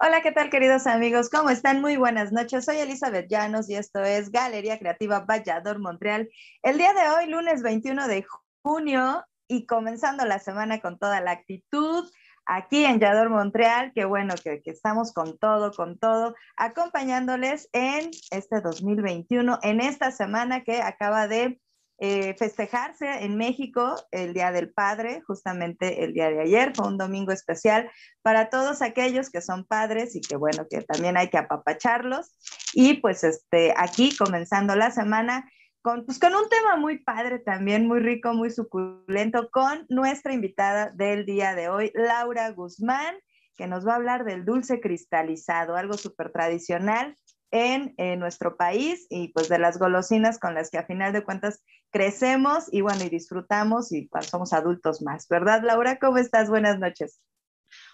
Hola, 0.00 0.22
¿qué 0.22 0.30
tal 0.30 0.48
queridos 0.48 0.86
amigos? 0.86 1.28
¿Cómo 1.28 1.50
están? 1.50 1.80
Muy 1.80 1.96
buenas 1.96 2.30
noches. 2.30 2.64
Soy 2.64 2.76
Elizabeth 2.76 3.26
Llanos 3.28 3.68
y 3.68 3.74
esto 3.74 4.00
es 4.00 4.30
Galería 4.30 4.78
Creativa 4.78 5.24
Vallador 5.28 5.80
Montreal. 5.80 6.30
El 6.62 6.78
día 6.78 6.92
de 6.92 7.10
hoy, 7.10 7.28
lunes 7.28 7.62
21 7.62 8.06
de 8.06 8.24
junio 8.62 9.24
y 9.48 9.66
comenzando 9.66 10.24
la 10.24 10.38
semana 10.38 10.80
con 10.80 11.00
toda 11.00 11.20
la 11.20 11.32
actitud 11.32 12.08
aquí 12.46 12.84
en 12.84 13.00
Yador 13.00 13.28
Montreal, 13.28 13.90
que 13.92 14.04
bueno, 14.04 14.34
que, 14.40 14.62
que, 14.62 14.70
estamos 14.70 15.12
con 15.12 15.36
todo, 15.36 15.72
con 15.72 15.98
todo, 15.98 16.36
acompañándoles 16.56 17.68
en 17.72 18.12
este 18.30 18.60
2021, 18.60 19.58
en 19.62 19.80
esta 19.80 20.12
semana 20.12 20.62
que 20.62 20.80
acaba 20.80 21.26
de 21.26 21.60
eh, 22.00 22.34
festejarse 22.38 23.24
en 23.24 23.36
México 23.36 23.96
el 24.12 24.32
Día 24.32 24.52
del 24.52 24.70
Padre, 24.70 25.20
justamente 25.26 26.04
el 26.04 26.12
día 26.12 26.30
de 26.30 26.42
ayer, 26.42 26.72
fue 26.72 26.86
un 26.86 26.96
domingo 26.96 27.32
especial 27.32 27.90
para 28.22 28.50
todos 28.50 28.82
aquellos 28.82 29.30
que 29.30 29.40
son 29.40 29.64
padres 29.64 30.14
y 30.14 30.20
que 30.20 30.36
bueno, 30.36 30.66
que 30.70 30.82
también 30.82 31.16
hay 31.16 31.28
que 31.28 31.38
apapacharlos. 31.38 32.38
Y 32.72 32.94
pues 33.00 33.24
este, 33.24 33.74
aquí 33.76 34.16
comenzando 34.16 34.76
la 34.76 34.92
semana 34.92 35.50
con, 35.82 36.04
pues, 36.06 36.20
con 36.20 36.34
un 36.36 36.48
tema 36.48 36.76
muy 36.76 36.98
padre 36.98 37.40
también, 37.40 37.88
muy 37.88 37.98
rico, 37.98 38.32
muy 38.32 38.50
suculento, 38.50 39.48
con 39.50 39.84
nuestra 39.88 40.32
invitada 40.32 40.90
del 40.90 41.26
día 41.26 41.56
de 41.56 41.68
hoy, 41.68 41.90
Laura 41.94 42.50
Guzmán, 42.50 43.16
que 43.56 43.66
nos 43.66 43.84
va 43.84 43.94
a 43.94 43.96
hablar 43.96 44.24
del 44.24 44.44
dulce 44.44 44.80
cristalizado, 44.80 45.74
algo 45.74 45.94
súper 45.94 46.30
tradicional 46.30 47.16
en, 47.50 47.94
nuestro 48.18 48.56
país 48.56 49.06
y 49.10 49.28
pues 49.28 49.48
de 49.48 49.58
las 49.58 49.78
golosinas 49.78 50.38
con 50.38 50.54
las 50.54 50.70
que 50.70 50.78
a 50.78 50.86
final 50.86 51.12
de 51.12 51.24
cuentas 51.24 51.62
crecemos 51.90 52.64
y 52.72 52.80
bueno, 52.80 53.04
y 53.04 53.08
disfrutamos 53.08 53.92
y 53.92 54.08
cuando 54.08 54.28
somos 54.28 54.52
adultos 54.52 55.02
más, 55.02 55.28
¿verdad, 55.28 55.62
Laura? 55.64 55.98
¿Cómo 55.98 56.18
estás? 56.18 56.48
Buenas 56.48 56.78
noches. 56.78 57.20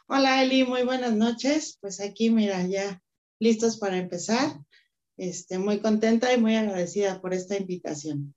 Hola, 0.07 0.43
Eli, 0.43 0.65
muy 0.65 0.83
buenas 0.83 1.13
noches. 1.15 1.79
Pues 1.81 2.01
aquí, 2.01 2.31
mira, 2.31 2.63
ya 2.63 3.01
listos 3.39 3.79
para 3.79 3.97
empezar. 3.97 4.59
Este, 5.17 5.59
muy 5.59 5.81
contenta 5.81 6.33
y 6.33 6.41
muy 6.41 6.57
agradecida 6.57 7.21
por 7.21 7.35
esta 7.35 7.57
invitación. 7.57 8.35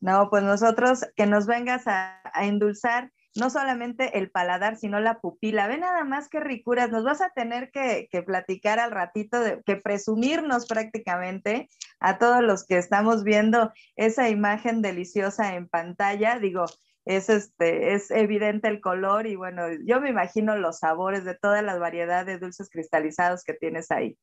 No, 0.00 0.28
pues 0.30 0.42
nosotros 0.42 1.00
que 1.16 1.26
nos 1.26 1.46
vengas 1.46 1.86
a, 1.86 2.20
a 2.32 2.46
endulzar 2.46 3.12
no 3.36 3.50
solamente 3.50 4.18
el 4.18 4.30
paladar, 4.30 4.76
sino 4.76 5.00
la 5.00 5.20
pupila. 5.20 5.66
Ve 5.66 5.78
nada 5.78 6.04
más 6.04 6.28
qué 6.28 6.40
ricuras. 6.40 6.90
Nos 6.90 7.04
vas 7.04 7.20
a 7.20 7.30
tener 7.30 7.70
que, 7.70 8.08
platicar 8.24 8.78
al 8.78 8.92
ratito, 8.92 9.40
de, 9.40 9.62
que 9.64 9.76
presumirnos 9.76 10.66
prácticamente 10.66 11.68
a 11.98 12.18
todos 12.18 12.42
los 12.42 12.64
que 12.64 12.78
estamos 12.78 13.24
viendo 13.24 13.72
esa 13.96 14.28
imagen 14.28 14.82
deliciosa 14.82 15.56
en 15.56 15.68
pantalla. 15.68 16.38
Digo, 16.38 16.64
es, 17.04 17.28
este, 17.28 17.94
es 17.94 18.10
evidente 18.10 18.68
el 18.68 18.80
color 18.80 19.26
y 19.26 19.34
bueno, 19.34 19.64
yo 19.84 20.00
me 20.00 20.10
imagino 20.10 20.56
los 20.56 20.78
sabores 20.78 21.24
de 21.24 21.34
todas 21.34 21.64
las 21.64 21.80
variedades 21.80 22.26
de 22.26 22.38
dulces 22.38 22.70
cristalizados 22.70 23.42
que 23.42 23.54
tienes 23.54 23.90
ahí. 23.90 24.16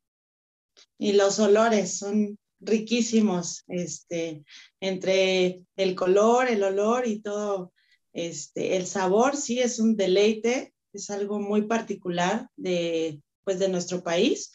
Y 0.98 1.14
los 1.14 1.38
olores 1.40 1.98
son 1.98 2.40
riquísimos, 2.62 3.66
este, 3.68 4.44
entre 4.80 5.64
el 5.76 5.96
color, 5.96 6.48
el 6.48 6.64
olor 6.64 7.08
y 7.08 7.20
todo 7.22 7.74
este, 8.14 8.78
el 8.78 8.86
sabor 8.86 9.36
sí 9.36 9.60
es 9.60 9.80
un 9.80 9.96
deleite, 9.96 10.74
es 10.94 11.10
algo 11.10 11.40
muy 11.40 11.64
particular 11.64 12.50
de, 12.56 13.22
pues, 13.44 13.60
de 13.60 13.70
nuestro 13.70 14.04
país 14.04 14.52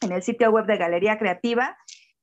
en 0.00 0.12
el 0.12 0.22
sitio 0.22 0.50
web 0.50 0.64
de 0.66 0.78
Galería 0.78 1.18
Creativa 1.18 1.76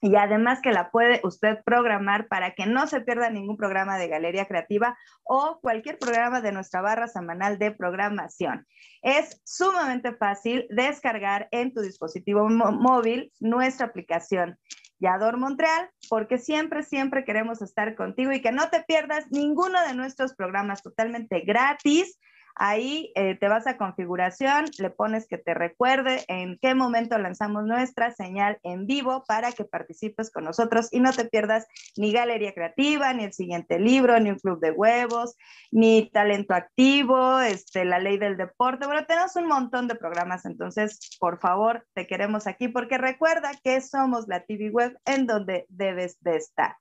y 0.00 0.16
además 0.16 0.60
que 0.62 0.72
la 0.72 0.90
puede 0.90 1.20
usted 1.24 1.58
programar 1.64 2.28
para 2.28 2.54
que 2.54 2.66
no 2.66 2.86
se 2.86 3.00
pierda 3.00 3.30
ningún 3.30 3.56
programa 3.56 3.98
de 3.98 4.08
Galería 4.08 4.46
Creativa 4.46 4.96
o 5.24 5.58
cualquier 5.60 5.98
programa 5.98 6.40
de 6.40 6.52
nuestra 6.52 6.80
barra 6.80 7.08
semanal 7.08 7.58
de 7.58 7.72
programación. 7.72 8.66
Es 9.02 9.40
sumamente 9.44 10.14
fácil 10.14 10.66
descargar 10.70 11.48
en 11.50 11.72
tu 11.72 11.80
dispositivo 11.80 12.48
móvil 12.48 13.32
nuestra 13.40 13.86
aplicación 13.86 14.58
Yador 15.00 15.36
Montreal, 15.36 15.90
porque 16.08 16.38
siempre, 16.38 16.82
siempre 16.82 17.24
queremos 17.24 17.62
estar 17.62 17.94
contigo 17.94 18.32
y 18.32 18.42
que 18.42 18.52
no 18.52 18.68
te 18.68 18.82
pierdas 18.82 19.30
ninguno 19.30 19.80
de 19.86 19.94
nuestros 19.94 20.34
programas 20.34 20.82
totalmente 20.82 21.40
gratis 21.40 22.18
Ahí 22.60 23.12
eh, 23.14 23.36
te 23.36 23.48
vas 23.48 23.68
a 23.68 23.76
configuración, 23.76 24.64
le 24.78 24.90
pones 24.90 25.28
que 25.28 25.38
te 25.38 25.54
recuerde 25.54 26.24
en 26.26 26.58
qué 26.60 26.74
momento 26.74 27.16
lanzamos 27.16 27.64
nuestra 27.64 28.12
señal 28.12 28.58
en 28.64 28.86
vivo 28.86 29.22
para 29.28 29.52
que 29.52 29.64
participes 29.64 30.30
con 30.30 30.44
nosotros 30.44 30.88
y 30.90 30.98
no 30.98 31.12
te 31.12 31.24
pierdas 31.24 31.68
ni 31.96 32.12
Galería 32.12 32.52
Creativa, 32.52 33.12
ni 33.12 33.24
el 33.24 33.32
siguiente 33.32 33.78
libro, 33.78 34.18
ni 34.18 34.30
un 34.30 34.40
club 34.40 34.58
de 34.58 34.72
huevos, 34.72 35.36
ni 35.70 36.10
talento 36.10 36.52
activo, 36.52 37.38
este, 37.38 37.84
la 37.84 38.00
ley 38.00 38.18
del 38.18 38.36
deporte. 38.36 38.86
Bueno, 38.86 39.06
tenemos 39.06 39.36
un 39.36 39.46
montón 39.46 39.86
de 39.86 39.94
programas, 39.94 40.44
entonces, 40.44 40.98
por 41.20 41.38
favor, 41.38 41.86
te 41.94 42.08
queremos 42.08 42.48
aquí 42.48 42.66
porque 42.66 42.98
recuerda 42.98 43.52
que 43.62 43.80
somos 43.80 44.26
la 44.26 44.44
TV 44.44 44.70
web 44.70 44.98
en 45.04 45.26
donde 45.26 45.66
debes 45.68 46.20
de 46.22 46.36
estar. 46.36 46.76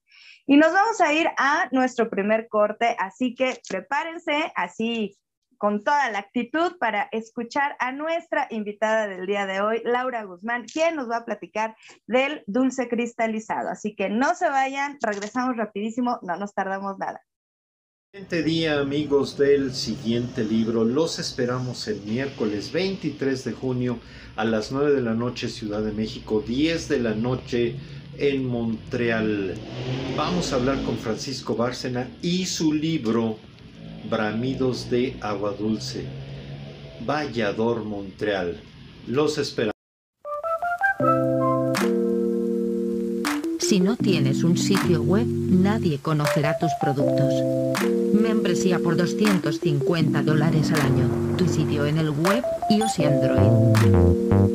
Y 0.47 0.57
nos 0.57 0.73
vamos 0.73 0.99
a 1.01 1.13
ir 1.13 1.27
a 1.37 1.67
nuestro 1.71 2.09
primer 2.09 2.47
corte, 2.47 2.95
así 2.97 3.35
que 3.35 3.59
prepárense, 3.69 4.51
así 4.55 5.15
con 5.57 5.83
toda 5.83 6.09
la 6.11 6.19
actitud 6.19 6.77
para 6.79 7.09
escuchar 7.11 7.75
a 7.79 7.91
nuestra 7.91 8.47
invitada 8.49 9.07
del 9.07 9.25
día 9.25 9.45
de 9.45 9.61
hoy, 9.61 9.81
Laura 9.83 10.23
Guzmán, 10.23 10.65
quien 10.65 10.95
nos 10.95 11.09
va 11.09 11.17
a 11.17 11.25
platicar 11.25 11.75
del 12.05 12.43
dulce 12.47 12.87
cristalizado. 12.87 13.69
Así 13.69 13.95
que 13.95 14.09
no 14.09 14.35
se 14.35 14.49
vayan, 14.49 14.97
regresamos 15.01 15.57
rapidísimo, 15.57 16.19
no 16.21 16.37
nos 16.37 16.53
tardamos 16.53 16.97
nada. 16.97 17.21
Siguiente 18.11 18.41
día, 18.41 18.79
amigos 18.79 19.37
del 19.37 19.73
siguiente 19.73 20.43
libro, 20.43 20.85
los 20.85 21.19
esperamos 21.19 21.87
el 21.87 22.01
miércoles 22.01 22.71
23 22.71 23.43
de 23.43 23.51
junio 23.51 23.99
a 24.35 24.45
las 24.45 24.71
9 24.71 24.93
de 24.93 25.01
la 25.01 25.13
noche, 25.13 25.49
Ciudad 25.49 25.83
de 25.83 25.91
México, 25.91 26.41
10 26.45 26.87
de 26.87 26.99
la 26.99 27.13
noche 27.13 27.75
en 28.17 28.45
Montreal. 28.45 29.55
Vamos 30.15 30.51
a 30.51 30.55
hablar 30.55 30.81
con 30.83 30.97
Francisco 30.97 31.55
Bárcena 31.55 32.09
y 32.21 32.45
su 32.45 32.73
libro 32.73 33.37
Bramidos 34.09 34.89
de 34.89 35.17
Agua 35.21 35.53
Dulce. 35.57 36.05
Vallador, 37.05 37.83
Montreal. 37.83 38.61
Los 39.05 39.37
esperamos. 39.37 39.73
Si 43.59 43.81
no 43.81 43.97
tienes 43.97 44.43
un 44.43 44.57
sitio 44.57 45.01
web, 45.01 45.27
nadie 45.27 45.99
conocerá 45.99 46.57
tus 46.57 46.71
productos. 46.79 47.33
Membresía 48.13 48.79
por 48.79 48.95
250 48.95 50.23
dólares 50.23 50.71
al 50.71 50.81
año. 50.81 51.35
Tu 51.37 51.47
sitio 51.49 51.85
en 51.85 51.97
el 51.97 52.11
web, 52.11 52.43
iOS 52.69 52.99
y 52.99 53.03
Android. 53.03 54.46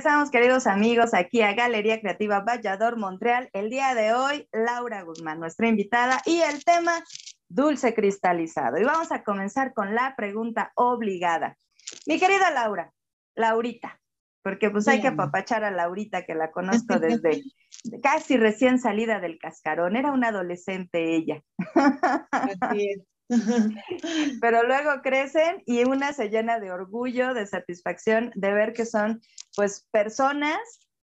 Regresamos, 0.00 0.30
queridos 0.30 0.66
amigos, 0.66 1.12
aquí 1.12 1.42
a 1.42 1.52
Galería 1.52 2.00
Creativa 2.00 2.40
Vallador, 2.40 2.96
Montreal. 2.96 3.50
El 3.52 3.68
día 3.68 3.94
de 3.94 4.14
hoy, 4.14 4.48
Laura 4.50 5.02
Guzmán, 5.02 5.38
nuestra 5.38 5.68
invitada, 5.68 6.22
y 6.24 6.40
el 6.40 6.64
tema 6.64 7.04
dulce 7.50 7.92
cristalizado. 7.92 8.78
Y 8.78 8.84
vamos 8.84 9.12
a 9.12 9.22
comenzar 9.22 9.74
con 9.74 9.94
la 9.94 10.14
pregunta 10.16 10.72
obligada. 10.74 11.54
Mi 12.06 12.18
querida 12.18 12.50
Laura, 12.50 12.90
Laurita, 13.34 14.00
porque 14.42 14.70
pues 14.70 14.88
hay 14.88 15.02
que 15.02 15.08
apapachar 15.08 15.64
a 15.64 15.70
Laurita, 15.70 16.24
que 16.24 16.34
la 16.34 16.50
conozco 16.50 16.98
desde 16.98 17.42
casi 18.02 18.38
recién 18.38 18.78
salida 18.78 19.20
del 19.20 19.38
cascarón. 19.38 19.96
Era 19.96 20.12
una 20.12 20.28
adolescente 20.28 21.14
ella. 21.14 21.42
Así 21.74 22.88
es. 22.88 23.02
Pero 24.40 24.64
luego 24.64 25.02
crecen 25.02 25.62
y 25.66 25.84
una 25.84 26.12
se 26.12 26.28
llena 26.28 26.58
de 26.58 26.72
orgullo, 26.72 27.32
de 27.32 27.46
satisfacción 27.46 28.32
de 28.34 28.52
ver 28.52 28.72
que 28.72 28.86
son 28.86 29.20
pues 29.56 29.86
personas 29.92 30.58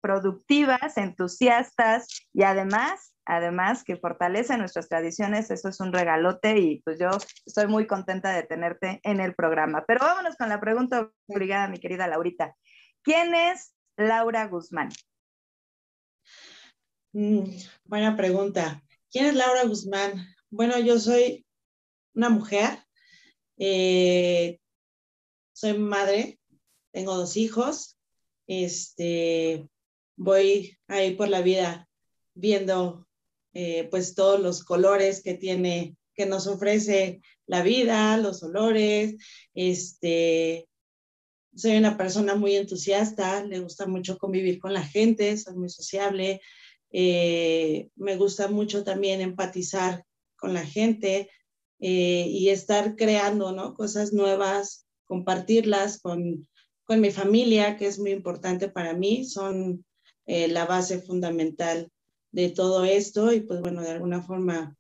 productivas, 0.02 0.98
entusiastas 0.98 2.08
y 2.34 2.44
además, 2.44 3.14
además 3.26 3.84
que 3.84 3.98
fortalecen 3.98 4.60
nuestras 4.60 4.90
tradiciones, 4.90 5.52
eso 5.52 5.70
es 5.70 5.80
un 5.80 5.94
regalote 5.94 6.58
y 6.58 6.82
pues 6.82 7.00
yo 7.00 7.10
estoy 7.46 7.68
muy 7.68 7.88
contenta 7.88 8.34
de 8.34 8.44
tenerte 8.44 9.00
en 9.04 9.20
el 9.22 9.36
programa. 9.36 9.86
Pero 9.88 10.02
vámonos 10.02 10.36
con 10.36 10.50
la 10.50 10.60
pregunta 10.60 11.12
obligada, 11.28 11.68
mi 11.68 11.78
querida 11.80 12.08
Laurita. 12.08 12.56
¿Quién 13.04 13.36
es 13.36 13.76
Laura 13.96 14.48
Guzmán? 14.48 14.90
Mm, 17.14 17.44
buena 17.86 18.18
pregunta. 18.18 18.82
¿Quién 19.12 19.26
es 19.26 19.36
Laura 19.36 19.64
Guzmán? 19.64 20.26
Bueno, 20.50 20.80
yo 20.80 20.98
soy 21.00 21.46
una 22.14 22.30
mujer, 22.30 22.80
eh, 23.58 24.60
soy 25.54 25.78
madre, 25.78 26.40
tengo 26.92 27.16
dos 27.16 27.38
hijos, 27.38 27.98
este, 28.48 29.68
voy 30.16 30.78
ahí 30.88 31.16
por 31.16 31.30
la 31.30 31.42
vida 31.42 31.88
viendo 32.34 33.08
eh, 33.54 33.88
pues 33.92 34.16
todos 34.16 34.40
los 34.40 34.64
colores 34.64 35.22
que 35.22 35.34
tiene, 35.34 35.96
que 36.16 36.26
nos 36.26 36.48
ofrece 36.48 37.22
la 37.46 37.64
vida, 37.64 38.18
los 38.18 38.44
olores, 38.44 39.16
este, 39.54 40.68
soy 41.56 41.78
una 41.78 41.98
persona 41.98 42.36
muy 42.36 42.56
entusiasta, 42.56 43.44
le 43.44 43.60
gusta 43.60 43.86
mucho 43.88 44.18
convivir 44.18 44.60
con 44.60 44.74
la 44.74 44.84
gente, 44.84 45.38
soy 45.38 45.56
muy 45.56 45.70
sociable, 45.70 46.42
eh, 46.92 47.90
me 47.96 48.16
gusta 48.16 48.48
mucho 48.48 48.84
también 48.84 49.22
empatizar 49.22 50.06
con 50.38 50.54
la 50.54 50.66
gente, 50.66 51.30
eh, 51.84 52.28
y 52.30 52.50
estar 52.50 52.96
creando 52.96 53.52
¿no? 53.52 53.74
cosas 53.74 54.14
nuevas, 54.14 54.86
compartirlas 55.06 56.00
con, 56.00 56.48
con, 56.84 57.02
mi 57.02 57.10
familia, 57.10 57.76
que 57.76 57.88
es 57.88 57.98
muy 57.98 58.12
importante 58.12 58.70
para 58.70 58.94
mí, 58.94 59.26
son 59.26 59.84
eh, 60.28 60.48
la 60.48 60.66
base 60.66 61.02
fundamental 61.02 61.90
de 62.32 62.50
todo 62.50 62.86
esto 62.86 63.34
y 63.34 63.42
pues 63.42 63.62
bueno, 63.62 63.82
de 63.82 63.90
alguna 63.90 64.22
forma 64.22 64.78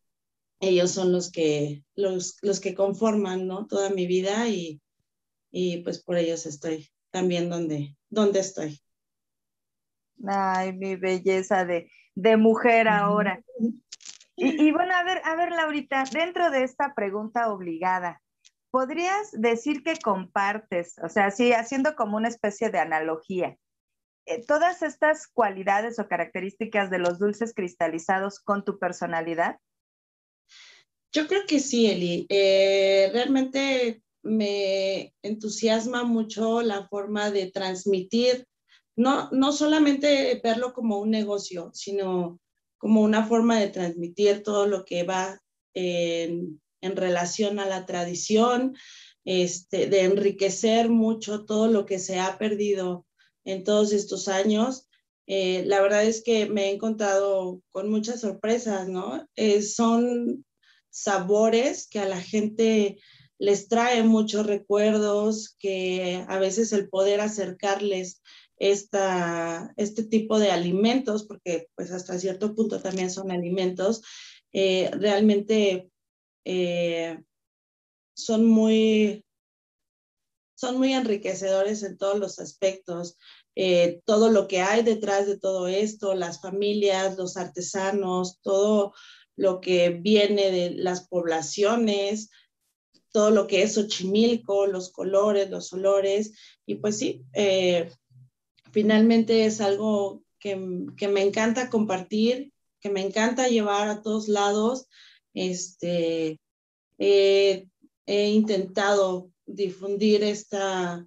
ellos 0.59 0.91
son 0.91 1.11
los 1.11 1.31
que, 1.31 1.83
los, 1.95 2.37
los 2.43 2.59
que 2.59 2.75
conforman 2.75 3.47
¿no? 3.47 3.65
toda 3.65 3.89
mi 3.89 4.05
vida 4.05 4.47
y, 4.47 4.79
y 5.51 5.77
pues 5.77 6.03
por 6.03 6.17
ellos 6.17 6.45
estoy 6.45 6.87
también 7.09 7.49
donde, 7.49 7.97
donde 8.09 8.41
estoy. 8.41 8.79
Ay, 10.27 10.73
mi 10.73 10.95
belleza 10.97 11.65
de, 11.65 11.89
de 12.13 12.37
mujer 12.37 12.87
ahora. 12.87 13.41
Y, 14.43 14.71
bueno, 14.71 14.95
a 14.95 15.03
ver, 15.03 15.21
a 15.23 15.35
ver, 15.35 15.51
Laurita, 15.51 16.03
dentro 16.11 16.49
de 16.49 16.63
esta 16.63 16.95
pregunta 16.95 17.51
obligada, 17.53 18.21
¿podrías 18.71 19.31
decir 19.33 19.83
que 19.83 19.99
compartes, 20.03 20.95
o 21.03 21.09
sea, 21.09 21.29
sí, 21.29 21.53
haciendo 21.53 21.95
como 21.95 22.17
una 22.17 22.29
especie 22.29 22.71
de 22.71 22.79
analogía, 22.79 23.55
eh, 24.25 24.43
todas 24.45 24.81
estas 24.81 25.27
cualidades 25.27 25.99
o 25.99 26.07
características 26.07 26.89
de 26.89 26.97
los 26.97 27.19
dulces 27.19 27.53
cristalizados 27.53 28.39
con 28.39 28.65
tu 28.65 28.79
personalidad? 28.79 29.59
Yo 31.13 31.27
creo 31.27 31.41
que 31.45 31.59
sí, 31.59 31.91
Eli. 31.91 32.25
Eh, 32.29 33.11
realmente 33.13 34.01
me 34.23 35.13
entusiasma 35.21 36.03
mucho 36.03 36.61
la 36.61 36.87
forma 36.87 37.29
de 37.29 37.51
transmitir, 37.51 38.47
no, 38.95 39.29
no 39.31 39.51
solamente 39.51 40.39
verlo 40.43 40.73
como 40.73 40.97
un 40.97 41.11
negocio, 41.11 41.69
sino 41.73 42.39
como 42.81 43.01
una 43.01 43.27
forma 43.27 43.59
de 43.59 43.67
transmitir 43.69 44.41
todo 44.41 44.65
lo 44.65 44.83
que 44.85 45.03
va 45.03 45.39
en, 45.75 46.59
relación 46.81 47.59
a 47.59 47.67
la 47.67 47.85
tradición, 47.85 48.75
este, 49.23 49.85
de 49.85 50.01
enriquecer 50.01 50.89
mucho 50.89 51.45
todo 51.45 51.67
lo 51.67 51.85
que 51.85 51.99
se 51.99 52.19
ha 52.19 52.39
perdido 52.39 53.05
en 53.45 53.63
todos 53.63 53.93
estos 53.93 54.27
años. 54.27 54.87
Eh, 55.27 55.63
la 55.67 55.79
verdad 55.79 56.03
es 56.05 56.23
que 56.23 56.47
me 56.47 56.65
he 56.65 56.71
encontrado 56.71 57.61
con 57.71 57.91
muchas 57.91 58.21
sorpresas, 58.21 58.89
¿no? 58.89 59.29
Eh, 59.35 59.61
son 59.61 60.43
sabores 60.89 61.87
que 61.87 61.99
a 61.99 62.09
la 62.09 62.19
gente 62.19 62.97
les 63.37 63.67
trae 63.67 64.01
muchos 64.01 64.47
recuerdos, 64.47 65.55
que 65.59 66.25
a 66.27 66.39
veces 66.39 66.73
el 66.73 66.89
poder 66.89 67.21
acercarles 67.21 68.23
esta, 68.61 69.73
este 69.75 70.03
tipo 70.03 70.37
de 70.37 70.51
alimentos, 70.51 71.25
porque 71.25 71.67
pues 71.73 71.91
hasta 71.91 72.19
cierto 72.19 72.53
punto 72.53 72.79
también 72.79 73.09
son 73.09 73.31
alimentos, 73.31 74.03
eh, 74.53 74.91
realmente 74.93 75.89
eh, 76.45 77.23
son 78.15 78.45
muy 78.45 79.25
son 80.53 80.77
muy 80.77 80.93
enriquecedores 80.93 81.81
en 81.81 81.97
todos 81.97 82.19
los 82.19 82.37
aspectos. 82.37 83.17
Eh, 83.55 84.01
todo 84.05 84.29
lo 84.29 84.47
que 84.47 84.61
hay 84.61 84.83
detrás 84.83 85.25
de 85.25 85.39
todo 85.39 85.67
esto, 85.67 86.13
las 86.13 86.39
familias, 86.39 87.17
los 87.17 87.35
artesanos, 87.37 88.41
todo 88.43 88.93
lo 89.35 89.59
que 89.59 89.89
viene 89.89 90.51
de 90.51 90.69
las 90.75 91.07
poblaciones, 91.07 92.29
todo 93.11 93.31
lo 93.31 93.47
que 93.47 93.63
es 93.63 93.73
Xochimilco, 93.73 94.67
los 94.67 94.91
colores, 94.91 95.49
los 95.49 95.73
olores. 95.73 96.33
Y 96.67 96.75
pues 96.75 96.99
sí, 96.99 97.25
finalmente 98.71 99.45
es 99.45 99.61
algo 99.61 100.23
que, 100.39 100.55
me 100.55 101.21
encanta 101.21 101.69
compartir, 101.69 102.51
que 102.79 102.89
me 102.89 103.01
encanta 103.05 103.47
llevar 103.47 103.87
a 103.87 104.01
todos 104.01 104.27
lados. 104.27 104.87
Este, 105.33 106.39
he 106.97 107.67
intentado 108.07 109.31
difundir 109.45 110.23
esta, 110.23 111.05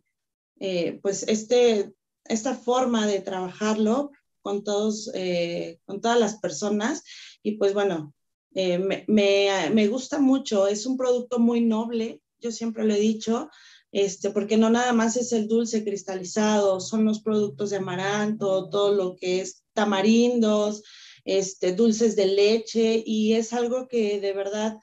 eh, 0.60 0.98
pues 1.02 1.24
este, 1.24 1.92
esta 2.24 2.54
forma 2.54 3.06
de 3.06 3.20
trabajarlo 3.20 4.12
con, 4.42 4.64
todos, 4.64 5.10
eh, 5.14 5.78
con 5.84 6.00
todas 6.00 6.18
las 6.18 6.38
personas. 6.38 7.02
Y 7.42 7.52
pues 7.52 7.74
bueno, 7.74 8.14
eh, 8.54 8.78
me, 8.78 9.04
me, 9.06 9.88
gusta 9.88 10.18
mucho, 10.18 10.66
es 10.68 10.86
un 10.86 10.96
producto 10.96 11.38
muy 11.38 11.60
noble, 11.60 12.20
yo 12.38 12.52
siempre 12.52 12.84
lo 12.84 12.94
he 12.94 13.00
dicho, 13.00 13.50
este, 13.94 14.30
porque 14.30 14.56
no 14.56 14.70
nada 14.70 14.92
más 14.92 15.16
es 15.16 15.30
el 15.30 15.46
dulce 15.46 15.84
cristalizado, 15.84 16.80
son 16.80 17.04
los 17.04 17.20
productos 17.20 17.70
de 17.70 17.76
amaranto, 17.76 18.68
todo 18.68 18.92
lo 18.92 19.14
que 19.14 19.40
es 19.40 19.62
tamarindos, 19.72 20.82
este, 21.24 21.74
dulces 21.74 22.16
de 22.16 22.26
leche, 22.26 23.04
y 23.06 23.34
es 23.34 23.52
algo 23.52 23.86
que 23.86 24.20
de 24.20 24.32
verdad, 24.32 24.78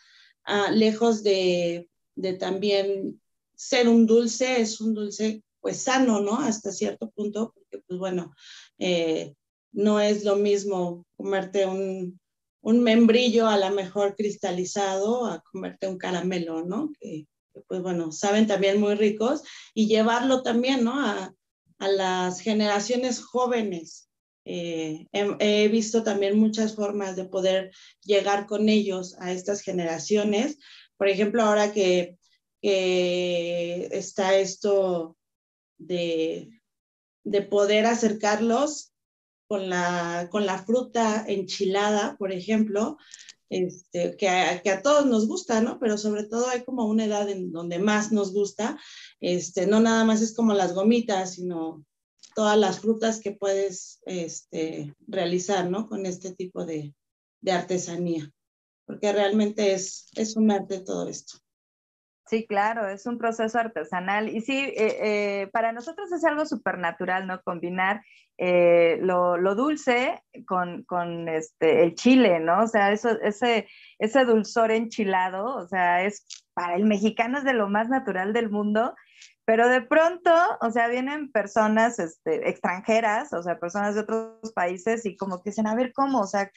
ah, 0.46 0.72
lejos 0.72 1.24
de, 1.24 1.90
de 2.16 2.34
también 2.36 3.22
ser 3.54 3.90
un 3.90 4.06
dulce, 4.06 4.62
es 4.62 4.80
un 4.80 4.94
dulce 4.94 5.44
pues 5.60 5.82
sano, 5.82 6.22
¿no? 6.22 6.40
Hasta 6.40 6.72
cierto 6.72 7.12
punto, 7.12 7.52
porque 7.54 7.84
pues 7.86 8.00
bueno, 8.00 8.34
eh, 8.80 9.36
no 9.74 10.00
es 10.00 10.24
lo 10.24 10.38
mismo 10.38 11.06
comerte 11.18 11.66
un, 11.66 12.18
un 12.62 12.82
membrillo 12.82 13.48
a 13.48 13.58
lo 13.58 13.72
mejor 13.72 14.16
cristalizado 14.16 15.26
a 15.26 15.42
comerte 15.42 15.90
un 15.90 15.98
caramelo, 15.98 16.64
¿no? 16.64 16.94
Pues 17.68 17.82
bueno, 17.82 18.12
saben 18.12 18.48
también 18.48 18.80
muy 18.80 18.96
ricos 18.96 19.44
y 19.74 19.88
llevarlo 19.88 20.44
también, 20.44 20.84
¿no? 20.84 21.00
A, 21.00 21.34
a 21.82 21.88
las 21.88 22.40
generaciones 22.40 23.24
jóvenes. 23.24 24.08
Eh, 24.46 25.08
he, 25.12 25.68
visto 25.68 26.04
también 26.04 26.40
muchas 26.40 26.76
formas 26.76 27.16
de 27.16 27.26
poder 27.26 27.72
llegar 28.04 28.46
con 28.46 28.70
ellos 28.70 29.16
a 29.20 29.32
estas 29.32 29.62
generaciones. 29.62 30.60
Por 30.96 31.10
ejemplo, 31.10 31.42
ahora 31.42 31.74
que, 31.74 32.18
que 32.62 33.90
está 33.92 34.38
esto 34.38 35.18
de, 35.80 36.50
de 37.24 37.42
poder 37.42 37.88
acercarlos 37.88 38.94
con 39.48 39.68
la, 39.68 40.28
con 40.32 40.46
la 40.46 40.64
fruta 40.64 41.26
enchilada, 41.28 42.16
por 42.18 42.32
ejemplo, 42.32 42.98
este, 43.52 44.16
que, 44.16 44.30
a, 44.30 44.62
que, 44.62 44.72
a, 44.72 44.82
todos 44.82 45.06
nos 45.06 45.28
gusta, 45.28 45.62
¿no? 45.62 45.78
Pero 45.78 45.98
sobre 45.98 46.24
todo 46.24 46.48
hay 46.48 46.64
como 46.64 46.86
una 46.86 47.04
edad 47.04 47.30
en 47.30 47.52
donde 47.52 47.80
más 47.80 48.14
nos 48.14 48.32
gusta, 48.34 48.80
este, 49.20 49.68
no 49.68 49.82
nada 49.82 50.06
más 50.06 50.22
es 50.22 50.34
como 50.34 50.54
las 50.54 50.74
gomitas, 50.74 51.34
sino 51.34 51.86
todas 52.34 52.58
las 52.58 52.80
frutas 52.80 53.20
que 53.20 53.34
puedes 53.34 54.00
este, 54.06 54.96
realizar, 55.06 55.70
¿no? 55.70 55.90
Con 55.90 56.06
este 56.06 56.34
tipo 56.34 56.66
de, 56.66 56.96
de 57.42 57.52
artesanía, 57.52 58.32
porque 58.86 59.12
realmente 59.12 59.74
es, 59.74 60.08
es 60.16 60.38
un 60.38 60.50
arte 60.50 60.80
todo 60.80 61.10
esto. 61.10 61.38
Sí, 62.32 62.46
claro, 62.48 62.88
es 62.88 63.06
un 63.08 63.18
proceso 63.18 63.60
artesanal 63.60 64.30
y 64.30 64.40
sí, 64.40 64.58
eh, 64.58 64.98
eh, 65.02 65.50
para 65.52 65.74
nosotros 65.74 66.10
es 66.14 66.24
algo 66.24 66.46
súper 66.46 66.78
natural, 66.78 67.28
¿no? 67.28 67.42
Combinar 67.42 68.06
eh, 68.38 69.00
lo, 69.02 69.36
dulce 69.54 70.24
con, 70.48 70.84
con 70.84 71.28
este, 71.28 71.84
el 71.84 71.94
chile, 71.96 72.40
¿no? 72.40 72.64
O 72.64 72.68
sea, 72.68 72.94
eso, 72.94 73.20
ese, 73.22 73.68
ese 74.00 74.24
dulzor 74.24 74.72
enchilado, 74.72 75.58
o 75.58 75.68
sea, 75.68 76.06
es 76.06 76.26
para 76.54 76.76
el 76.76 76.86
mexicano 76.86 77.40
es 77.40 77.44
de 77.44 77.52
lo 77.52 77.68
más 77.68 77.90
natural 77.90 78.32
del 78.32 78.50
mundo, 78.50 78.96
pero 79.44 79.68
de 79.68 79.82
pronto, 79.82 80.32
o 80.62 80.72
sea, 80.72 80.88
vienen 80.88 81.34
personas 81.34 82.00
este, 82.00 82.48
extranjeras, 82.48 83.34
o 83.34 83.44
sea, 83.44 83.60
personas 83.60 83.96
de 83.96 84.02
otros 84.02 84.54
países 84.56 85.06
y 85.06 85.18
como 85.18 85.42
que 85.42 85.50
dicen, 85.50 85.68
a 85.68 85.76
ver, 85.76 85.92
¿cómo? 85.92 86.22
O 86.22 86.28
sea, 86.28 86.50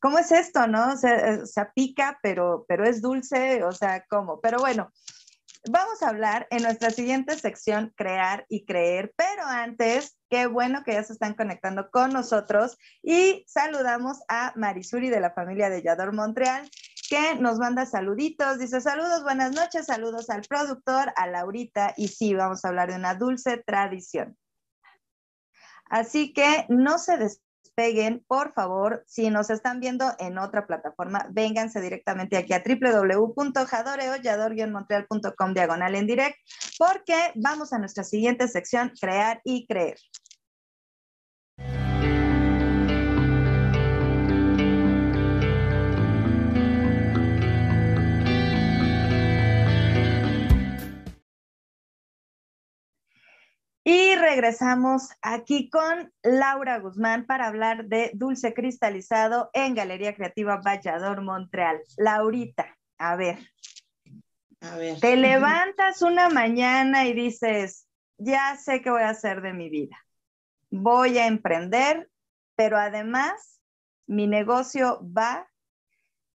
¿cómo 0.00 0.18
es 0.18 0.32
esto, 0.32 0.66
no? 0.66 0.92
O 0.92 0.96
sea, 0.96 1.44
se 1.46 1.64
pica, 1.74 2.18
pero, 2.22 2.64
pero 2.68 2.84
es 2.84 3.00
dulce, 3.00 3.64
o 3.64 3.72
sea, 3.72 4.04
¿cómo? 4.08 4.40
Pero 4.40 4.58
bueno, 4.58 4.92
vamos 5.70 6.02
a 6.02 6.08
hablar 6.08 6.46
en 6.50 6.62
nuestra 6.62 6.90
siguiente 6.90 7.36
sección, 7.36 7.92
crear 7.96 8.46
y 8.48 8.64
creer, 8.64 9.12
pero 9.16 9.42
antes, 9.44 10.16
qué 10.30 10.46
bueno 10.46 10.82
que 10.84 10.92
ya 10.92 11.02
se 11.02 11.12
están 11.12 11.34
conectando 11.34 11.90
con 11.90 12.12
nosotros 12.12 12.78
y 13.02 13.44
saludamos 13.46 14.20
a 14.28 14.52
Marisuri 14.56 15.10
de 15.10 15.20
la 15.20 15.32
familia 15.32 15.70
de 15.70 15.82
Yador 15.82 16.12
Montreal, 16.12 16.68
que 17.08 17.36
nos 17.36 17.58
manda 17.58 17.86
saluditos, 17.86 18.58
dice 18.58 18.80
saludos, 18.80 19.22
buenas 19.22 19.52
noches, 19.52 19.86
saludos 19.86 20.28
al 20.30 20.42
productor, 20.42 21.12
a 21.16 21.26
Laurita, 21.26 21.94
y 21.96 22.08
sí, 22.08 22.34
vamos 22.34 22.64
a 22.64 22.68
hablar 22.68 22.90
de 22.90 22.96
una 22.96 23.14
dulce 23.14 23.56
tradición. 23.58 24.36
Así 25.90 26.34
que 26.34 26.66
no 26.68 26.98
se 26.98 27.16
peguen, 27.78 28.24
por 28.26 28.52
favor, 28.54 29.04
si 29.06 29.30
nos 29.30 29.50
están 29.50 29.78
viendo 29.78 30.04
en 30.18 30.36
otra 30.36 30.66
plataforma, 30.66 31.28
vénganse 31.30 31.80
directamente 31.80 32.36
aquí 32.36 32.52
a 32.52 32.64
www.jadoreollador-montreal.com 32.66 35.54
diagonal 35.54 35.94
en 35.94 36.08
direct, 36.08 36.38
porque 36.76 37.14
vamos 37.36 37.72
a 37.72 37.78
nuestra 37.78 38.02
siguiente 38.02 38.48
sección, 38.48 38.90
crear 39.00 39.40
y 39.44 39.64
creer. 39.68 39.96
Y 53.90 54.14
regresamos 54.16 55.08
aquí 55.22 55.70
con 55.70 56.12
Laura 56.22 56.78
Guzmán 56.78 57.24
para 57.24 57.46
hablar 57.46 57.86
de 57.86 58.10
dulce 58.12 58.52
cristalizado 58.52 59.48
en 59.54 59.74
Galería 59.74 60.14
Creativa 60.14 60.58
Vallador, 60.58 61.22
Montreal. 61.22 61.80
Laurita, 61.96 62.76
a 62.98 63.16
ver. 63.16 63.38
A 64.60 64.76
ver. 64.76 65.00
Te 65.00 65.16
levantas 65.16 66.02
una 66.02 66.28
mañana 66.28 67.06
y 67.06 67.14
dices, 67.14 67.88
ya 68.18 68.58
sé 68.58 68.82
qué 68.82 68.90
voy 68.90 69.00
a 69.00 69.08
hacer 69.08 69.40
de 69.40 69.54
mi 69.54 69.70
vida. 69.70 69.96
Voy 70.68 71.16
a 71.16 71.26
emprender, 71.26 72.10
pero 72.56 72.76
además 72.76 73.58
mi 74.06 74.26
negocio 74.26 75.00
va 75.02 75.48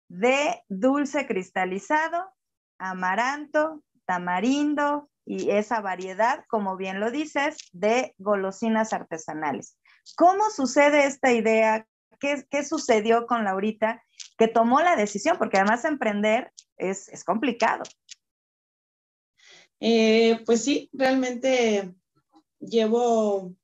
de 0.08 0.58
dulce 0.70 1.26
cristalizado, 1.26 2.32
amaranto, 2.78 3.84
tamarindo, 4.06 5.10
y 5.24 5.50
esa 5.50 5.80
variedad, 5.80 6.44
como 6.48 6.76
bien 6.76 7.00
lo 7.00 7.10
dices, 7.10 7.56
de 7.72 8.14
golosinas 8.18 8.92
artesanales. 8.92 9.76
¿Cómo 10.16 10.50
sucede 10.50 11.06
esta 11.06 11.32
idea? 11.32 11.86
¿Qué, 12.18 12.44
qué 12.50 12.64
sucedió 12.64 13.26
con 13.26 13.44
Laurita 13.44 14.02
que 14.36 14.48
tomó 14.48 14.80
la 14.80 14.96
decisión? 14.96 15.38
Porque 15.38 15.58
además 15.58 15.84
emprender 15.84 16.52
es, 16.76 17.08
es 17.08 17.24
complicado. 17.24 17.82
Eh, 19.80 20.40
pues 20.46 20.62
sí, 20.62 20.88
realmente 20.92 21.92
llevo 22.60 23.54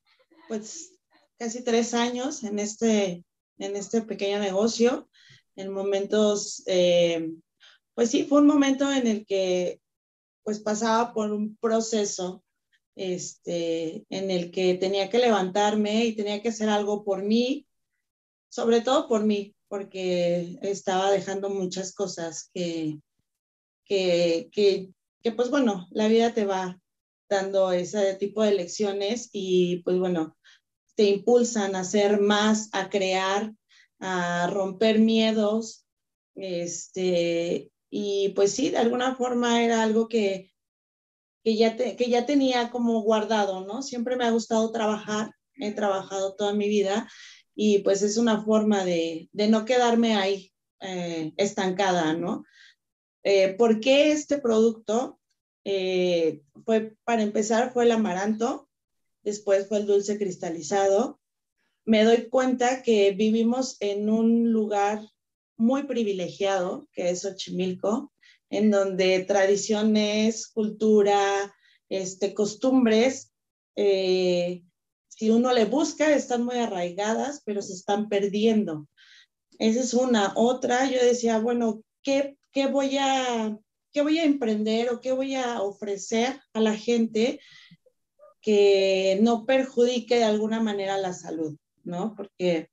pues 0.49 0.95
casi 1.39 1.63
tres 1.63 1.95
años 1.95 2.43
en 2.43 2.59
este, 2.59 3.25
en 3.59 3.77
este 3.77 4.03
pequeño 4.03 4.39
negocio. 4.39 5.09
En 5.55 5.73
momentos, 5.73 6.63
eh, 6.67 7.33
pues 7.95 8.11
sí, 8.11 8.25
fue 8.25 8.41
un 8.41 8.47
momento 8.47 8.91
en 8.93 9.07
el 9.07 9.27
que 9.27 9.81
pues 10.49 10.61
pasaba 10.61 11.13
por 11.13 11.31
un 11.31 11.59
proceso 11.59 12.43
este, 12.97 14.07
en 14.09 14.31
el 14.31 14.51
que 14.51 14.77
tenía 14.77 15.11
que 15.11 15.19
levantarme 15.19 16.07
y 16.07 16.17
tenía 16.17 16.41
que 16.41 16.49
hacer 16.49 16.71
algo 16.71 17.05
por 17.05 17.23
mí, 17.23 17.67
sobre 18.49 18.81
todo 18.81 19.09
por 19.09 19.25
mí, 19.25 19.55
porque 19.69 20.59
estaba 20.63 21.11
dejando 21.11 21.51
muchas 21.51 21.93
cosas 21.95 22.49
que, 22.55 22.99
que, 23.85 24.49
que, 24.51 24.89
que 25.23 25.33
pues 25.33 25.51
bueno, 25.51 25.87
la 25.91 26.09
vida 26.09 26.33
te 26.33 26.47
va 26.47 26.81
dando 27.29 27.71
ese 27.71 28.15
tipo 28.15 28.43
de 28.43 28.53
lecciones 28.55 29.29
y 29.35 29.83
pues 29.83 29.99
bueno, 29.99 30.35
te 30.95 31.11
impulsan 31.11 31.77
a 31.77 31.81
hacer 31.81 32.23
más, 32.23 32.71
a 32.73 32.89
crear, 32.89 33.53
a 34.01 34.49
romper 34.51 34.99
miedos, 34.99 35.85
este, 36.35 37.71
y 37.91 38.31
pues 38.31 38.53
sí, 38.53 38.71
de 38.71 38.79
alguna 38.79 39.15
forma 39.17 39.63
era 39.63 39.83
algo 39.83 40.09
que, 40.09 40.53
que, 41.43 41.57
ya, 41.57 41.77
que 41.77 42.09
ya 42.09 42.27
tenía 42.27 42.71
como 42.71 43.01
guardado, 43.03 43.67
¿no? 43.67 43.83
Siempre 43.83 44.17
me 44.17 44.25
ha 44.25 44.31
gustado 44.31 44.71
trabajar, 44.73 45.33
he 45.57 45.73
trabajado 45.73 46.35
toda 46.35 46.53
mi 46.53 46.69
vida 46.69 47.09
y 47.55 47.81
pues 47.81 48.03
es 48.03 48.17
una 48.19 48.45
forma 48.45 48.85
de, 48.85 49.29
de 49.33 49.49
no 49.49 49.65
quedarme 49.65 50.17
ahí 50.17 50.53
eh, 50.81 51.33
estancada, 51.37 52.13
¿no? 52.13 52.45
Eh, 53.25 53.55
¿Por 53.55 53.81
qué 53.81 54.13
este 54.13 54.39
producto? 54.39 55.19
Eh, 55.65 56.43
fue, 56.65 56.95
para 57.05 57.23
empezar, 57.23 57.73
fue 57.73 57.85
el 57.85 57.93
amaranto, 57.93 58.69
después 59.23 59.69
fue 59.69 59.79
el 59.79 59.87
dulce 59.87 60.19
cristalizado. 60.19 61.21
Me 61.85 62.05
doy 62.05 62.29
cuenta 62.29 62.83
que 62.83 63.11
vivimos 63.13 63.77
en 63.81 64.09
un 64.09 64.53
lugar 64.53 65.01
muy 65.59 65.83
privilegiado, 65.83 66.89
que 66.93 67.11
es 67.11 67.23
Xochimilco, 67.23 68.13
en 68.49 68.71
donde 68.71 69.25
tradiciones, 69.25 70.47
cultura, 70.47 71.55
este, 71.89 72.33
costumbres, 72.33 73.33
eh, 73.77 74.63
si 75.09 75.31
uno 75.31 75.53
le 75.53 75.65
busca, 75.65 76.15
están 76.15 76.45
muy 76.45 76.57
arraigadas, 76.57 77.43
pero 77.45 77.61
se 77.61 77.75
están 77.75 78.09
perdiendo. 78.09 78.89
Esa 79.59 79.81
es 79.81 79.95
una. 79.95 80.33
Otra, 80.37 80.89
yo 80.89 81.05
decía, 81.05 81.39
bueno, 81.39 81.83
¿qué, 82.03 82.37
qué, 82.53 82.69
voy 82.69 82.97
a, 82.99 83.59
¿qué 83.93 84.03
voy 84.03 84.19
a 84.19 84.25
emprender 84.25 84.91
o 84.91 85.01
qué 85.01 85.13
voy 85.13 85.35
a 85.35 85.61
ofrecer 85.61 86.41
a 86.53 86.61
la 86.61 86.75
gente 86.75 87.41
que 88.41 89.19
no 89.21 89.45
perjudique 89.45 90.17
de 90.17 90.25
alguna 90.25 90.61
manera 90.61 90.97
la 90.99 91.13
salud? 91.13 91.57
¿No? 91.83 92.15
Porque 92.17 92.71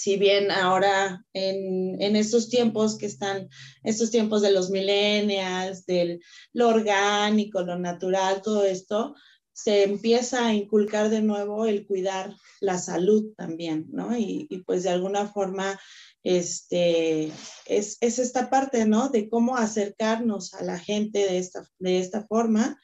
si 0.00 0.16
bien 0.16 0.50
ahora 0.50 1.26
en, 1.34 2.00
en, 2.00 2.16
estos 2.16 2.48
tiempos 2.48 2.96
que 2.96 3.04
están, 3.04 3.50
estos 3.82 4.10
tiempos 4.10 4.40
de 4.40 4.50
los 4.50 4.70
millennials, 4.70 5.84
del 5.84 6.22
lo 6.54 6.68
orgánico, 6.68 7.60
lo 7.60 7.78
natural, 7.78 8.40
todo 8.40 8.64
esto, 8.64 9.14
se 9.52 9.82
empieza 9.82 10.46
a 10.46 10.54
inculcar 10.54 11.10
de 11.10 11.20
nuevo 11.20 11.66
el 11.66 11.86
cuidar 11.86 12.34
la 12.62 12.78
salud 12.78 13.34
también, 13.36 13.88
¿no? 13.90 14.16
Y, 14.16 14.64
pues 14.64 14.84
de 14.84 14.88
alguna 14.88 15.26
forma, 15.26 15.78
este, 16.22 17.30
es, 17.66 17.98
es, 18.00 18.18
esta 18.18 18.48
parte, 18.48 18.86
¿no? 18.86 19.10
De 19.10 19.28
cómo 19.28 19.58
acercarnos 19.58 20.54
a 20.54 20.64
la 20.64 20.78
gente 20.78 21.18
de 21.18 21.36
esta, 21.36 21.68
de 21.78 21.98
esta 21.98 22.26
forma 22.26 22.80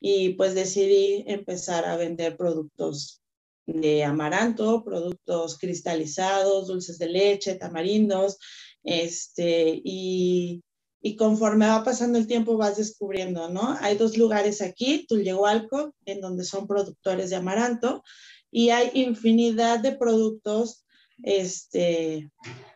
y 0.00 0.30
pues 0.30 0.56
decidí 0.56 1.22
empezar 1.28 1.84
a 1.84 1.96
vender 1.96 2.36
productos 2.36 3.22
de 3.66 4.04
amaranto, 4.04 4.84
productos 4.84 5.58
cristalizados, 5.58 6.68
dulces 6.68 6.98
de 6.98 7.08
leche, 7.08 7.56
tamarindos, 7.56 8.38
este, 8.84 9.80
y, 9.84 10.62
y 11.02 11.16
conforme 11.16 11.66
va 11.66 11.82
pasando 11.84 12.18
el 12.18 12.26
tiempo 12.26 12.56
vas 12.56 12.76
descubriendo, 12.76 13.48
¿no? 13.50 13.76
Hay 13.80 13.96
dos 13.96 14.16
lugares 14.16 14.62
aquí, 14.62 15.04
Tulyehualco, 15.08 15.92
en 16.04 16.20
donde 16.20 16.44
son 16.44 16.66
productores 16.66 17.30
de 17.30 17.36
amaranto, 17.36 18.02
y 18.50 18.70
hay 18.70 18.90
infinidad 18.94 19.80
de 19.80 19.92
productos 19.92 20.86
este, 21.22 22.30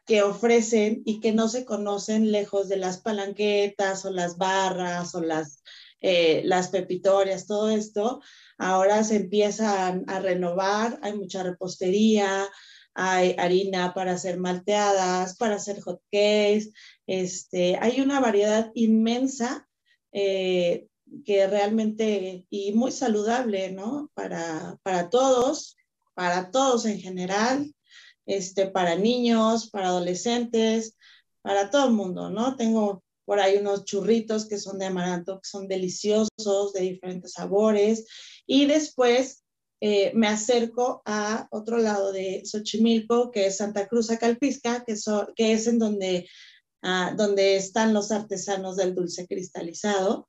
que 0.07 0.23
ofrecen 0.23 1.03
y 1.05 1.21
que 1.21 1.33
no 1.33 1.49
se 1.49 1.65
conocen 1.65 2.33
lejos 2.33 2.69
de 2.69 2.77
las 2.77 2.99
palanquetas 2.99 4.05
o 4.05 4.11
las 4.11 4.39
barras 4.39 5.15
o 5.15 5.21
las, 5.21 5.60
eh, 6.01 6.43
las 6.45 6.69
pepitorias, 6.69 7.47
todo 7.47 7.71
esto. 7.71 8.21
Ahora 8.59 9.05
se 9.05 9.17
empiezan 9.17 10.05
a 10.09 10.21
renovar, 10.21 10.99
hay 11.03 11.15
mucha 11.15 11.43
repostería, 11.43 12.49
hay 12.95 13.35
harina 13.39 13.95
para 13.95 14.13
hacer 14.13 14.39
malteadas, 14.39 15.37
para 15.37 15.57
hacer 15.57 15.81
hot 15.81 16.01
cakes, 16.11 16.73
este, 17.07 17.79
hay 17.81 18.01
una 18.01 18.21
variedad 18.21 18.71
inmensa 18.75 19.69
eh, 20.13 20.89
que 21.25 21.47
realmente 21.47 22.47
y 22.51 22.73
muy 22.73 22.93
saludable, 22.93 23.73
¿no? 23.73 24.11
Para, 24.15 24.79
para 24.83 25.11
todos, 25.11 25.77
para 26.15 26.51
todos 26.51 26.87
en 26.87 27.01
general, 27.01 27.75
este, 28.27 28.67
para 28.67 28.97
niños, 28.97 29.71
para 29.71 29.89
adolescentes, 29.89 30.97
para 31.43 31.71
todo 31.71 31.87
el 31.87 31.93
mundo, 31.93 32.31
¿no? 32.31 32.57
Tengo 32.57 33.03
por 33.31 33.39
ahí 33.39 33.59
unos 33.59 33.85
churritos 33.85 34.49
que 34.49 34.59
son 34.59 34.81
de 34.81 34.87
amaranto, 34.87 35.37
que 35.37 35.49
son 35.49 35.69
deliciosos, 35.69 36.73
de 36.75 36.81
diferentes 36.81 37.35
sabores. 37.35 38.09
Y 38.45 38.67
después 38.67 39.45
eh, 39.81 40.11
me 40.17 40.27
acerco 40.27 41.01
a 41.05 41.47
otro 41.53 41.79
lado 41.79 42.11
de 42.11 42.43
Xochimilco, 42.45 43.31
que 43.31 43.47
es 43.47 43.59
Santa 43.59 43.87
Cruz 43.87 44.11
Acalpisca, 44.11 44.83
que, 44.85 44.97
que 45.37 45.53
es 45.53 45.69
en 45.69 45.79
donde, 45.79 46.29
ah, 46.83 47.15
donde 47.17 47.55
están 47.55 47.95
los 47.95 48.11
artesanos 48.11 48.75
del 48.75 48.97
dulce 48.97 49.29
cristalizado. 49.29 50.27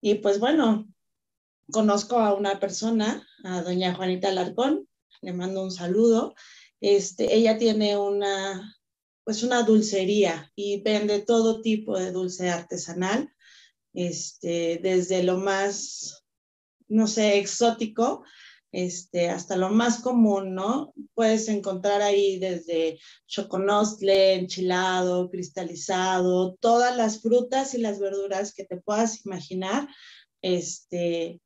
Y 0.00 0.14
pues 0.14 0.38
bueno, 0.38 0.86
conozco 1.72 2.20
a 2.20 2.34
una 2.34 2.60
persona, 2.60 3.26
a 3.42 3.62
doña 3.62 3.96
Juanita 3.96 4.30
Larcón, 4.30 4.86
le 5.20 5.32
mando 5.32 5.64
un 5.64 5.72
saludo. 5.72 6.36
Este, 6.80 7.34
ella 7.34 7.58
tiene 7.58 7.96
una, 7.96 8.72
pues 9.24 9.42
una 9.42 9.62
dulcería 9.62 10.50
y 10.54 10.82
vende 10.82 11.20
todo 11.20 11.62
tipo 11.62 11.98
de 11.98 12.12
dulce 12.12 12.50
artesanal, 12.50 13.32
este, 13.92 14.80
desde 14.82 15.22
lo 15.22 15.38
más, 15.38 16.24
no 16.88 17.06
sé, 17.06 17.38
exótico 17.38 18.24
este, 18.72 19.28
hasta 19.28 19.56
lo 19.56 19.70
más 19.70 20.00
común, 20.00 20.54
¿no? 20.54 20.94
Puedes 21.14 21.48
encontrar 21.48 22.02
ahí 22.02 22.38
desde 22.38 23.00
choconostle, 23.26 24.34
enchilado, 24.34 25.28
cristalizado, 25.30 26.56
todas 26.60 26.96
las 26.96 27.20
frutas 27.20 27.74
y 27.74 27.78
las 27.78 27.98
verduras 27.98 28.54
que 28.54 28.64
te 28.64 28.76
puedas 28.76 29.26
imaginar, 29.26 29.88
este, 30.40 31.40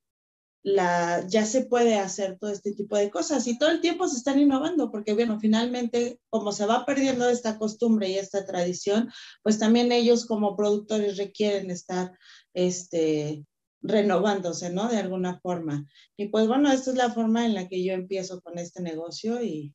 la, 0.65 1.27
ya 1.29 1.45
se 1.45 1.67
puede 1.67 1.99
hacer 1.99 2.39
todo 2.39 2.51
este 2.51 2.73
tipo 2.73 2.97
de 2.97 3.11
cosas 3.11 3.47
y 3.47 3.59
todo 3.59 3.71
el 3.71 3.83
tiempo 3.83 4.09
se 4.09 4.17
están 4.17 4.41
innovando 4.41 4.91
porque, 4.91 5.13
bueno, 5.13 5.39
finalmente, 5.39 6.19
como 6.31 6.53
se 6.53 6.65
va 6.65 6.87
perdiendo 6.87 7.29
esta 7.29 7.59
costumbre 7.59 8.09
y 8.09 8.15
esta 8.15 8.47
tradición, 8.47 9.11
pues 9.43 9.59
también 9.59 9.93
ellos 9.93 10.25
como 10.25 10.57
productores 10.57 11.19
requieren 11.19 11.71
estar, 11.71 12.19
este, 12.55 13.45
renovándose, 13.83 14.71
¿no? 14.73 14.89
De 14.89 14.97
alguna 14.97 15.39
forma. 15.41 15.87
Y 16.17 16.29
pues 16.29 16.49
bueno, 16.49 16.73
esta 16.73 16.91
es 16.91 16.97
la 16.97 17.13
forma 17.13 17.45
en 17.45 17.53
la 17.53 17.69
que 17.69 17.85
yo 17.85 17.93
empiezo 17.93 18.41
con 18.41 18.59
este 18.59 18.81
negocio 18.83 19.43
y, 19.43 19.75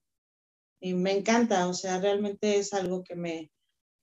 y 0.82 0.96
me 0.96 1.16
encanta, 1.16 1.68
o 1.68 1.76
sea, 1.76 2.00
realmente 2.00 2.58
es 2.58 2.74
algo 2.74 3.04
que 3.04 3.16
me, 3.16 3.52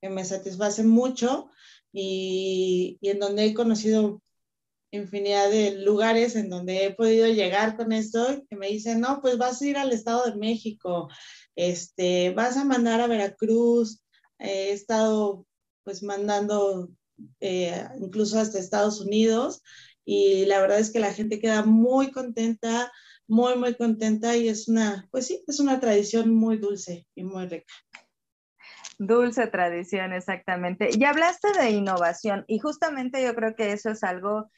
que 0.00 0.08
me 0.08 0.24
satisface 0.24 0.84
mucho 0.84 1.50
y, 1.92 2.96
y 3.00 3.08
en 3.08 3.18
donde 3.18 3.46
he 3.46 3.54
conocido 3.54 4.22
infinidad 4.90 5.50
de 5.50 5.78
lugares 5.82 6.36
en 6.36 6.48
donde 6.48 6.84
he 6.84 6.94
podido 6.94 7.26
llegar 7.28 7.76
con 7.76 7.92
esto, 7.92 8.44
que 8.48 8.56
me 8.56 8.68
dicen, 8.68 9.00
no, 9.00 9.20
pues 9.20 9.38
vas 9.38 9.60
a 9.60 9.66
ir 9.66 9.76
al 9.76 9.92
Estado 9.92 10.30
de 10.30 10.36
México, 10.36 11.08
este, 11.54 12.30
vas 12.30 12.56
a 12.56 12.64
mandar 12.64 13.00
a 13.00 13.06
Veracruz, 13.06 14.02
he 14.38 14.72
estado 14.72 15.46
pues 15.84 16.02
mandando 16.02 16.90
eh, 17.40 17.86
incluso 18.00 18.38
hasta 18.38 18.58
Estados 18.58 19.00
Unidos 19.00 19.62
y 20.04 20.44
la 20.46 20.60
verdad 20.60 20.78
es 20.78 20.90
que 20.90 21.00
la 21.00 21.12
gente 21.12 21.40
queda 21.40 21.64
muy 21.64 22.10
contenta, 22.10 22.92
muy, 23.26 23.56
muy 23.56 23.74
contenta 23.74 24.36
y 24.36 24.48
es 24.48 24.68
una, 24.68 25.08
pues 25.10 25.26
sí, 25.26 25.42
es 25.46 25.60
una 25.60 25.80
tradición 25.80 26.34
muy 26.34 26.58
dulce 26.58 27.06
y 27.14 27.24
muy 27.24 27.46
rica. 27.46 27.72
Dulce 28.98 29.46
tradición, 29.48 30.12
exactamente. 30.12 30.88
Y 30.92 31.04
hablaste 31.04 31.48
de 31.58 31.70
innovación 31.70 32.44
y 32.46 32.58
justamente 32.58 33.22
yo 33.22 33.34
creo 33.34 33.54
que 33.54 33.72
eso 33.72 33.90
es 33.90 34.02
algo 34.02 34.50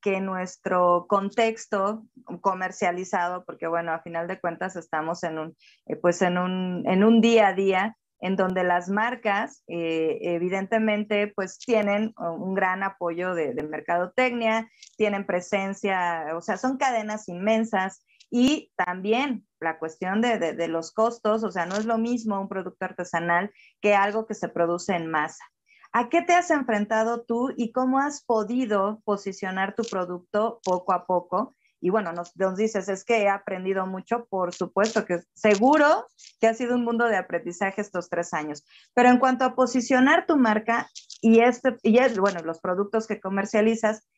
que, 0.00 0.20
nuestro 0.20 1.06
contexto 1.08 2.04
comercializado, 2.40 3.44
porque 3.44 3.66
bueno, 3.66 3.92
a 3.92 4.02
final 4.02 4.28
de 4.28 4.40
cuentas 4.40 4.76
estamos 4.76 5.22
en 5.24 5.38
un, 5.38 5.56
eh, 5.86 5.96
pues 5.96 6.22
en 6.22 6.38
un, 6.38 6.84
en 6.86 7.02
un 7.02 7.20
día 7.20 7.48
a 7.48 7.54
día, 7.54 7.96
en 8.20 8.36
donde 8.36 8.64
las 8.64 8.88
marcas 8.88 9.62
eh, 9.68 10.18
evidentemente 10.22 11.32
pues 11.34 11.58
tienen 11.58 12.12
un 12.16 12.54
gran 12.54 12.82
apoyo 12.82 13.34
de, 13.34 13.54
mercadotecnia, 13.62 14.68
tienen 14.96 15.24
presencia, 15.24 16.26
o 16.36 16.40
sea, 16.40 16.56
son 16.56 16.78
cadenas 16.78 17.28
inmensas 17.28 18.04
y 18.30 18.72
también 18.76 19.46
la 19.60 19.78
cuestión 19.78 20.20
de, 20.20 20.38
de, 20.38 20.68
los 20.68 20.92
costos, 20.92 21.44
o 21.44 21.50
sea, 21.50 21.66
no 21.66 21.76
es 21.76 21.84
lo 21.84 21.98
mismo 21.98 22.40
un 22.40 22.48
producto 22.48 22.84
artesanal 22.84 23.52
que 23.80 23.94
algo 23.94 24.26
que 24.26 24.34
se 24.34 24.48
produce 24.48 24.94
en 24.94 25.10
masa. 25.10 25.44
¿A 25.92 26.08
qué 26.08 26.22
te 26.22 26.34
has 26.34 26.50
enfrentado 26.50 27.22
tú 27.22 27.52
y 27.56 27.72
cómo 27.72 27.98
has 27.98 28.22
podido 28.22 29.00
posicionar 29.04 29.74
tu 29.74 29.82
producto 29.84 30.60
poco 30.62 30.92
a 30.92 31.06
poco 31.06 31.56
y 31.80 31.90
bueno, 31.90 32.12
nos, 32.12 32.32
dices, 32.56 32.88
es 32.88 33.04
que 33.04 33.22
he 33.22 33.28
aprendido 33.28 33.86
mucho, 33.86 34.26
por 34.28 34.52
supuesto 34.52 35.04
que 35.04 35.20
seguro 35.34 36.06
que 36.40 36.48
ha 36.48 36.54
sido 36.54 36.74
un 36.74 36.84
mundo 36.84 37.06
de 37.06 37.16
aprendizaje 37.16 37.80
estos 37.80 38.08
tres 38.08 38.34
años. 38.34 38.64
Pero 38.94 39.10
en 39.10 39.18
cuanto 39.18 39.44
a 39.44 39.54
posicionar 39.54 40.26
tu 40.26 40.36
marca 40.36 40.90
y, 41.20 41.40
este, 41.40 41.76
y 41.82 41.98
es, 41.98 42.18
bueno, 42.18 42.40
los 42.40 42.60
productos 42.60 43.06
que 43.06 43.20
comercializas, 43.20 44.08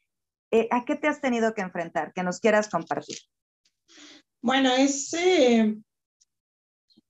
eh, 0.51 0.69
¿a 0.71 0.85
qué 0.85 0.97
te 0.97 1.09
has 1.09 1.21
tenido 1.21 1.55
que 1.55 1.61
enfrentar? 1.61 2.13
Que 2.15 2.23
nos 2.23 2.41
quieras 2.41 2.69
compartir. 2.69 3.19
Bueno, 4.41 4.73
es, 4.73 5.13
eh, 5.13 5.77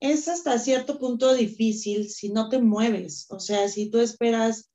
es 0.00 0.28
hasta 0.28 0.58
cierto 0.58 0.98
punto 0.98 1.34
difícil 1.34 2.08
si 2.08 2.30
no 2.30 2.48
te 2.48 2.58
mueves. 2.58 3.26
O 3.28 3.38
sea, 3.38 3.68
si 3.68 3.90
tú 3.90 4.00
esperas 4.00 4.70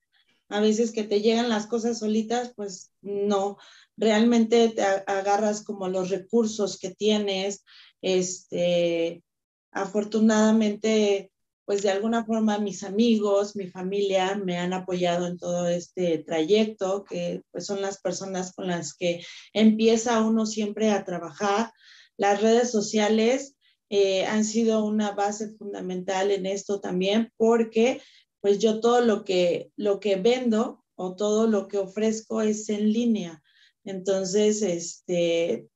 a 0.49 0.59
veces 0.59 0.91
que 0.91 1.03
te 1.03 1.21
llegan 1.21 1.49
las 1.49 1.65
cosas 1.65 1.99
solitas, 1.99 2.53
pues 2.55 2.91
no 3.01 3.57
realmente 3.97 4.69
te 4.69 4.83
agarras 4.83 5.63
como 5.63 5.87
los 5.87 6.09
recursos 6.09 6.77
que 6.77 6.91
tienes, 6.91 7.63
este, 8.01 9.23
afortunadamente, 9.71 11.31
pues 11.65 11.81
de 11.81 11.89
alguna 11.89 12.25
forma 12.25 12.59
mis 12.59 12.83
amigos, 12.83 13.55
mi 13.55 13.67
familia 13.67 14.35
me 14.35 14.57
han 14.57 14.73
apoyado 14.73 15.25
en 15.25 15.37
todo 15.37 15.67
este 15.67 16.19
trayecto, 16.19 17.03
que 17.03 17.41
pues 17.51 17.65
son 17.65 17.81
las 17.81 17.99
personas 17.99 18.53
con 18.53 18.67
las 18.67 18.93
que 18.93 19.25
empieza 19.53 20.21
uno 20.21 20.45
siempre 20.45 20.91
a 20.91 21.03
trabajar. 21.03 21.71
Las 22.17 22.41
redes 22.41 22.69
sociales 22.69 23.54
eh, 23.97 24.25
han 24.25 24.43
sido 24.43 24.83
una 24.83 25.11
base 25.11 25.55
fundamental 25.55 26.29
en 26.29 26.45
esto 26.45 26.81
también, 26.81 27.31
porque 27.37 28.01
pues 28.41 28.59
yo 28.59 28.81
todo 28.81 28.99
lo 28.99 29.23
que, 29.23 29.71
lo 29.77 30.01
que 30.01 30.17
vendo 30.17 30.83
o 30.95 31.15
todo 31.15 31.47
lo 31.47 31.69
que 31.69 31.77
ofrezco 31.77 32.41
es 32.41 32.67
en 32.67 32.91
línea. 32.91 33.41
Entonces, 33.85 34.61
este, 34.63 35.69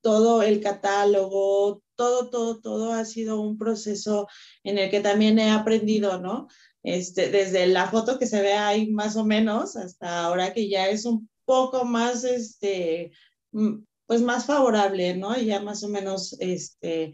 todo 0.00 0.42
el 0.42 0.62
catálogo, 0.62 1.82
todo, 1.94 2.30
todo, 2.30 2.58
todo 2.62 2.94
ha 2.94 3.04
sido 3.04 3.38
un 3.38 3.58
proceso 3.58 4.28
en 4.64 4.78
el 4.78 4.88
que 4.90 5.00
también 5.00 5.38
he 5.38 5.50
aprendido, 5.50 6.18
¿no? 6.18 6.48
Este, 6.82 7.28
desde 7.28 7.66
la 7.66 7.90
foto 7.90 8.18
que 8.18 8.26
se 8.26 8.40
ve 8.40 8.54
ahí 8.54 8.90
más 8.90 9.16
o 9.16 9.26
menos 9.26 9.76
hasta 9.76 10.24
ahora 10.24 10.54
que 10.54 10.70
ya 10.70 10.88
es 10.88 11.04
un 11.04 11.28
poco 11.44 11.84
más, 11.84 12.24
este, 12.24 13.12
mm, 13.52 13.80
pues 14.06 14.22
más 14.22 14.46
favorable, 14.46 15.14
¿no? 15.18 15.36
Ya 15.36 15.60
más 15.60 15.84
o 15.84 15.88
menos, 15.88 16.34
este, 16.40 17.12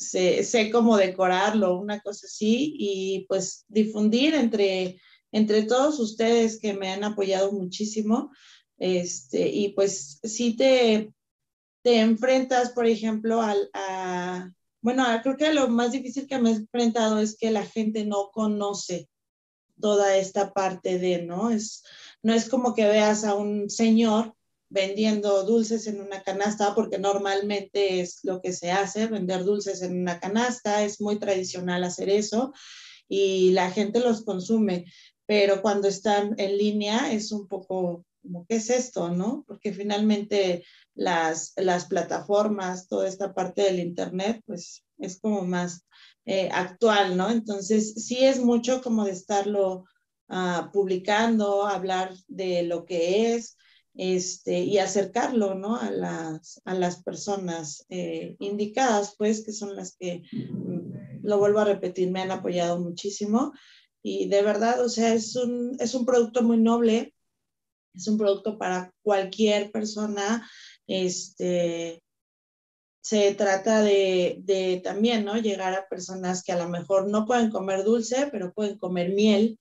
sé, 0.00 0.42
sé 0.44 0.70
cómo 0.70 0.96
decorarlo, 0.96 1.78
una 1.78 2.00
cosa 2.00 2.26
así, 2.26 2.74
y 2.78 3.26
pues 3.28 3.64
difundir 3.68 4.34
entre, 4.34 5.00
entre 5.32 5.62
todos 5.64 5.98
ustedes 6.00 6.58
que 6.58 6.74
me 6.74 6.90
han 6.90 7.04
apoyado 7.04 7.52
muchísimo, 7.52 8.30
este, 8.78 9.48
y 9.48 9.70
pues 9.70 10.20
sí 10.24 10.56
te, 10.56 11.12
te 11.82 12.00
enfrentas, 12.00 12.70
por 12.70 12.86
ejemplo, 12.86 13.42
al, 13.42 13.68
a, 13.74 14.50
bueno, 14.80 15.04
creo 15.22 15.36
que 15.36 15.52
lo 15.52 15.68
más 15.68 15.92
difícil 15.92 16.26
que 16.26 16.38
me 16.38 16.50
he 16.50 16.54
enfrentado 16.54 17.20
es 17.20 17.36
que 17.36 17.50
la 17.50 17.64
gente 17.64 18.04
no 18.04 18.30
conoce 18.32 19.08
toda 19.80 20.16
esta 20.16 20.52
parte 20.52 20.98
de, 20.98 21.22
¿no? 21.22 21.50
Es, 21.50 21.84
no 22.22 22.34
es 22.34 22.48
como 22.48 22.74
que 22.74 22.86
veas 22.86 23.24
a 23.24 23.34
un 23.34 23.70
señor 23.70 24.34
vendiendo 24.70 25.44
dulces 25.44 25.86
en 25.88 26.00
una 26.00 26.22
canasta, 26.22 26.74
porque 26.74 26.98
normalmente 26.98 28.00
es 28.00 28.20
lo 28.22 28.40
que 28.40 28.52
se 28.52 28.70
hace, 28.70 29.08
vender 29.08 29.44
dulces 29.44 29.82
en 29.82 30.00
una 30.00 30.20
canasta, 30.20 30.84
es 30.84 31.00
muy 31.00 31.18
tradicional 31.18 31.84
hacer 31.84 32.08
eso 32.08 32.52
y 33.08 33.50
la 33.50 33.70
gente 33.72 33.98
los 33.98 34.24
consume, 34.24 34.86
pero 35.26 35.60
cuando 35.60 35.88
están 35.88 36.34
en 36.38 36.56
línea 36.56 37.12
es 37.12 37.32
un 37.32 37.48
poco 37.48 38.04
como, 38.22 38.46
¿qué 38.46 38.56
es 38.56 38.70
esto, 38.70 39.08
no? 39.10 39.44
Porque 39.46 39.72
finalmente 39.72 40.64
las, 40.94 41.52
las 41.56 41.86
plataformas, 41.86 42.86
toda 42.86 43.08
esta 43.08 43.34
parte 43.34 43.62
del 43.62 43.80
Internet, 43.80 44.42
pues 44.46 44.84
es 44.98 45.18
como 45.18 45.42
más 45.42 45.84
eh, 46.26 46.48
actual, 46.52 47.16
¿no? 47.16 47.30
Entonces, 47.30 47.94
sí 48.06 48.24
es 48.24 48.38
mucho 48.40 48.82
como 48.82 49.04
de 49.04 49.12
estarlo 49.12 49.84
uh, 50.28 50.70
publicando, 50.72 51.66
hablar 51.66 52.14
de 52.28 52.62
lo 52.62 52.84
que 52.84 53.34
es, 53.34 53.56
este, 54.02 54.60
y 54.60 54.78
acercarlo, 54.78 55.54
¿no? 55.54 55.76
A 55.76 55.90
las, 55.90 56.62
a 56.64 56.72
las 56.72 57.02
personas 57.02 57.84
eh, 57.90 58.34
indicadas, 58.38 59.14
pues, 59.18 59.44
que 59.44 59.52
son 59.52 59.76
las 59.76 59.94
que, 59.98 60.22
mm, 60.32 61.22
lo 61.22 61.38
vuelvo 61.38 61.58
a 61.58 61.66
repetir, 61.66 62.10
me 62.10 62.22
han 62.22 62.30
apoyado 62.30 62.80
muchísimo. 62.80 63.52
Y 64.02 64.26
de 64.28 64.40
verdad, 64.40 64.82
o 64.82 64.88
sea, 64.88 65.12
es 65.12 65.36
un, 65.36 65.76
es 65.78 65.94
un 65.94 66.06
producto 66.06 66.42
muy 66.42 66.56
noble, 66.56 67.14
es 67.94 68.08
un 68.08 68.16
producto 68.16 68.56
para 68.56 68.90
cualquier 69.02 69.70
persona, 69.70 70.48
este, 70.86 72.02
se 73.02 73.34
trata 73.34 73.82
de, 73.82 74.38
de, 74.44 74.80
también, 74.82 75.26
¿no? 75.26 75.36
Llegar 75.36 75.74
a 75.74 75.88
personas 75.90 76.42
que 76.42 76.52
a 76.52 76.58
lo 76.58 76.70
mejor 76.70 77.10
no 77.10 77.26
pueden 77.26 77.50
comer 77.50 77.84
dulce, 77.84 78.30
pero 78.32 78.54
pueden 78.54 78.78
comer 78.78 79.10
miel, 79.10 79.58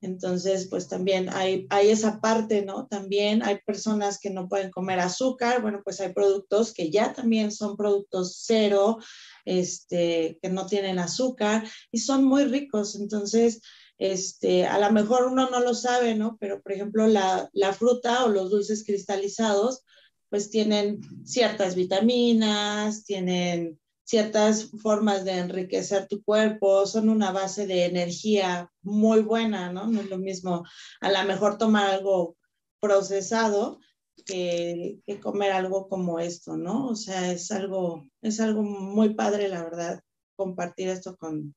entonces, 0.00 0.68
pues 0.68 0.88
también 0.88 1.28
hay, 1.30 1.66
hay 1.70 1.88
esa 1.90 2.20
parte, 2.20 2.64
¿no? 2.64 2.86
También 2.86 3.42
hay 3.42 3.58
personas 3.66 4.18
que 4.20 4.30
no 4.30 4.48
pueden 4.48 4.70
comer 4.70 5.00
azúcar, 5.00 5.62
bueno, 5.62 5.80
pues 5.82 6.00
hay 6.00 6.12
productos 6.12 6.72
que 6.72 6.90
ya 6.90 7.12
también 7.12 7.50
son 7.50 7.76
productos 7.76 8.42
cero, 8.44 8.98
este, 9.44 10.38
que 10.42 10.48
no 10.50 10.66
tienen 10.66 10.98
azúcar 10.98 11.66
y 11.90 11.98
son 11.98 12.24
muy 12.24 12.44
ricos. 12.44 12.94
Entonces, 12.94 13.60
este, 13.98 14.66
a 14.66 14.78
lo 14.78 14.92
mejor 14.92 15.26
uno 15.26 15.48
no 15.50 15.60
lo 15.60 15.74
sabe, 15.74 16.14
¿no? 16.14 16.36
Pero, 16.38 16.62
por 16.62 16.72
ejemplo, 16.72 17.06
la, 17.06 17.48
la 17.52 17.72
fruta 17.72 18.24
o 18.24 18.28
los 18.28 18.50
dulces 18.50 18.84
cristalizados, 18.84 19.82
pues 20.28 20.50
tienen 20.50 21.00
ciertas 21.24 21.74
vitaminas, 21.74 23.04
tienen 23.04 23.78
ciertas 24.06 24.70
formas 24.80 25.24
de 25.24 25.32
enriquecer 25.32 26.06
tu 26.06 26.22
cuerpo, 26.22 26.86
son 26.86 27.08
una 27.08 27.32
base 27.32 27.66
de 27.66 27.86
energía 27.86 28.70
muy 28.82 29.20
buena, 29.20 29.72
¿no? 29.72 29.88
No 29.88 30.00
es 30.00 30.08
lo 30.08 30.18
mismo 30.18 30.64
a 31.00 31.10
lo 31.10 31.24
mejor 31.24 31.58
tomar 31.58 31.90
algo 31.90 32.36
procesado 32.80 33.80
que, 34.24 35.00
comer 35.20 35.52
algo 35.52 35.88
como 35.88 36.20
esto, 36.20 36.56
¿no? 36.56 36.86
O 36.86 36.94
sea, 36.94 37.32
es 37.32 37.50
algo, 37.50 38.04
es 38.22 38.40
algo 38.40 38.62
muy 38.62 39.14
padre, 39.14 39.48
la 39.48 39.64
verdad, 39.64 40.00
compartir 40.36 40.88
esto 40.88 41.16
con, 41.16 41.54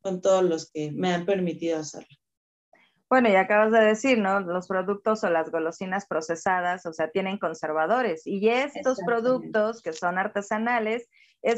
con 0.00 0.22
todos 0.22 0.42
los 0.42 0.70
que 0.70 0.90
me 0.92 1.12
han 1.12 1.26
permitido 1.26 1.78
hacerlo. 1.78 2.16
Bueno, 3.10 3.28
y 3.28 3.34
acabas 3.34 3.72
de 3.72 3.80
decir, 3.80 4.18
¿no? 4.18 4.40
Los 4.40 4.68
productos 4.68 5.22
o 5.24 5.30
las 5.30 5.50
golosinas 5.50 6.06
procesadas, 6.06 6.86
o 6.86 6.92
sea, 6.92 7.10
tienen 7.10 7.38
conservadores. 7.38 8.22
Y 8.24 8.48
estos 8.48 9.00
productos 9.04 9.82
que 9.82 9.92
son 9.92 10.16
artesanales, 10.16 11.08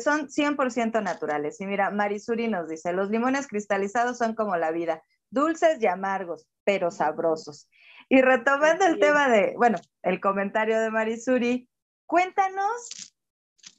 son 0.03 0.29
100% 0.29 1.03
naturales. 1.03 1.61
Y 1.61 1.67
mira, 1.67 1.91
Marisuri 1.91 2.49
nos 2.49 2.69
dice, 2.69 2.93
los 2.93 3.11
limones 3.11 3.47
cristalizados 3.47 4.19
son 4.19 4.35
como 4.35 4.57
la 4.57 4.71
vida, 4.71 5.03
dulces 5.31 5.81
y 5.81 5.87
amargos, 5.87 6.47
pero 6.65 6.91
sabrosos. 6.91 7.69
Y 8.09 8.21
retomando 8.21 8.85
el 8.87 8.99
tema 8.99 9.29
de, 9.29 9.55
bueno, 9.57 9.79
el 10.03 10.21
comentario 10.21 10.81
de 10.81 10.91
Marisuri, 10.91 11.69
cuéntanos 12.07 13.13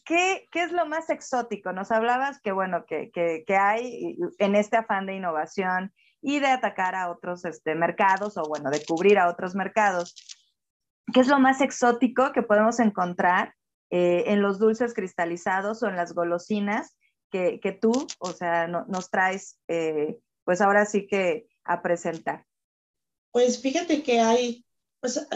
¿Qué, 0.06 0.48
¿qué, 0.52 0.64
es 0.64 0.72
lo 0.74 0.86
más 0.86 1.10
exótico? 1.10 1.72
Nos 1.72 1.92
hablabas 1.92 2.42
que, 2.42 2.52
bueno, 2.52 2.86
que, 2.86 3.10
que, 3.12 3.46
que, 3.48 3.56
hay 3.56 4.18
en 4.38 4.56
este 4.56 4.76
afán 4.76 5.06
de 5.06 5.16
innovación 5.16 5.94
y 6.22 6.40
de 6.40 6.48
atacar 6.48 6.94
a 6.96 7.10
otros 7.10 7.46
este, 7.46 7.74
mercados 7.76 8.38
o, 8.38 8.44
bueno, 8.44 8.70
de 8.70 8.84
cubrir 8.84 9.18
a 9.18 9.30
otros 9.30 9.56
mercados. 9.56 10.16
¿Qué 11.14 11.22
es 11.22 11.28
lo 11.28 11.40
más 11.40 11.62
exótico 11.62 12.34
que 12.34 12.42
podemos 12.42 12.80
encontrar 12.80 13.56
eh, 13.96 14.32
en 14.34 14.42
los 14.42 14.58
dulces 14.58 14.96
cristalizados 14.96 15.84
o 15.84 15.88
en 15.88 15.96
las 15.96 16.16
golosinas 16.16 16.98
que, 17.30 17.60
que 17.60 17.74
tú, 17.74 17.92
o 18.18 18.32
sea, 18.32 18.68
nos 18.68 19.12
traes, 19.12 19.60
eh, 19.68 20.18
pues 20.44 20.62
ahora 20.62 20.88
sí 20.88 21.06
que 21.06 21.48
a 21.64 21.84
presentar? 21.84 22.44
Pues 23.30 23.62
fíjate 23.62 24.02
que 24.02 24.20
hay, 24.20 24.66
pues 25.00 25.28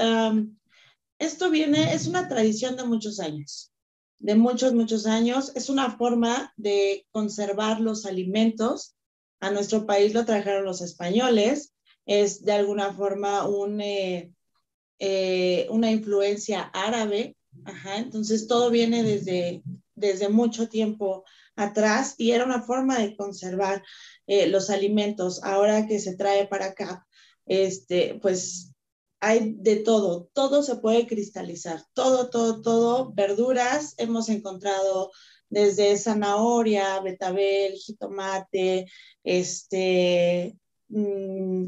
esto 1.20 1.52
viene, 1.52 1.94
es 1.94 2.08
una 2.08 2.28
tradición 2.28 2.76
de 2.78 2.86
muchos 2.86 3.20
años, 3.20 3.72
de 4.18 4.34
muchos, 4.34 4.74
muchos 4.74 5.06
años. 5.06 5.52
Es 5.56 5.70
una 5.70 5.96
forma 5.96 6.52
de 6.58 7.06
conservar 7.12 7.80
los 7.80 8.08
alimentos. 8.08 8.96
A 9.40 9.52
nuestro 9.52 9.86
país 9.86 10.16
lo 10.16 10.26
trajeron 10.26 10.66
los 10.66 10.82
españoles. 10.82 11.76
Es 12.08 12.44
de 12.44 12.54
alguna 12.54 12.92
forma 12.92 13.48
un, 13.48 13.80
eh, 13.82 15.68
una 15.70 15.92
influencia 15.92 16.72
árabe 16.74 17.37
Ajá, 17.66 17.98
entonces 17.98 18.48
todo 18.48 18.70
viene 18.70 19.04
desde, 19.04 19.64
desde 19.96 20.30
mucho 20.30 20.70
tiempo 20.70 21.24
atrás 21.56 22.16
y 22.18 22.32
era 22.32 22.46
una 22.46 22.62
forma 22.62 23.00
de 23.00 23.16
conservar 23.16 23.84
eh, 24.28 24.48
los 24.48 24.70
alimentos. 24.70 25.44
Ahora 25.44 25.88
que 25.88 26.00
se 26.00 26.16
trae 26.16 26.48
para 26.48 26.68
acá, 26.68 27.06
este, 27.46 28.20
pues 28.22 28.74
hay 29.20 29.56
de 29.58 29.78
todo, 29.78 30.30
todo 30.34 30.62
se 30.64 30.76
puede 30.78 31.08
cristalizar, 31.08 31.84
todo, 31.94 32.30
todo, 32.30 32.62
todo, 32.62 33.12
verduras, 33.14 33.96
hemos 33.98 34.30
encontrado 34.30 35.12
desde 35.50 35.98
zanahoria, 35.98 37.00
betabel, 37.02 37.74
jitomate, 37.74 38.86
este, 39.24 40.56
mm, 40.90 41.68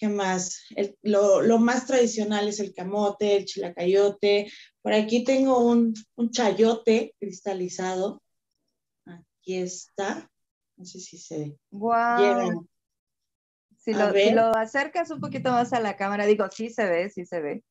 ¿Qué 0.00 0.08
más? 0.08 0.62
lo, 1.02 1.58
más 1.58 1.86
tradicional 1.86 2.48
es 2.48 2.58
el 2.58 2.72
camote, 2.72 3.36
el 3.36 3.44
chilacayote. 3.44 4.50
Por 4.82 4.92
aquí 4.92 5.24
tengo 5.24 5.58
un, 5.58 5.94
chayote 6.30 7.14
cristalizado. 7.18 8.22
Aquí 9.04 9.56
está. 9.56 10.30
No 10.76 10.84
sé 10.84 11.00
si 11.00 11.18
se 11.18 11.58
wow. 11.70 12.66
Si 13.76 13.92
lo, 13.92 14.12
si 14.12 14.30
lo, 14.30 14.54
acercas 14.54 15.10
un 15.10 15.20
poquito 15.20 15.50
más 15.50 15.72
a 15.72 15.80
la 15.80 15.96
cámara, 15.96 16.26
digo, 16.26 16.46
sí 16.50 16.68
se 16.70 16.86
ve, 16.86 17.10
sí 17.10 17.24
se 17.24 17.40
ve. 17.40 17.64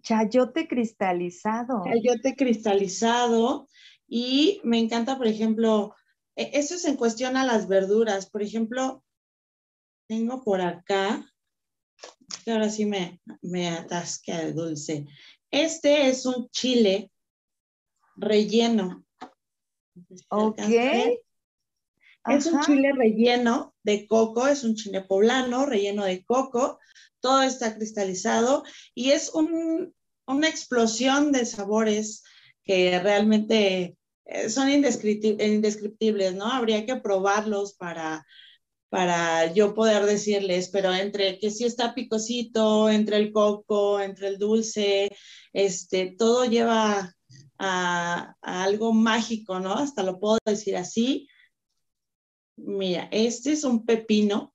Chayote 0.00 0.68
cristalizado. 0.68 1.82
Chayote 1.84 2.34
cristalizado. 2.34 3.68
Y 4.06 4.60
me 4.64 4.78
encanta, 4.78 5.18
por 5.18 5.26
ejemplo, 5.26 5.94
e, 6.34 6.50
eso 6.54 6.74
es 6.74 6.84
en 6.84 6.96
cuestión 6.96 7.36
a 7.36 7.44
las 7.44 7.68
verduras. 7.68 8.30
Por 8.30 8.42
ejemplo, 8.42 9.04
tengo 10.08 10.42
por 10.42 10.60
acá 10.60 11.24
que 12.44 12.52
ahora 12.52 12.70
sí 12.70 12.86
me, 12.86 13.20
me 13.42 13.68
atasca 13.68 14.40
el 14.40 14.54
dulce. 14.54 15.06
Este 15.50 16.08
es 16.08 16.26
un 16.26 16.48
chile 16.50 17.10
relleno. 18.16 19.04
ok. 20.28 20.60
Es 22.26 22.46
un 22.46 22.60
chile 22.60 22.92
relleno 22.94 23.74
de 23.82 24.06
coco, 24.06 24.46
es 24.46 24.62
un 24.62 24.74
chile 24.74 25.00
poblano 25.00 25.64
relleno 25.64 26.04
de 26.04 26.24
coco. 26.24 26.78
Todo 27.20 27.42
está 27.42 27.74
cristalizado 27.74 28.64
y 28.94 29.12
es 29.12 29.34
un, 29.34 29.94
una 30.26 30.48
explosión 30.48 31.32
de 31.32 31.46
sabores 31.46 32.22
que 32.64 32.98
realmente 33.00 33.96
eh, 34.26 34.50
son 34.50 34.68
indescriptibles, 34.68 36.34
¿no? 36.34 36.44
Habría 36.52 36.84
que 36.84 36.96
probarlos 36.96 37.74
para, 37.74 38.26
para 38.88 39.52
yo 39.52 39.74
poder 39.74 40.06
decirles, 40.06 40.70
pero 40.70 40.92
entre 40.94 41.38
que 41.38 41.50
sí 41.50 41.64
está 41.64 41.94
picosito, 41.94 42.88
entre 42.88 43.16
el 43.18 43.32
coco, 43.32 44.00
entre 44.00 44.28
el 44.28 44.38
dulce, 44.38 45.10
este, 45.52 46.14
todo 46.16 46.46
lleva 46.46 47.14
a, 47.58 48.34
algo 48.40 48.92
mágico, 48.92 49.60
¿no? 49.60 49.74
Hasta 49.74 50.02
lo 50.02 50.18
puedo 50.18 50.38
decir 50.44 50.76
así. 50.76 51.28
Mira, 52.56 53.08
este 53.12 53.52
es 53.52 53.64
un 53.64 53.84
pepino. 53.84 54.54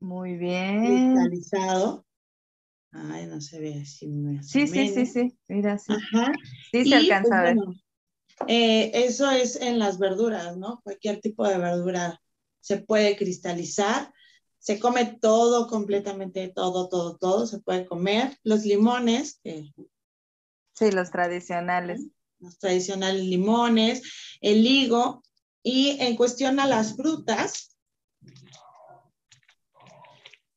Muy 0.00 0.36
bien. 0.36 1.14
Cristalizado. 1.14 2.06
Ay, 2.92 3.26
no 3.26 3.40
se 3.40 3.60
ve 3.60 3.80
así. 3.82 4.08
Sí, 4.42 4.66
sí, 4.66 4.88
sí, 4.88 5.06
sí, 5.06 5.38
mira, 5.48 5.78
sí. 5.78 5.92
Ajá. 5.92 6.32
Sí 6.70 6.84
se 6.84 6.94
alcanza 6.94 7.38
a 7.38 7.42
ver. 7.42 7.56
Eh, 8.48 8.90
eso 8.94 9.30
es 9.30 9.56
en 9.56 9.78
las 9.78 9.98
verduras, 9.98 10.56
¿no? 10.56 10.80
Cualquier 10.82 11.20
tipo 11.20 11.46
de 11.46 11.58
verdura 11.58 12.21
se 12.62 12.78
puede 12.78 13.16
cristalizar, 13.16 14.14
se 14.58 14.78
come 14.78 15.18
todo 15.20 15.66
completamente, 15.66 16.48
todo, 16.48 16.88
todo, 16.88 17.18
todo, 17.18 17.46
se 17.46 17.58
puede 17.58 17.84
comer. 17.84 18.38
Los 18.44 18.64
limones, 18.64 19.40
Sí, 20.74 20.90
los 20.90 21.10
tradicionales. 21.10 22.00
Los 22.38 22.58
tradicionales 22.58 23.22
limones, 23.22 24.38
el 24.40 24.66
higo. 24.66 25.22
Y 25.62 25.98
en 26.00 26.16
cuestión 26.16 26.58
a 26.60 26.66
las 26.66 26.96
frutas, 26.96 27.76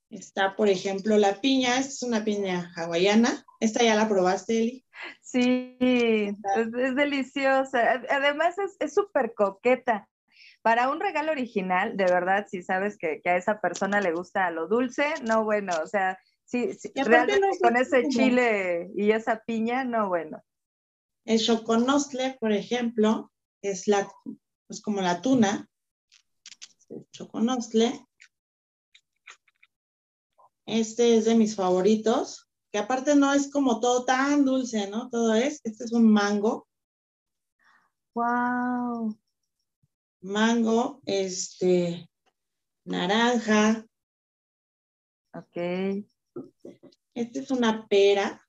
está, 0.10 0.56
por 0.56 0.70
ejemplo, 0.70 1.18
la 1.18 1.42
piña. 1.42 1.78
Esta 1.80 1.92
es 1.92 2.04
una 2.04 2.24
piña 2.24 2.72
hawaiana. 2.76 3.46
¿Esta 3.60 3.84
ya 3.84 3.96
la 3.96 4.08
probaste, 4.08 4.58
Eli? 4.58 4.86
Sí, 5.22 5.78
es, 5.80 6.96
deliciosa. 6.96 8.02
Además 8.10 8.56
es 8.80 8.94
súper 8.94 9.34
coqueta. 9.36 10.08
Para 10.66 10.90
un 10.90 11.00
regalo 11.00 11.32
original, 11.32 11.96
de 11.96 12.06
verdad, 12.06 12.48
si 12.50 12.64
sabes 12.64 12.98
que, 12.98 13.22
a 13.26 13.38
esa 13.38 13.62
persona 13.62 14.02
le 14.02 14.14
gusta 14.14 14.50
lo 14.50 14.68
dulce, 14.68 15.14
no 15.22 15.44
bueno, 15.44 15.72
o 15.84 15.86
sea, 15.86 16.18
sí, 16.44 16.72
realmente 16.96 17.60
con 17.62 17.78
ese 17.78 18.08
chile 18.08 18.90
y 18.96 19.12
esa 19.12 19.44
piña, 19.46 19.84
no 19.84 20.08
bueno. 20.08 20.44
El 21.24 21.40
choconostle, 21.40 22.38
por 22.40 22.52
ejemplo, 22.52 23.32
es 23.62 23.88
la, 23.88 24.12
pues 24.66 24.82
como 24.82 25.02
la 25.02 25.22
tuna, 25.22 25.70
el 26.90 27.06
choconostle. 27.12 28.04
Este 30.66 31.16
es 31.16 31.26
de 31.26 31.36
mis 31.36 31.56
favoritos, 31.56 32.50
que 32.72 32.80
aparte 32.80 33.16
no 33.16 33.36
es 33.36 33.52
como 33.52 33.80
todo 33.80 34.04
tan 34.04 34.44
dulce, 34.44 34.90
¿no? 34.90 35.12
Todo 35.12 35.36
es, 35.36 35.62
este 35.64 35.84
es 35.84 35.94
un 35.94 36.12
mango. 36.12 36.68
Wow 38.16 39.16
mango, 40.26 41.02
este, 41.06 42.10
naranja. 42.84 43.86
Ok. 45.34 45.58
Esta 47.14 47.40
es 47.40 47.52
una 47.52 47.88
pera. 47.88 48.42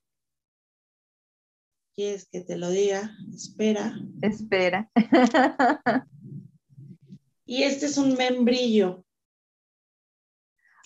¿Quieres 1.95 2.27
que 2.29 2.41
te 2.41 2.57
lo 2.57 2.69
diga? 2.69 3.11
Espera. 3.33 3.95
Espera. 4.21 4.89
y 7.45 7.63
este 7.63 7.87
es 7.87 7.97
un 7.97 8.13
membrillo. 8.15 9.03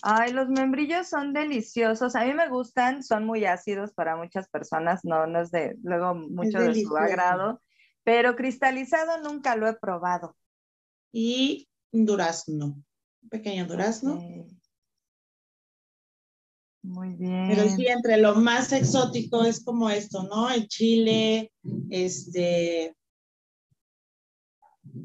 Ay, 0.03 0.31
los 0.33 0.49
membrillos 0.49 1.07
son 1.07 1.31
deliciosos. 1.33 2.15
A 2.15 2.25
mí 2.25 2.33
me 2.33 2.49
gustan, 2.49 3.03
son 3.03 3.25
muy 3.25 3.45
ácidos 3.45 3.93
para 3.93 4.15
muchas 4.15 4.49
personas, 4.49 5.01
no, 5.03 5.27
no 5.27 5.41
es 5.41 5.51
de 5.51 5.77
luego 5.83 6.15
mucho 6.15 6.59
de 6.59 6.73
su 6.73 6.97
agrado, 6.97 7.61
pero 8.03 8.35
cristalizado 8.35 9.21
nunca 9.21 9.55
lo 9.55 9.67
he 9.67 9.75
probado 9.75 10.35
y 11.11 11.67
un 11.91 12.05
durazno, 12.05 12.83
un 13.23 13.29
pequeño 13.29 13.65
durazno. 13.65 14.21
Muy 16.83 17.09
bien. 17.15 17.47
Pero 17.49 17.69
sí, 17.69 17.87
entre 17.87 18.17
lo 18.17 18.35
más 18.35 18.71
exótico 18.71 19.43
es 19.43 19.63
como 19.63 19.89
esto, 19.89 20.23
¿no? 20.23 20.49
El 20.49 20.67
chile, 20.67 21.51
este... 21.89 22.95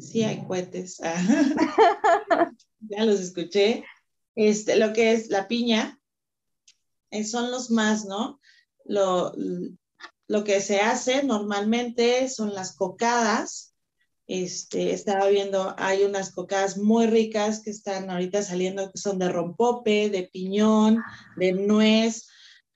Sí, 0.01 0.25
hay 0.25 0.45
cohetes. 0.47 0.99
ya 2.81 3.05
los 3.05 3.21
escuché. 3.21 3.85
Este, 4.35 4.77
lo 4.77 4.93
que 4.93 5.13
es 5.13 5.29
la 5.29 5.49
piña, 5.49 6.01
eh, 7.11 7.25
son 7.25 7.51
los 7.51 7.71
más, 7.71 8.05
¿no? 8.05 8.41
Lo, 8.85 9.33
lo 10.29 10.45
que 10.45 10.61
se 10.61 10.81
hace 10.81 11.23
normalmente 11.23 12.29
son 12.29 12.55
las 12.55 12.75
cocadas, 12.75 13.75
este, 14.27 14.93
estaba 14.93 15.29
viendo, 15.29 15.75
hay 15.79 16.03
unas 16.05 16.33
cocadas 16.33 16.79
muy 16.79 17.07
ricas 17.07 17.61
que 17.63 17.71
están 17.71 18.11
ahorita 18.11 18.43
saliendo, 18.43 18.91
que 18.91 18.99
son 18.99 19.19
de 19.19 19.29
rompope, 19.29 20.11
de 20.11 20.25
piñón, 20.25 21.03
de 21.37 21.53
nuez, 21.53 22.29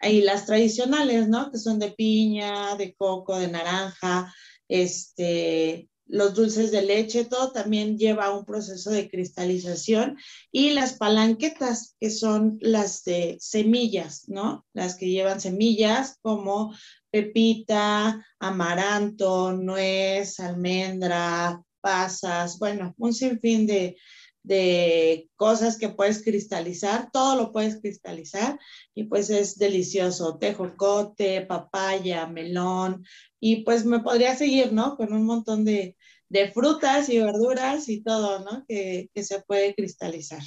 y 0.02 0.22
las 0.22 0.46
tradicionales, 0.46 1.28
¿no? 1.28 1.50
Que 1.50 1.58
son 1.58 1.78
de 1.78 1.90
piña, 1.90 2.74
de 2.76 2.94
coco, 2.94 3.38
de 3.38 3.48
naranja, 3.48 4.32
este, 4.68 5.90
los 6.10 6.34
dulces 6.34 6.72
de 6.72 6.82
leche, 6.82 7.24
todo 7.24 7.52
también 7.52 7.96
lleva 7.96 8.36
un 8.36 8.44
proceso 8.44 8.90
de 8.90 9.08
cristalización 9.08 10.16
y 10.50 10.70
las 10.70 10.94
palanquetas, 10.94 11.96
que 12.00 12.10
son 12.10 12.58
las 12.60 13.04
de 13.04 13.36
semillas, 13.40 14.28
¿no? 14.28 14.66
Las 14.72 14.96
que 14.96 15.08
llevan 15.08 15.40
semillas 15.40 16.18
como 16.22 16.74
pepita, 17.10 18.24
amaranto, 18.38 19.52
nuez, 19.52 20.40
almendra, 20.40 21.62
pasas, 21.80 22.58
bueno, 22.58 22.94
un 22.98 23.12
sinfín 23.12 23.66
de, 23.66 23.96
de 24.42 25.28
cosas 25.36 25.76
que 25.76 25.90
puedes 25.90 26.22
cristalizar, 26.22 27.10
todo 27.12 27.36
lo 27.36 27.52
puedes 27.52 27.80
cristalizar 27.80 28.58
y 28.94 29.04
pues 29.04 29.30
es 29.30 29.58
delicioso, 29.58 30.38
tejocote, 30.38 31.42
papaya, 31.42 32.26
melón 32.26 33.04
y 33.38 33.64
pues 33.64 33.84
me 33.84 34.00
podría 34.00 34.34
seguir, 34.36 34.72
¿no? 34.72 34.96
Con 34.96 35.12
un 35.12 35.24
montón 35.24 35.64
de, 35.64 35.96
de 36.28 36.50
frutas 36.50 37.08
y 37.08 37.18
verduras 37.18 37.88
y 37.88 38.02
todo, 38.02 38.40
¿no? 38.40 38.64
Que, 38.66 39.10
que, 39.14 39.24
se 39.24 39.42
puede 39.42 39.74
cristalizar. 39.74 40.42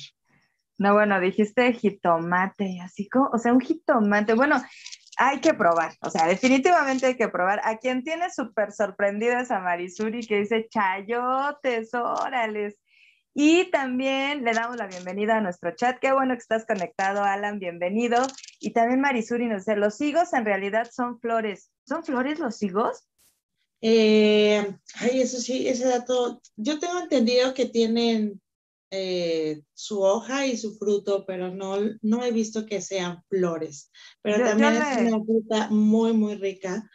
No, 0.77 0.93
bueno, 0.93 1.19
dijiste 1.19 1.73
jitomate, 1.73 2.79
así 2.81 3.07
como, 3.07 3.29
o 3.31 3.37
sea, 3.37 3.53
un 3.53 3.61
jitomate, 3.61 4.33
bueno, 4.33 4.61
hay 5.17 5.39
que 5.41 5.53
probar, 5.53 5.93
o 6.01 6.09
sea, 6.09 6.27
definitivamente 6.27 7.05
hay 7.05 7.15
que 7.15 7.29
probar. 7.29 7.61
A 7.63 7.77
quien 7.77 8.03
tiene 8.03 8.29
súper 8.31 8.71
sorprendida 8.71 9.41
es 9.41 9.51
a 9.51 9.59
Marisuri 9.59 10.25
que 10.25 10.39
dice 10.39 10.67
chayotes, 10.69 11.93
órales. 11.93 12.75
Y 13.35 13.71
también 13.71 14.43
le 14.43 14.53
damos 14.53 14.77
la 14.77 14.85
bienvenida 14.85 15.37
a 15.37 15.41
nuestro 15.41 15.75
chat. 15.75 15.97
Qué 15.99 16.13
bueno 16.13 16.35
que 16.35 16.39
estás 16.39 16.65
conectado, 16.67 17.23
Alan, 17.23 17.57
bienvenido. 17.57 18.21
Y 18.59 18.73
también 18.73 19.01
Marisuri 19.01 19.47
nos 19.47 19.65
dice, 19.65 19.75
los 19.75 19.99
higos 20.01 20.33
en 20.33 20.45
realidad 20.45 20.87
son 20.91 21.19
flores. 21.19 21.71
¿Son 21.87 22.03
flores 22.03 22.37
los 22.37 22.61
higos? 22.61 23.07
Eh, 23.81 24.77
ay, 24.99 25.21
eso 25.21 25.39
sí, 25.39 25.67
ese 25.67 25.87
dato. 25.87 26.41
Yo 26.55 26.79
tengo 26.79 26.99
entendido 26.99 27.55
que 27.55 27.65
tienen 27.65 28.39
eh, 28.95 29.63
su 29.73 30.03
hoja 30.03 30.45
y 30.45 30.55
su 30.55 30.77
fruto, 30.77 31.25
pero 31.25 31.51
no, 31.51 31.77
no 32.03 32.23
he 32.23 32.31
visto 32.31 32.67
que 32.67 32.79
sean 32.79 33.23
flores. 33.27 33.89
Pero 34.21 34.45
también 34.45 34.75
es 34.75 35.11
una 35.11 35.23
fruta 35.25 35.67
muy, 35.71 36.13
muy 36.13 36.35
rica. 36.35 36.87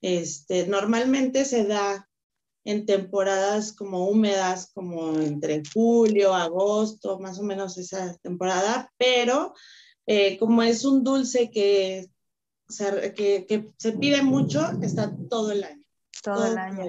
Este, 0.00 0.66
normalmente 0.66 1.44
se 1.44 1.64
da 1.64 2.08
en 2.64 2.84
temporadas 2.84 3.72
como 3.72 4.08
húmedas, 4.08 4.72
como 4.74 5.20
entre 5.20 5.62
julio, 5.72 6.34
agosto, 6.34 7.20
más 7.20 7.38
o 7.38 7.44
menos 7.44 7.78
esa 7.78 8.16
temporada, 8.16 8.92
pero 8.98 9.54
eh, 10.04 10.38
como 10.38 10.64
es 10.64 10.84
un 10.84 11.04
dulce 11.04 11.48
que 11.52 12.10
se, 12.68 13.14
que, 13.14 13.70
se 13.78 13.92
pide 13.92 14.20
mucho, 14.22 14.68
está 14.82 15.16
todo 15.30 15.52
el 15.52 15.62
año. 15.62 15.84
Todo, 16.24 16.44
el 16.44 16.58
año. 16.58 16.86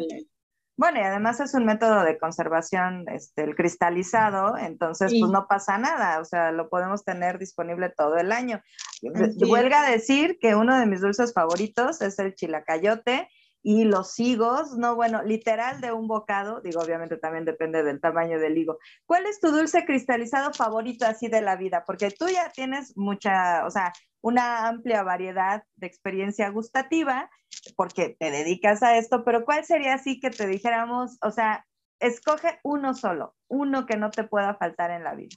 Bueno, 0.78 1.00
y 1.00 1.04
además 1.04 1.40
es 1.40 1.56
un 1.56 1.66
método 1.66 2.04
de 2.04 2.20
conservación, 2.20 3.06
este, 3.10 3.44
el 3.44 3.56
cristalizado, 3.56 4.56
entonces 4.58 5.12
pues 5.20 5.32
no 5.32 5.48
pasa 5.48 5.80
nada, 5.80 6.20
o 6.20 6.26
sea, 6.26 6.52
lo 6.52 6.70
podemos 6.70 7.04
tener 7.04 7.40
disponible 7.40 7.90
todo 7.90 8.18
el 8.18 8.32
año. 8.32 8.62
Huelga 9.02 9.82
a 9.82 9.90
decir 9.90 10.38
que 10.40 10.54
uno 10.54 10.80
de 10.80 10.86
mis 10.86 11.02
dulces 11.02 11.34
favoritos 11.34 12.02
es 12.02 12.20
el 12.20 12.36
chilacayote 12.36 13.28
y 13.63 13.86
los 13.86 14.20
higos, 14.20 14.78
no, 14.78 14.96
bueno, 14.96 15.24
literal 15.24 15.82
de 15.82 15.92
un 15.92 16.08
bocado, 16.08 16.62
digo, 16.62 16.80
obviamente 16.80 17.18
también 17.18 17.44
depende 17.44 17.82
del 17.82 18.00
tamaño 18.00 18.40
del 18.40 18.56
higo. 18.56 18.78
¿Cuál 19.08 19.26
es 19.26 19.40
tu 19.40 19.50
dulce 19.50 19.84
cristalizado 19.84 20.54
favorito 20.54 21.08
así 21.08 21.28
de 21.28 21.42
la 21.42 21.56
vida? 21.56 21.84
Porque 21.88 22.12
tú 22.12 22.28
ya 22.28 22.52
tienes 22.52 22.96
mucha, 22.96 23.66
o 23.66 23.72
sea, 23.72 23.94
una 24.22 24.68
amplia 24.68 25.02
variedad 25.02 25.63
de 25.76 25.88
experiencia 25.88 26.50
gustativa 26.50 27.30
porque 27.73 28.15
te 28.19 28.32
dedicas 28.32 28.84
a 28.84 28.97
esto, 28.97 29.23
pero 29.23 29.45
¿cuál 29.45 29.65
sería 29.65 29.95
así 29.95 30.19
que 30.19 30.30
te 30.30 30.47
dijéramos, 30.47 31.17
o 31.21 31.32
sea, 31.32 31.65
escoge 31.99 32.60
uno 32.63 32.93
solo, 32.93 33.36
uno 33.47 33.86
que 33.86 33.97
no 33.97 34.12
te 34.12 34.23
pueda 34.23 34.56
faltar 34.56 34.91
en 34.91 35.03
la 35.03 35.15
vida? 35.15 35.36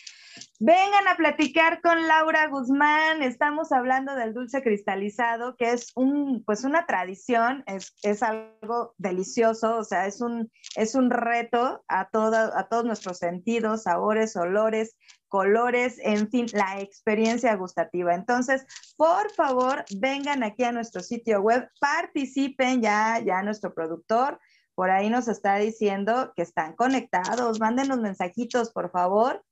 Vengan 0.61 1.09
a 1.09 1.16
platicar 1.16 1.81
con 1.81 2.07
Laura 2.07 2.49
Guzmán. 2.49 3.23
Estamos 3.23 3.73
hablando 3.73 4.14
del 4.14 4.35
dulce 4.35 4.62
cristalizado, 4.62 5.57
que 5.57 5.73
es 5.73 5.92
un, 5.94 6.44
pues 6.44 6.64
una 6.64 6.87
tradición, 6.87 7.64
es, 7.66 7.94
es 8.03 8.23
algo 8.23 8.94
delicioso, 8.99 9.77
o 9.77 9.85
sea, 9.85 10.07
es 10.07 10.20
un, 10.20 10.51
es 10.77 10.94
un 10.94 11.11
reto 11.11 11.85
a, 11.88 12.01
a 12.01 12.68
todos 12.68 12.85
nuestros 12.85 13.18
sentidos, 13.18 13.85
sabores, 13.85 14.37
olores, 14.37 14.97
colores, 15.29 15.99
en 16.01 16.31
fin, 16.31 16.47
la 16.53 16.81
experiencia 16.81 17.55
gustativa. 17.57 18.14
Entonces, 18.14 18.64
por 18.97 19.33
favor, 19.33 19.85
vengan 19.97 20.44
aquí 20.44 20.62
a 20.62 20.73
nuestro 20.73 21.03
sitio 21.03 21.40
web, 21.40 21.68
participen 21.81 22.81
ya, 22.81 23.18
ya 23.18 23.42
nuestro 23.42 23.75
productor. 23.75 24.38
Por 24.77 24.90
ahí 24.90 25.11
nos 25.11 25.29
está 25.29 25.57
diciendo 25.57 26.33
que 26.37 26.42
están 26.42 26.75
conectados. 26.75 27.61
Manden 27.61 27.88
los 27.88 27.99
mensajitos, 27.99 28.73
por 28.73 28.90
favor. 28.90 29.44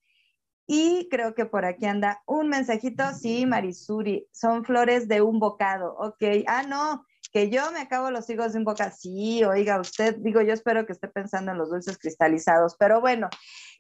Y 0.67 1.09
creo 1.11 1.35
que 1.35 1.45
por 1.45 1.65
aquí 1.65 1.87
anda 1.87 2.23
un 2.27 2.49
mensajito. 2.49 3.05
Sí, 3.15 3.47
Marisuri, 3.47 4.29
son 4.33 4.65
flores 4.65 5.09
de 5.09 5.21
un 5.21 5.39
bocado. 5.39 5.95
Ok. 5.99 6.23
Ah, 6.47 6.63
no, 6.63 7.05
que 7.33 7.51
yo 7.51 7.73
me 7.73 7.81
acabo 7.81 8.11
los 8.11 8.29
higos 8.31 8.53
de 8.53 8.59
un 8.59 8.65
bocado. 8.65 8.93
Sí, 8.97 9.43
oiga, 9.45 9.81
usted, 9.81 10.17
digo, 10.19 10.43
yo 10.43 10.53
espero 10.53 10.87
que 10.87 10.93
esté 10.93 11.09
pensando 11.09 11.53
en 11.53 11.59
los 11.59 11.71
dulces 11.71 11.99
cristalizados. 11.99 12.77
Pero 12.79 13.01
bueno, 13.01 13.29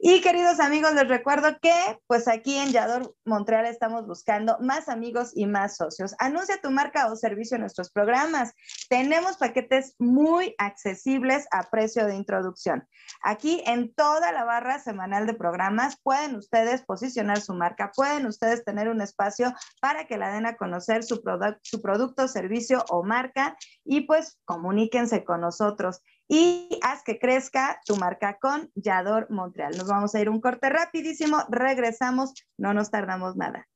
y 0.05 0.21
queridos 0.21 0.59
amigos, 0.59 0.95
les 0.95 1.07
recuerdo 1.07 1.57
que 1.63 1.73
pues 2.09 2.27
aquí 2.27 2.57
en 2.57 2.73
Yador 2.73 3.15
Montreal 3.25 3.67
estamos 3.67 4.05
buscando 4.05 4.59
más 4.59 4.89
amigos 4.89 5.31
y 5.33 5.47
más 5.47 5.77
socios. 5.77 6.17
Anuncia 6.19 6.61
tu 6.61 6.73
marca 6.73 7.07
o 7.07 7.15
servicio 7.15 7.55
en 7.55 7.61
nuestros 7.61 7.93
programas. 7.93 8.53
Tenemos 8.89 9.37
paquetes 9.37 9.95
muy 10.01 10.57
accesibles 10.59 11.47
a 11.53 11.71
precio 11.71 12.05
de 12.05 12.17
introducción. 12.17 12.85
Aquí 13.23 13.63
en 13.65 13.95
toda 13.95 14.33
la 14.33 14.43
barra 14.43 14.81
semanal 14.81 15.25
de 15.25 15.35
programas 15.35 15.97
pueden 16.03 16.35
ustedes 16.35 16.83
posicionar 16.83 17.41
su 17.41 17.55
marca, 17.55 17.93
pueden 17.95 18.27
ustedes 18.27 18.65
tener 18.65 18.89
un 18.89 19.03
espacio 19.03 19.55
para 19.81 20.09
que 20.09 20.19
la 20.19 20.33
den 20.33 20.47
a 20.47 20.57
conocer 20.57 21.05
su, 21.05 21.23
su 21.63 21.81
producto, 21.81 22.27
servicio 22.27 22.85
o 22.91 23.05
marca 23.05 23.57
y 23.85 24.01
pues 24.01 24.41
comuníquense 24.47 25.23
con 25.23 25.43
nosotros 25.43 26.01
y 26.33 26.67
haz 26.81 27.03
que 27.05 27.19
crezca 27.19 27.79
tu 27.85 27.97
marca 27.97 28.39
con 28.41 28.71
Yador 28.75 29.27
Montreal. 29.29 29.77
Nos 29.77 29.87
vamos 29.87 30.15
a 30.15 30.21
ir 30.21 30.31
un 30.31 30.41
corte 30.41 30.71
rapidísimo, 30.71 31.45
regresamos, 31.51 32.33
no 32.57 32.73
nos 32.73 32.91
tardamos 32.91 33.37
nada. 33.37 33.69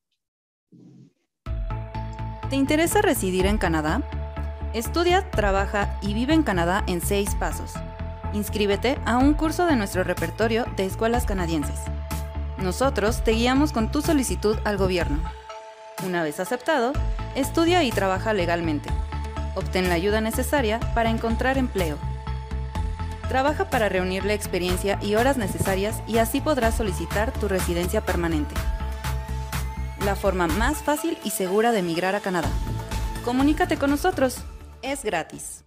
¿Te 2.49 2.57
interesa 2.57 3.03
residir 3.03 3.45
en 3.45 3.59
Canadá? 3.59 4.01
Estudia, 4.73 5.31
trabaja 5.33 5.99
y 6.01 6.15
vive 6.15 6.33
en 6.33 6.43
Canadá 6.43 6.83
en 6.87 7.03
seis 7.03 7.35
pasos. 7.35 7.75
Inscríbete 8.33 8.99
a 9.05 9.19
un 9.19 9.35
curso 9.35 9.67
de 9.67 9.77
nuestro 9.77 10.03
repertorio 10.03 10.65
de 10.79 10.87
escuelas 10.87 11.27
canadienses. 11.27 11.81
Nosotros 12.57 13.23
te 13.23 13.33
guiamos 13.33 13.73
con 13.73 13.93
tu 13.93 14.01
solicitud 14.01 14.57
al 14.65 14.79
gobierno. 14.79 15.19
Una 16.07 16.23
vez 16.23 16.41
aceptado, 16.41 16.95
estudia 17.35 17.85
y 17.85 17.91
trabaja 17.91 18.33
legalmente. 18.33 18.89
Obtén 19.57 19.91
la 19.91 19.95
ayuda 19.95 20.23
necesaria 20.23 20.81
para 20.95 21.11
encontrar 21.11 21.59
empleo 21.59 21.99
Trabaja 23.29 23.69
para 23.69 23.89
reunir 23.89 24.25
la 24.25 24.35
experiencia 24.35 24.99
y 25.03 25.17
horas 25.17 25.37
necesarias 25.37 26.03
y 26.07 26.19
así 26.19 26.41
podrás 26.41 26.77
solicitar 26.77 27.33
tu 27.33 27.49
residencia 27.49 28.01
permanente. 28.01 28.55
La 30.05 30.15
forma 30.15 30.47
más 30.47 30.79
fácil 30.79 31.19
y 31.25 31.31
segura 31.31 31.73
de 31.73 31.81
emigrar 31.81 32.15
a 32.15 32.21
Canadá. 32.21 32.49
Comunícate 33.25 33.77
con 33.77 33.91
nosotros. 33.91 34.39
Es 34.83 35.03
gratis. 35.03 35.66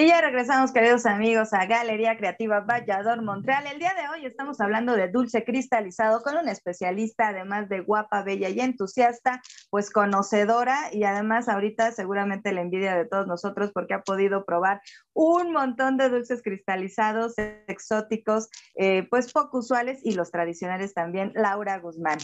Y 0.00 0.06
ya 0.06 0.22
regresamos, 0.22 0.72
queridos 0.72 1.04
amigos, 1.04 1.52
a 1.52 1.66
Galería 1.66 2.16
Creativa 2.16 2.60
Vallador 2.60 3.20
Montreal. 3.20 3.66
El 3.66 3.78
día 3.78 3.92
de 3.92 4.08
hoy 4.08 4.24
estamos 4.24 4.58
hablando 4.58 4.96
de 4.96 5.08
dulce 5.08 5.44
cristalizado 5.44 6.22
con 6.22 6.38
una 6.38 6.52
especialista, 6.52 7.28
además 7.28 7.68
de 7.68 7.80
guapa, 7.80 8.22
bella 8.22 8.48
y 8.48 8.60
entusiasta, 8.60 9.42
pues 9.68 9.90
conocedora 9.90 10.88
y 10.90 11.04
además 11.04 11.50
ahorita 11.50 11.92
seguramente 11.92 12.50
la 12.52 12.62
envidia 12.62 12.96
de 12.96 13.04
todos 13.04 13.26
nosotros 13.26 13.72
porque 13.74 13.92
ha 13.92 14.00
podido 14.00 14.46
probar 14.46 14.80
un 15.12 15.52
montón 15.52 15.98
de 15.98 16.08
dulces 16.08 16.40
cristalizados, 16.42 17.34
exóticos, 17.66 18.48
eh, 18.76 19.06
pues 19.10 19.30
poco 19.34 19.58
usuales 19.58 20.00
y 20.02 20.14
los 20.14 20.30
tradicionales 20.30 20.94
también, 20.94 21.32
Laura 21.34 21.78
Guzmán. 21.78 22.20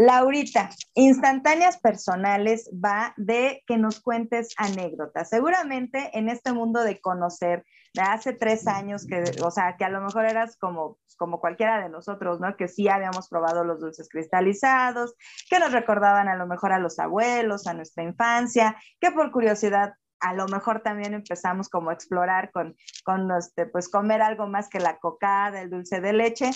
Laurita, 0.00 0.70
instantáneas 0.94 1.78
personales 1.78 2.70
va 2.72 3.14
de 3.16 3.64
que 3.66 3.76
nos 3.78 4.00
cuentes 4.00 4.54
anécdotas. 4.56 5.28
Seguramente 5.28 6.16
en 6.16 6.28
este 6.28 6.52
mundo 6.52 6.84
de 6.84 7.00
conocer, 7.00 7.64
de 7.94 8.02
hace 8.02 8.32
tres 8.32 8.68
años, 8.68 9.08
que, 9.08 9.24
o 9.42 9.50
sea, 9.50 9.74
que 9.76 9.84
a 9.84 9.88
lo 9.88 10.00
mejor 10.00 10.26
eras 10.26 10.56
como, 10.56 10.98
como 11.16 11.40
cualquiera 11.40 11.82
de 11.82 11.88
nosotros, 11.88 12.38
¿no? 12.38 12.56
Que 12.56 12.68
sí 12.68 12.88
habíamos 12.88 13.28
probado 13.28 13.64
los 13.64 13.80
dulces 13.80 14.08
cristalizados, 14.08 15.16
que 15.50 15.58
nos 15.58 15.72
recordaban 15.72 16.28
a 16.28 16.36
lo 16.36 16.46
mejor 16.46 16.72
a 16.72 16.78
los 16.78 17.00
abuelos, 17.00 17.66
a 17.66 17.74
nuestra 17.74 18.04
infancia, 18.04 18.76
que 19.00 19.10
por 19.10 19.32
curiosidad 19.32 19.94
a 20.20 20.32
lo 20.32 20.46
mejor 20.46 20.80
también 20.82 21.14
empezamos 21.14 21.68
como 21.68 21.90
a 21.90 21.94
explorar 21.94 22.52
con, 22.52 22.76
con 23.04 23.32
este, 23.36 23.66
pues 23.66 23.88
comer 23.88 24.22
algo 24.22 24.46
más 24.46 24.68
que 24.68 24.78
la 24.78 24.98
cocada, 24.98 25.60
el 25.60 25.70
dulce 25.70 26.00
de 26.00 26.12
leche. 26.12 26.50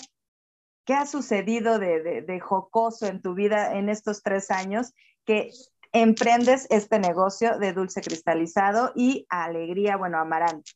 ¿Qué 0.85 0.93
ha 0.93 1.05
sucedido 1.05 1.79
de, 1.79 2.39
jocoso 2.41 3.05
en 3.05 3.21
tu 3.21 3.33
vida 3.33 3.77
en 3.77 3.89
estos 3.89 4.21
tres 4.21 4.51
años 4.51 4.93
que 5.25 5.51
emprendes 5.93 6.67
este 6.69 6.99
negocio 6.99 7.57
de 7.57 7.71
dulce 7.71 8.01
cristalizado 8.01 8.91
y 8.95 9.25
alegría, 9.29 9.95
bueno, 9.95 10.17
amaranto? 10.17 10.71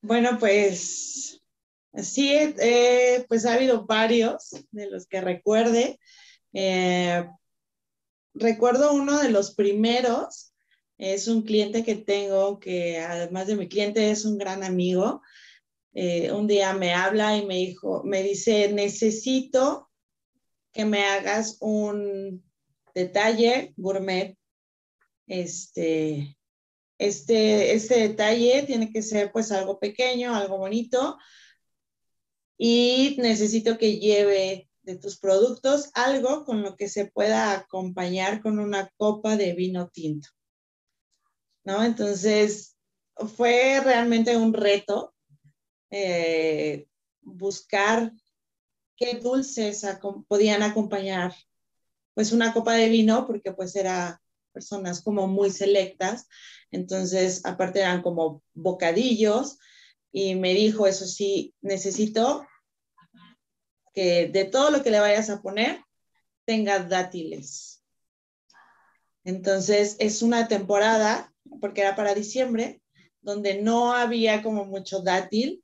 Bueno, 0.00 0.38
pues 0.38 1.42
sí, 1.94 2.54
pues 3.28 3.44
ha 3.44 3.54
habido 3.54 3.84
varios 3.84 4.50
de 4.70 4.90
los 4.90 5.06
que 5.06 5.20
recuerde. 5.20 6.00
Eh, 6.54 7.28
recuerdo 8.34 8.94
uno 8.94 9.18
de 9.18 9.30
los 9.30 9.54
primeros, 9.54 10.54
es 10.96 11.28
un 11.28 11.42
cliente 11.42 11.84
que 11.84 11.96
tengo 11.96 12.58
que 12.60 13.00
además 13.00 13.46
de 13.46 13.56
mi 13.56 13.68
cliente 13.68 14.10
es 14.10 14.24
un 14.24 14.38
gran 14.38 14.62
amigo. 14.62 15.20
Eh, 15.94 16.32
un 16.32 16.46
día 16.46 16.72
me 16.72 16.94
habla 16.94 17.36
y 17.36 17.44
me 17.44 17.56
dijo, 17.56 18.02
me 18.04 18.22
dice, 18.22 18.72
necesito 18.72 19.90
que 20.72 20.84
me 20.84 21.04
hagas 21.04 21.58
un 21.60 22.42
detalle 22.94 23.74
gourmet. 23.76 24.36
Este, 25.26 26.36
este, 26.98 27.74
este 27.74 28.08
detalle 28.08 28.64
tiene 28.66 28.90
que 28.90 29.02
ser 29.02 29.32
pues 29.32 29.52
algo 29.52 29.78
pequeño, 29.78 30.34
algo 30.34 30.58
bonito 30.58 31.18
y 32.58 33.16
necesito 33.18 33.76
que 33.76 33.98
lleve 33.98 34.70
de 34.82 34.96
tus 34.96 35.18
productos 35.18 35.90
algo 35.94 36.44
con 36.44 36.62
lo 36.62 36.76
que 36.76 36.88
se 36.88 37.06
pueda 37.06 37.52
acompañar 37.54 38.40
con 38.40 38.58
una 38.58 38.88
copa 38.96 39.36
de 39.36 39.52
vino 39.52 39.88
tinto. 39.88 40.28
¿No? 41.64 41.84
Entonces, 41.84 42.76
fue 43.36 43.80
realmente 43.80 44.36
un 44.36 44.52
reto 44.52 45.11
eh, 45.92 46.86
buscar 47.20 48.12
qué 48.96 49.14
dulces 49.14 49.86
podían 50.26 50.62
acompañar 50.62 51.34
pues 52.14 52.32
una 52.32 52.52
copa 52.52 52.72
de 52.74 52.88
vino, 52.88 53.26
porque 53.26 53.52
pues 53.52 53.76
era 53.76 54.20
personas 54.52 55.02
como 55.02 55.28
muy 55.28 55.50
selectas, 55.50 56.26
entonces 56.70 57.44
aparte 57.44 57.80
eran 57.80 58.02
como 58.02 58.42
bocadillos 58.54 59.58
y 60.10 60.34
me 60.34 60.54
dijo, 60.54 60.86
eso 60.86 61.06
sí, 61.06 61.54
necesito 61.60 62.46
que 63.94 64.28
de 64.28 64.44
todo 64.46 64.70
lo 64.70 64.82
que 64.82 64.90
le 64.90 65.00
vayas 65.00 65.30
a 65.30 65.42
poner 65.42 65.84
tenga 66.44 66.80
dátiles. 66.80 67.82
Entonces 69.24 69.96
es 70.00 70.22
una 70.22 70.48
temporada, 70.48 71.32
porque 71.60 71.82
era 71.82 71.94
para 71.96 72.14
diciembre, 72.14 72.82
donde 73.20 73.60
no 73.60 73.92
había 73.92 74.42
como 74.42 74.64
mucho 74.64 75.00
dátil 75.00 75.61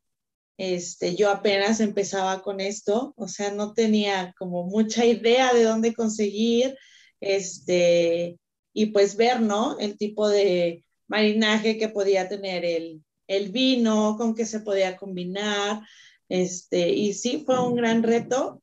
este, 0.59 1.15
yo 1.17 1.31
apenas 1.31 1.81
empezaba 1.81 2.43
con 2.43 2.61
esto, 2.61 3.15
o 3.17 3.29
sea, 3.29 3.53
no 3.53 3.73
tenía 3.73 4.35
como 4.39 4.65
mucha 4.65 5.07
idea 5.07 5.55
de 5.55 5.63
dónde 5.63 5.95
conseguir, 5.95 6.77
este, 7.21 8.39
y 8.75 8.87
pues 8.87 9.17
ver, 9.17 9.41
¿no? 9.41 9.79
El 9.79 9.97
tipo 9.97 10.29
de 10.29 10.85
marinaje 11.07 11.79
que 11.79 11.89
podía 11.89 12.29
tener 12.29 12.65
el, 12.65 13.03
el 13.29 13.51
vino, 13.53 14.17
con 14.19 14.35
qué 14.35 14.45
se 14.45 14.61
podía 14.61 14.97
combinar. 14.97 15.83
Este, 16.29 16.91
y 16.91 17.15
sí, 17.15 17.45
fue 17.47 17.59
un 17.65 17.77
gran 17.77 18.03
reto, 18.03 18.61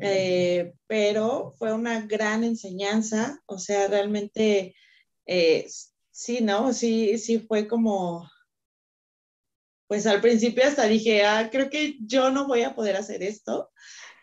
eh, 0.00 0.74
pero 0.86 1.54
fue 1.58 1.72
una 1.72 2.02
gran 2.06 2.44
enseñanza, 2.44 3.40
o 3.46 3.58
sea, 3.58 3.88
realmente, 3.88 4.74
eh, 5.26 5.66
sí, 6.10 6.40
¿no? 6.40 6.72
Sí, 6.72 7.18
sí 7.18 7.38
fue 7.40 7.66
como, 7.66 8.28
pues 9.86 10.06
al 10.06 10.20
principio 10.20 10.64
hasta 10.64 10.86
dije, 10.86 11.24
ah, 11.24 11.48
creo 11.50 11.70
que 11.70 11.96
yo 12.00 12.30
no 12.30 12.46
voy 12.46 12.62
a 12.62 12.74
poder 12.74 12.96
hacer 12.96 13.22
esto. 13.22 13.70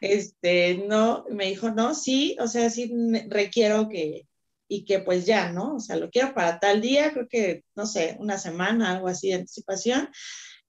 Este, 0.01 0.83
no, 0.87 1.25
me 1.29 1.45
dijo, 1.47 1.71
no, 1.71 1.93
sí, 1.93 2.35
o 2.39 2.47
sea, 2.47 2.69
sí 2.69 2.91
requiero 3.29 3.87
que, 3.87 4.27
y 4.67 4.85
que 4.85 4.99
pues 4.99 5.25
ya, 5.25 5.51
¿no? 5.51 5.75
O 5.75 5.79
sea, 5.79 5.95
lo 5.97 6.09
quiero 6.09 6.33
para 6.33 6.59
tal 6.59 6.81
día, 6.81 7.13
creo 7.13 7.27
que, 7.29 7.63
no 7.75 7.85
sé, 7.85 8.17
una 8.19 8.37
semana, 8.37 8.91
algo 8.91 9.07
así 9.07 9.29
de 9.29 9.35
anticipación. 9.35 10.09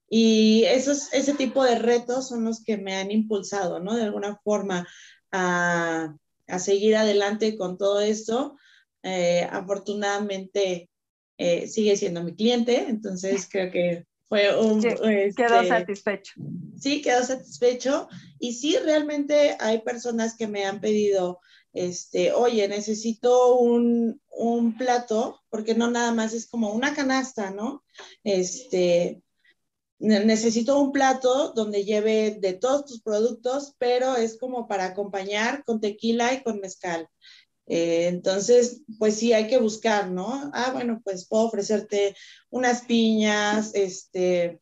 Y 0.08 0.64
esos, 0.66 1.12
ese 1.14 1.34
tipo 1.34 1.64
de 1.64 1.78
retos 1.78 2.28
son 2.28 2.44
los 2.44 2.62
que 2.62 2.76
me 2.76 2.96
han 2.96 3.10
impulsado, 3.10 3.80
¿no? 3.80 3.96
De 3.96 4.02
alguna 4.04 4.36
forma 4.44 4.86
a, 5.30 6.14
a 6.46 6.58
seguir 6.58 6.96
adelante 6.96 7.56
con 7.56 7.78
todo 7.78 8.00
esto. 8.00 8.56
Eh, 9.02 9.48
afortunadamente 9.50 10.90
eh, 11.38 11.66
sigue 11.66 11.96
siendo 11.96 12.22
mi 12.22 12.36
cliente, 12.36 12.86
entonces 12.88 13.48
creo 13.50 13.70
que 13.72 14.06
fue 14.32 14.58
un... 14.58 14.80
quedó 14.80 15.04
este, 15.04 15.68
satisfecho. 15.68 16.32
Sí, 16.80 17.02
quedó 17.02 17.22
satisfecho. 17.22 18.08
Y 18.38 18.54
sí, 18.54 18.78
realmente 18.78 19.58
hay 19.60 19.82
personas 19.82 20.36
que 20.38 20.46
me 20.46 20.64
han 20.64 20.80
pedido, 20.80 21.40
este, 21.74 22.32
oye, 22.32 22.66
necesito 22.66 23.56
un, 23.56 24.22
un 24.30 24.78
plato, 24.78 25.38
porque 25.50 25.74
no 25.74 25.90
nada 25.90 26.14
más 26.14 26.32
es 26.32 26.48
como 26.48 26.72
una 26.72 26.94
canasta, 26.94 27.50
¿no? 27.50 27.84
Este, 28.24 29.22
necesito 29.98 30.80
un 30.80 30.92
plato 30.92 31.52
donde 31.52 31.84
lleve 31.84 32.38
de 32.40 32.54
todos 32.54 32.86
tus 32.86 33.02
productos, 33.02 33.74
pero 33.76 34.16
es 34.16 34.38
como 34.38 34.66
para 34.66 34.86
acompañar 34.86 35.62
con 35.66 35.78
tequila 35.78 36.32
y 36.32 36.42
con 36.42 36.58
mezcal. 36.58 37.06
Eh, 37.66 38.08
entonces, 38.08 38.82
pues 38.98 39.16
sí, 39.16 39.32
hay 39.32 39.46
que 39.46 39.58
buscar, 39.58 40.10
¿no? 40.10 40.50
Ah, 40.52 40.70
bueno, 40.72 41.00
pues 41.04 41.26
puedo 41.28 41.44
ofrecerte 41.44 42.16
unas 42.50 42.82
piñas, 42.82 43.74
este, 43.74 44.60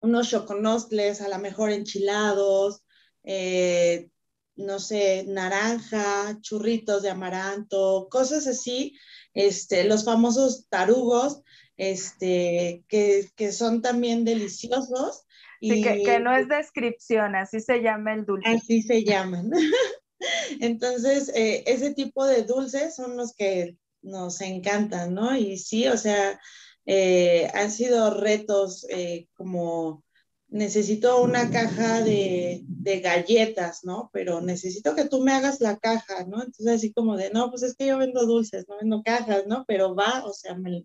unos 0.00 0.30
choconostles, 0.30 1.20
a 1.20 1.28
lo 1.28 1.38
mejor 1.38 1.70
enchilados, 1.70 2.82
eh, 3.22 4.08
no 4.56 4.78
sé, 4.78 5.24
naranja, 5.26 6.38
churritos 6.40 7.02
de 7.02 7.10
amaranto, 7.10 8.08
cosas 8.10 8.46
así, 8.46 8.96
este, 9.32 9.84
los 9.84 10.04
famosos 10.04 10.68
tarugos, 10.68 11.42
este, 11.76 12.84
que, 12.88 13.28
que 13.34 13.52
son 13.52 13.82
también 13.82 14.24
deliciosos. 14.24 15.24
Y 15.60 15.82
que, 15.82 16.20
no 16.20 16.36
es 16.36 16.46
descripción, 16.48 17.34
así 17.34 17.60
se 17.60 17.80
llama 17.80 18.12
el 18.12 18.26
dulce. 18.26 18.48
Así 18.50 18.82
se 18.82 19.02
llaman. 19.02 19.50
Entonces, 20.60 21.30
eh, 21.34 21.64
ese 21.66 21.94
tipo 21.94 22.26
de 22.26 22.44
dulces 22.44 22.94
son 22.94 23.16
los 23.16 23.34
que 23.34 23.76
nos 24.02 24.40
encantan, 24.40 25.14
¿no? 25.14 25.36
Y 25.36 25.58
sí, 25.58 25.88
o 25.88 25.96
sea, 25.96 26.40
eh, 26.86 27.50
han 27.54 27.70
sido 27.70 28.10
retos 28.20 28.86
eh, 28.90 29.28
como 29.34 30.04
necesito 30.48 31.22
una 31.22 31.50
caja 31.50 32.02
de, 32.02 32.62
de, 32.66 33.00
galletas, 33.00 33.84
¿no? 33.84 34.10
Pero 34.12 34.40
necesito 34.40 34.94
que 34.94 35.06
tú 35.06 35.20
me 35.22 35.32
hagas 35.32 35.60
la 35.60 35.78
caja, 35.78 36.24
¿no? 36.26 36.36
Entonces 36.42 36.68
así 36.68 36.92
como 36.92 37.16
de, 37.16 37.30
no, 37.30 37.50
pues 37.50 37.62
es 37.64 37.74
que 37.74 37.86
yo 37.86 37.98
vendo 37.98 38.24
dulces, 38.26 38.66
no 38.68 38.76
vendo 38.78 39.02
cajas, 39.02 39.46
¿no? 39.48 39.64
Pero 39.66 39.94
va, 39.96 40.24
o 40.24 40.32
sea, 40.32 40.54
me, 40.54 40.84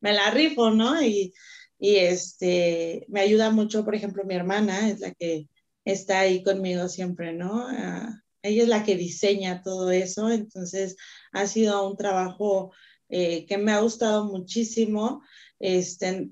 la 0.00 0.30
rifo, 0.30 0.70
¿no? 0.70 1.02
Y, 1.02 1.34
y 1.78 1.96
este, 1.96 3.06
me 3.08 3.20
ayuda 3.20 3.50
mucho, 3.50 3.84
por 3.84 3.94
ejemplo, 3.94 4.24
mi 4.24 4.34
hermana 4.34 4.88
es 4.90 5.00
la 5.00 5.12
que 5.12 5.48
está 5.84 6.20
ahí 6.20 6.42
conmigo 6.44 6.88
siempre, 6.88 7.32
¿no? 7.32 7.66
Ah, 7.68 8.21
ella 8.42 8.62
es 8.62 8.68
la 8.68 8.84
que 8.84 8.96
diseña 8.96 9.62
todo 9.62 9.90
eso, 9.90 10.30
entonces 10.30 10.96
ha 11.32 11.46
sido 11.46 11.88
un 11.88 11.96
trabajo 11.96 12.72
eh, 13.08 13.46
que 13.46 13.58
me 13.58 13.72
ha 13.72 13.80
gustado 13.80 14.24
muchísimo. 14.24 15.22
Este, 15.60 16.30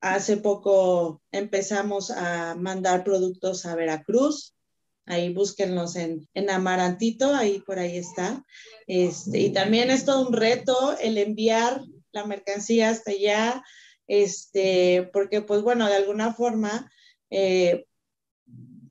hace 0.00 0.36
poco 0.36 1.22
empezamos 1.32 2.10
a 2.10 2.54
mandar 2.54 3.04
productos 3.04 3.66
a 3.66 3.74
Veracruz, 3.74 4.54
ahí 5.06 5.32
búsquenlos 5.32 5.96
en, 5.96 6.28
en 6.34 6.50
Amarantito, 6.50 7.34
ahí 7.34 7.60
por 7.60 7.78
ahí 7.78 7.98
está. 7.98 8.44
Este, 8.86 9.40
y 9.40 9.52
también 9.52 9.90
es 9.90 10.04
todo 10.04 10.26
un 10.26 10.32
reto 10.32 10.96
el 10.98 11.18
enviar 11.18 11.82
la 12.12 12.24
mercancía 12.24 12.90
hasta 12.90 13.10
allá, 13.10 13.62
este, 14.06 15.10
porque 15.12 15.42
pues 15.42 15.62
bueno, 15.62 15.86
de 15.88 15.96
alguna 15.96 16.32
forma, 16.32 16.90
eh, 17.30 17.86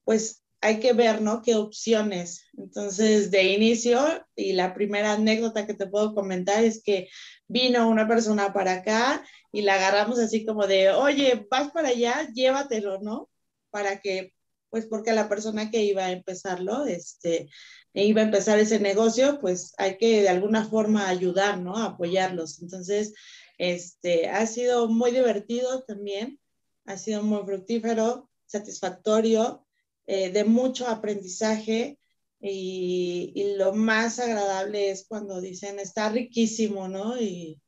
pues 0.04 0.43
hay 0.64 0.80
que 0.80 0.94
ver, 0.94 1.22
¿no? 1.22 1.42
¿Qué 1.42 1.56
opciones? 1.56 2.46
Entonces, 2.58 3.32
de 3.32 3.44
inicio, 3.44 4.00
y 4.34 4.54
la 4.54 4.74
primera 4.74 5.12
anécdota 5.12 5.68
que 5.68 5.74
te 5.74 5.88
puedo 5.88 6.16
comentar 6.16 6.64
es 6.64 6.82
que 6.82 7.10
vino 7.50 7.90
una 7.90 8.08
persona 8.08 8.54
para 8.54 8.76
acá 8.76 9.26
y 9.52 9.64
la 9.64 9.76
agarramos 9.76 10.20
así 10.20 10.46
como 10.46 10.66
de, 10.66 10.92
oye, 10.92 11.46
vas 11.52 11.70
para 11.72 11.90
allá, 11.90 12.30
llévatelo, 12.34 13.02
¿no? 13.02 13.30
Para 13.72 14.00
que, 14.00 14.34
pues 14.70 14.86
porque 14.86 15.12
la 15.12 15.28
persona 15.28 15.70
que 15.70 15.84
iba 15.84 16.06
a 16.06 16.12
empezarlo, 16.12 16.86
este, 16.86 17.50
e 17.94 18.06
iba 18.06 18.22
a 18.22 18.26
empezar 18.26 18.58
ese 18.58 18.80
negocio, 18.80 19.40
pues 19.42 19.74
hay 19.78 19.98
que 19.98 20.22
de 20.22 20.30
alguna 20.30 20.64
forma 20.64 21.10
ayudar, 21.10 21.60
¿no? 21.60 21.76
Apoyarlos. 21.76 22.62
Entonces, 22.62 23.14
este, 23.58 24.30
ha 24.30 24.48
sido 24.48 24.88
muy 24.88 25.12
divertido 25.12 25.84
también, 25.84 26.40
ha 26.86 26.98
sido 26.98 27.22
muy 27.22 27.44
fructífero, 27.44 28.30
satisfactorio, 28.46 29.66
eh, 30.08 30.32
de 30.32 30.44
mucho 30.44 30.88
aprendizaje 30.88 31.98
y, 32.40 33.32
y, 33.36 33.56
lo 33.56 33.74
más 33.74 34.20
agradable 34.20 34.92
es 34.92 35.06
cuando 35.08 35.40
dicen, 35.40 35.80
está 35.80 36.10
riquísimo, 36.10 36.90
¿no? 36.90 37.18
Y, 37.18 37.62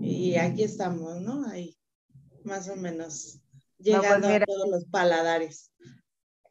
y 0.00 0.36
aquí 0.36 0.62
estamos, 0.62 1.20
¿no? 1.20 1.46
Ahí, 1.46 1.76
más 2.44 2.68
o 2.70 2.76
menos, 2.76 3.40
pues 3.76 3.86
llegando 3.86 4.28
a 4.28 4.40
todos 4.40 4.70
los 4.70 4.84
paladares. 4.86 5.70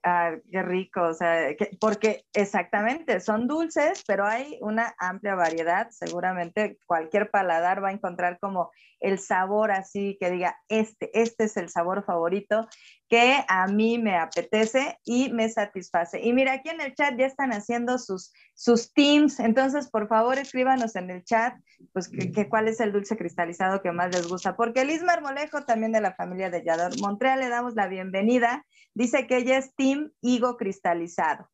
Ah, 0.03 0.35
qué 0.51 0.63
rico, 0.63 1.03
o 1.03 1.13
sea, 1.13 1.55
porque 1.79 2.25
exactamente, 2.33 3.19
son 3.19 3.47
dulces, 3.47 4.03
pero 4.07 4.25
hay 4.25 4.57
una 4.61 4.95
amplia 4.97 5.35
variedad. 5.35 5.89
Seguramente 5.91 6.79
cualquier 6.87 7.29
paladar 7.29 7.83
va 7.83 7.89
a 7.89 7.93
encontrar 7.93 8.39
como 8.39 8.71
el 8.99 9.19
sabor 9.19 9.71
así 9.71 10.17
que 10.19 10.31
diga, 10.31 10.57
este, 10.69 11.11
este 11.13 11.43
es 11.43 11.55
el 11.57 11.69
sabor 11.69 12.03
favorito 12.03 12.67
que 13.11 13.43
a 13.49 13.67
mí 13.67 13.97
me 13.97 14.15
apetece 14.15 14.97
y 15.03 15.33
me 15.33 15.49
satisface. 15.49 16.21
Y 16.21 16.31
mira, 16.31 16.53
aquí 16.53 16.69
en 16.69 16.79
el 16.79 16.95
chat 16.95 17.13
ya 17.17 17.25
están 17.25 17.51
haciendo 17.51 17.97
sus, 17.97 18.31
sus 18.53 18.93
teams, 18.93 19.41
entonces 19.41 19.89
por 19.89 20.07
favor 20.07 20.37
escríbanos 20.37 20.95
en 20.95 21.09
el 21.09 21.25
chat, 21.25 21.53
pues 21.91 22.07
que, 22.07 22.47
cuál 22.47 22.69
es 22.69 22.79
el 22.79 22.93
dulce 22.93 23.17
cristalizado 23.17 23.81
que 23.81 23.91
más 23.91 24.15
les 24.15 24.29
gusta, 24.29 24.55
porque 24.55 24.85
Liz 24.85 25.03
Marmolejo, 25.03 25.65
también 25.65 25.91
de 25.91 25.99
la 25.99 26.15
familia 26.15 26.49
de 26.49 26.63
Yador 26.63 26.97
Montreal, 27.01 27.41
le 27.41 27.49
damos 27.49 27.75
la 27.75 27.89
bienvenida, 27.89 28.65
dice 28.93 29.27
que 29.27 29.39
ella 29.39 29.57
es 29.57 29.75
team 29.75 30.11
higo 30.21 30.55
cristalizado. 30.55 31.49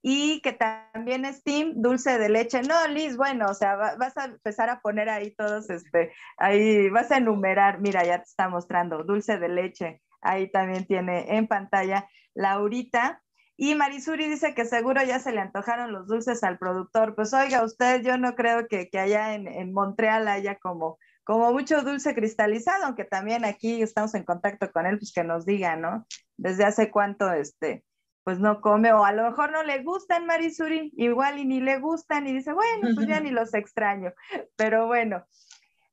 Y 0.00 0.40
que 0.42 0.52
también 0.52 1.24
es 1.24 1.42
Team 1.42 1.72
Dulce 1.74 2.18
de 2.18 2.28
Leche. 2.28 2.62
No, 2.62 2.86
Liz, 2.86 3.16
bueno, 3.16 3.46
o 3.50 3.54
sea, 3.54 3.74
vas 3.74 4.16
a 4.16 4.26
empezar 4.26 4.70
a 4.70 4.80
poner 4.80 5.08
ahí 5.08 5.34
todos, 5.34 5.68
este, 5.70 6.12
ahí 6.36 6.88
vas 6.90 7.10
a 7.10 7.16
enumerar, 7.16 7.80
mira, 7.80 8.04
ya 8.04 8.18
te 8.18 8.24
está 8.24 8.48
mostrando 8.48 9.02
Dulce 9.02 9.38
de 9.38 9.48
Leche, 9.48 10.00
ahí 10.20 10.50
también 10.50 10.86
tiene 10.86 11.36
en 11.36 11.46
pantalla 11.46 12.08
Laurita. 12.34 13.22
Y 13.56 13.74
Marisuri 13.74 14.28
dice 14.28 14.54
que 14.54 14.64
seguro 14.64 15.02
ya 15.02 15.18
se 15.18 15.32
le 15.32 15.40
antojaron 15.40 15.92
los 15.92 16.06
dulces 16.06 16.44
al 16.44 16.58
productor. 16.58 17.14
Pues 17.16 17.34
oiga, 17.34 17.64
usted, 17.64 18.02
yo 18.02 18.16
no 18.16 18.36
creo 18.36 18.68
que, 18.68 18.88
que 18.88 19.00
allá 19.00 19.34
en, 19.34 19.48
en 19.48 19.72
Montreal 19.72 20.28
haya 20.28 20.58
como, 20.58 20.98
como 21.24 21.52
mucho 21.52 21.82
dulce 21.82 22.14
cristalizado, 22.14 22.86
aunque 22.86 23.04
también 23.04 23.44
aquí 23.44 23.82
estamos 23.82 24.14
en 24.14 24.24
contacto 24.24 24.70
con 24.70 24.86
él, 24.86 24.98
pues 24.98 25.12
que 25.12 25.24
nos 25.24 25.44
diga, 25.44 25.76
¿no? 25.76 26.06
Desde 26.36 26.64
hace 26.64 26.90
cuánto, 26.90 27.32
este, 27.32 27.84
pues 28.24 28.38
no 28.38 28.60
come, 28.60 28.92
o 28.92 29.04
a 29.04 29.12
lo 29.12 29.24
mejor 29.24 29.50
no 29.50 29.62
le 29.62 29.82
gustan 29.82 30.26
Marisuri, 30.26 30.92
igual 30.96 31.38
y 31.38 31.44
ni 31.44 31.60
le 31.60 31.80
gustan, 31.80 32.26
y 32.26 32.32
dice, 32.32 32.52
bueno, 32.52 32.90
pues 32.94 33.06
ya 33.06 33.20
ni 33.20 33.30
los 33.30 33.54
extraño. 33.54 34.12
Pero 34.54 34.86
bueno, 34.86 35.24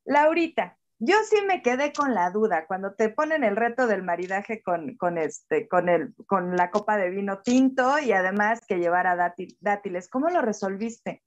Laurita, 0.04 0.78
yo 1.00 1.16
sí 1.30 1.38
me 1.46 1.62
quedé 1.62 1.92
con 1.92 2.14
la 2.14 2.32
duda 2.32 2.66
cuando 2.68 2.94
te 2.94 3.10
ponen 3.10 3.44
el 3.44 3.56
reto 3.56 3.88
del 3.88 4.04
maridaje 4.04 4.62
con, 4.62 4.96
con, 4.96 5.18
este, 5.18 5.68
con, 5.68 5.90
el, 5.90 6.14
con 6.28 6.56
la 6.56 6.72
copa 6.72 6.98
de 6.98 7.10
vino 7.10 7.42
tinto 7.42 8.00
y 8.00 8.12
además 8.12 8.62
que 8.68 8.78
llevara 8.78 9.34
dátiles. 9.60 10.08
¿Cómo 10.10 10.30
lo 10.30 10.42
resolviste? 10.42 11.24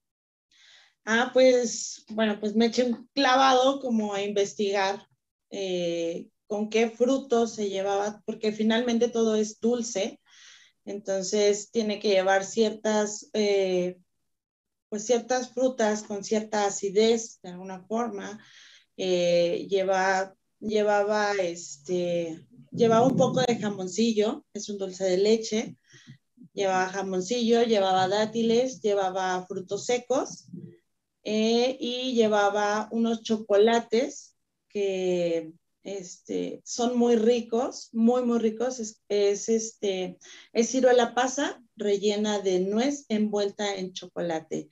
Ah, 1.05 1.31
pues 1.33 2.05
bueno, 2.09 2.39
pues 2.39 2.55
me 2.55 2.67
eché 2.67 2.83
un 2.83 3.09
clavado 3.13 3.79
como 3.79 4.13
a 4.13 4.21
investigar 4.21 5.07
eh, 5.49 6.27
con 6.47 6.69
qué 6.69 6.89
frutos 6.89 7.55
se 7.55 7.69
llevaba, 7.69 8.21
porque 8.25 8.51
finalmente 8.51 9.07
todo 9.07 9.35
es 9.35 9.59
dulce. 9.59 10.19
Entonces 10.85 11.71
tiene 11.71 11.99
que 11.99 12.09
llevar 12.09 12.43
ciertas, 12.43 13.29
eh, 13.33 13.99
pues 14.89 15.05
ciertas 15.05 15.53
frutas 15.53 16.03
con 16.03 16.23
cierta 16.23 16.65
acidez 16.65 17.39
de 17.43 17.49
alguna 17.49 17.81
forma. 17.81 18.39
Eh, 19.01 19.65
lleva 19.69 20.35
llevaba 20.59 21.31
este, 21.35 22.45
llevaba 22.71 23.07
un 23.07 23.15
poco 23.15 23.41
de 23.41 23.55
jamoncillo, 23.55 24.45
es 24.53 24.67
un 24.69 24.77
dulce 24.77 25.05
de 25.05 25.17
leche, 25.17 25.77
llevaba 26.53 26.89
jamoncillo, 26.89 27.63
llevaba 27.63 28.09
dátiles, 28.09 28.81
llevaba 28.81 29.45
frutos 29.47 29.85
secos 29.85 30.47
eh, 31.23 31.77
y 31.79 32.13
llevaba 32.13 32.89
unos 32.91 33.23
chocolates 33.23 34.35
que 34.67 35.53
este, 35.83 36.61
son 36.65 36.97
muy 36.97 37.15
ricos, 37.15 37.89
muy, 37.93 38.23
muy 38.23 38.39
ricos. 38.39 39.01
Es, 39.07 39.49
este, 39.49 40.17
es 40.51 40.69
ciruela 40.69 41.15
pasa 41.15 41.63
rellena 41.77 42.39
de 42.39 42.59
nuez 42.59 43.05
envuelta 43.07 43.75
en 43.75 43.93
chocolate. 43.93 44.69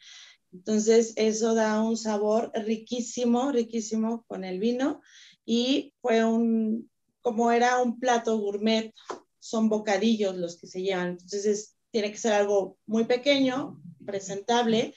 Entonces, 0.51 1.13
eso 1.15 1.53
da 1.53 1.81
un 1.81 1.97
sabor 1.97 2.51
riquísimo, 2.53 3.51
riquísimo 3.51 4.23
con 4.27 4.43
el 4.43 4.59
vino. 4.59 5.01
Y 5.45 5.93
fue 6.01 6.25
un, 6.25 6.89
como 7.21 7.51
era 7.51 7.81
un 7.81 7.99
plato 7.99 8.37
gourmet, 8.37 8.93
son 9.39 9.69
bocadillos 9.69 10.35
los 10.35 10.57
que 10.57 10.67
se 10.67 10.81
llevan. 10.81 11.17
Entonces, 11.21 11.75
tiene 11.91 12.11
que 12.11 12.17
ser 12.17 12.33
algo 12.33 12.77
muy 12.85 13.05
pequeño, 13.05 13.81
presentable. 14.05 14.93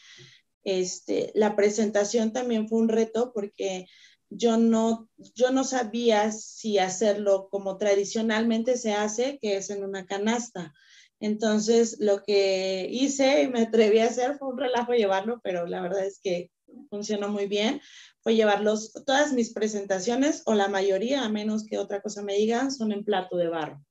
Este, 0.64 1.32
la 1.34 1.56
presentación 1.56 2.32
también 2.32 2.68
fue 2.68 2.78
un 2.78 2.88
reto 2.88 3.32
porque 3.32 3.86
yo 4.30 4.56
no, 4.56 5.08
yo 5.34 5.50
no 5.50 5.64
sabía 5.64 6.30
si 6.30 6.78
hacerlo 6.78 7.48
como 7.50 7.76
tradicionalmente 7.76 8.76
se 8.76 8.92
hace, 8.92 9.38
que 9.40 9.56
es 9.56 9.70
en 9.70 9.84
una 9.84 10.06
canasta. 10.06 10.72
Entonces, 11.20 11.96
lo 12.00 12.22
que 12.22 12.88
hice 12.90 13.42
y 13.42 13.48
me 13.48 13.62
atreví 13.62 13.98
a 13.98 14.06
hacer 14.06 14.36
fue 14.38 14.48
un 14.48 14.58
relajo 14.58 14.92
llevarlo, 14.92 15.40
pero 15.42 15.66
la 15.66 15.82
verdad 15.82 16.04
es 16.04 16.18
que 16.22 16.50
funcionó 16.88 17.28
muy 17.28 17.46
bien. 17.46 17.80
Fue 18.22 18.34
llevarlos, 18.34 18.92
todas 19.06 19.32
mis 19.32 19.52
presentaciones, 19.52 20.42
o 20.46 20.54
la 20.54 20.68
mayoría, 20.68 21.22
a 21.22 21.28
menos 21.28 21.64
que 21.64 21.78
otra 21.78 22.00
cosa 22.00 22.22
me 22.22 22.34
digan, 22.34 22.72
son 22.72 22.92
en 22.92 23.04
plato 23.04 23.36
de 23.36 23.48
barro. 23.48 23.84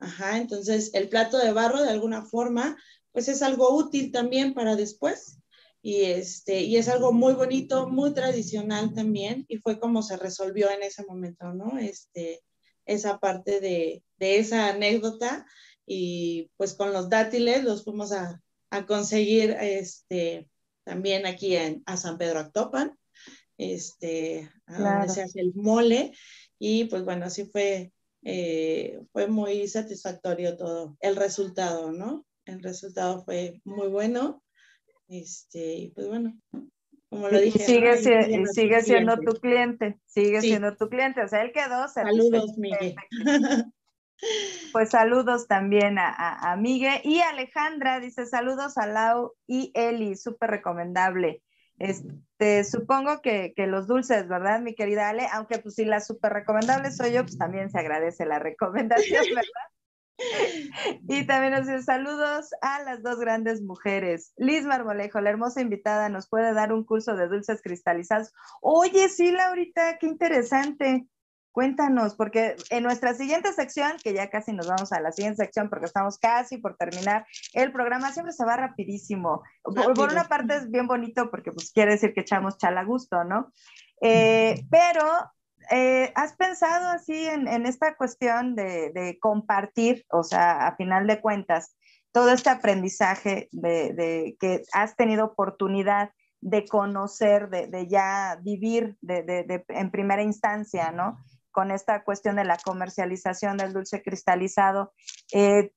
Ajá, 0.00 0.38
entonces 0.38 0.90
el 0.94 1.08
plato 1.08 1.38
de 1.38 1.52
barro 1.52 1.82
de 1.82 1.90
alguna 1.90 2.24
forma, 2.24 2.76
pues 3.12 3.28
es 3.28 3.42
algo 3.42 3.76
útil 3.76 4.12
también 4.12 4.54
para 4.54 4.76
después 4.76 5.40
y, 5.82 6.02
este, 6.02 6.62
y 6.62 6.76
es 6.76 6.88
algo 6.88 7.12
muy 7.12 7.34
bonito, 7.34 7.88
muy 7.88 8.12
tradicional 8.12 8.94
también, 8.94 9.44
y 9.48 9.58
fue 9.58 9.78
como 9.78 10.02
se 10.02 10.16
resolvió 10.16 10.70
en 10.70 10.82
ese 10.82 11.04
momento, 11.04 11.52
¿no? 11.52 11.78
Este, 11.78 12.42
esa 12.84 13.18
parte 13.18 13.60
de, 13.60 14.02
de 14.16 14.38
esa 14.38 14.68
anécdota, 14.68 15.46
y 15.88 16.50
pues 16.56 16.74
con 16.74 16.92
los 16.92 17.08
dátiles 17.08 17.64
los 17.64 17.84
fuimos 17.84 18.12
a, 18.12 18.42
a 18.70 18.86
conseguir 18.86 19.56
este, 19.60 20.48
también 20.84 21.26
aquí 21.26 21.56
en, 21.56 21.82
a 21.86 21.96
San 21.96 22.18
Pedro 22.18 22.40
Actopan, 22.40 22.96
este, 23.56 24.50
a 24.66 24.78
donde 24.78 25.08
se 25.08 25.22
hace 25.22 25.40
el 25.40 25.52
mole, 25.54 26.12
y 26.58 26.84
pues 26.84 27.04
bueno, 27.04 27.26
así 27.26 27.46
fue, 27.46 27.92
eh, 28.22 29.00
fue 29.12 29.26
muy 29.26 29.66
satisfactorio 29.66 30.56
todo 30.56 30.96
el 31.00 31.16
resultado, 31.16 31.92
¿no? 31.92 32.26
El 32.44 32.62
resultado 32.62 33.24
fue 33.24 33.60
muy 33.64 33.88
bueno 33.88 34.42
este, 35.08 35.90
pues 35.94 36.06
bueno, 36.06 36.38
como 37.08 37.28
lo 37.28 37.40
dije. 37.40 37.58
Sigue, 37.60 37.96
sigue 38.52 38.82
siendo 38.82 39.16
tu 39.18 39.32
cliente, 39.40 39.98
sigue 40.06 40.40
siendo 40.42 40.76
tu 40.76 40.88
cliente. 40.88 41.22
O 41.22 41.28
sea, 41.28 41.42
él 41.42 41.52
quedó. 41.52 41.88
Saludos, 41.88 42.58
Miguel. 42.58 42.94
Pues 44.72 44.90
saludos 44.90 45.46
también 45.46 45.98
a, 45.98 46.52
a, 46.52 46.56
Miguel. 46.56 47.00
Y 47.04 47.20
Alejandra 47.20 48.00
dice: 48.00 48.26
saludos 48.26 48.76
a 48.76 48.86
Lau 48.86 49.34
y 49.46 49.70
Eli, 49.74 50.16
súper 50.16 50.50
recomendable. 50.50 51.42
Este, 51.78 52.64
supongo 52.64 53.20
que, 53.22 53.52
que, 53.54 53.68
los 53.68 53.86
dulces, 53.86 54.26
¿verdad, 54.26 54.60
mi 54.60 54.74
querida 54.74 55.08
Ale? 55.08 55.28
Aunque 55.32 55.58
pues 55.58 55.76
si 55.76 55.84
la 55.84 56.00
súper 56.00 56.32
recomendable 56.32 56.90
soy 56.90 57.12
yo, 57.12 57.22
pues 57.22 57.38
también 57.38 57.70
se 57.70 57.78
agradece 57.78 58.26
la 58.26 58.40
recomendación, 58.40 59.24
¿verdad? 59.34 59.68
Y 61.08 61.26
también 61.26 61.52
nos 61.52 61.66
dice 61.66 61.82
saludos 61.82 62.50
a 62.60 62.82
las 62.82 63.02
dos 63.02 63.20
grandes 63.20 63.62
mujeres. 63.62 64.32
Liz 64.36 64.64
Marmolejo, 64.64 65.20
la 65.20 65.30
hermosa 65.30 65.60
invitada, 65.60 66.08
nos 66.08 66.28
puede 66.28 66.52
dar 66.54 66.72
un 66.72 66.84
curso 66.84 67.14
de 67.14 67.28
dulces 67.28 67.62
cristalizados. 67.62 68.32
Oye, 68.60 69.08
sí, 69.08 69.30
Laurita, 69.30 69.98
qué 69.98 70.06
interesante. 70.06 71.06
Cuéntanos, 71.52 72.14
porque 72.14 72.56
en 72.70 72.84
nuestra 72.84 73.14
siguiente 73.14 73.52
sección, 73.52 73.92
que 74.02 74.12
ya 74.12 74.30
casi 74.30 74.52
nos 74.52 74.68
vamos 74.68 74.92
a 74.92 75.00
la 75.00 75.12
siguiente 75.12 75.44
sección 75.44 75.68
porque 75.68 75.86
estamos 75.86 76.18
casi 76.18 76.58
por 76.58 76.76
terminar 76.76 77.26
el 77.52 77.72
programa, 77.72 78.12
siempre 78.12 78.32
se 78.32 78.44
va 78.44 78.56
rapidísimo. 78.56 79.42
Por, 79.62 80.12
una 80.12 80.28
parte 80.28 80.56
es 80.56 80.70
bien 80.70 80.86
bonito 80.86 81.30
porque 81.30 81.50
pues 81.50 81.72
quiere 81.72 81.92
decir 81.92 82.12
que 82.14 82.20
echamos 82.20 82.58
chala 82.58 82.84
gusto, 82.84 83.24
¿no? 83.24 83.52
Eh, 84.00 84.64
pero 84.70 85.02
eh, 85.70 86.12
¿has 86.14 86.34
pensado 86.34 86.88
así 86.88 87.26
en, 87.26 87.66
esta 87.66 87.96
cuestión 87.96 88.54
de, 88.54 89.18
compartir, 89.20 90.04
o 90.10 90.22
sea, 90.22 90.66
a 90.66 90.76
final 90.76 91.06
de 91.06 91.20
cuentas, 91.20 91.76
todo 92.12 92.30
este 92.30 92.50
aprendizaje 92.50 93.48
de, 93.52 94.36
que 94.40 94.62
has 94.72 94.96
tenido 94.96 95.26
oportunidad 95.26 96.10
de 96.40 96.66
conocer, 96.66 97.50
de, 97.50 97.86
ya 97.88 98.38
vivir 98.42 98.96
en 99.02 99.90
primera 99.90 100.22
instancia, 100.22 100.90
¿no? 100.92 101.18
Con 101.58 101.72
esta 101.72 102.04
cuestión 102.04 102.36
de 102.36 102.44
la 102.44 102.56
comercialización 102.56 103.56
del 103.56 103.72
dulce 103.72 104.00
cristalizado. 104.00 104.92
Eh, 105.32 105.72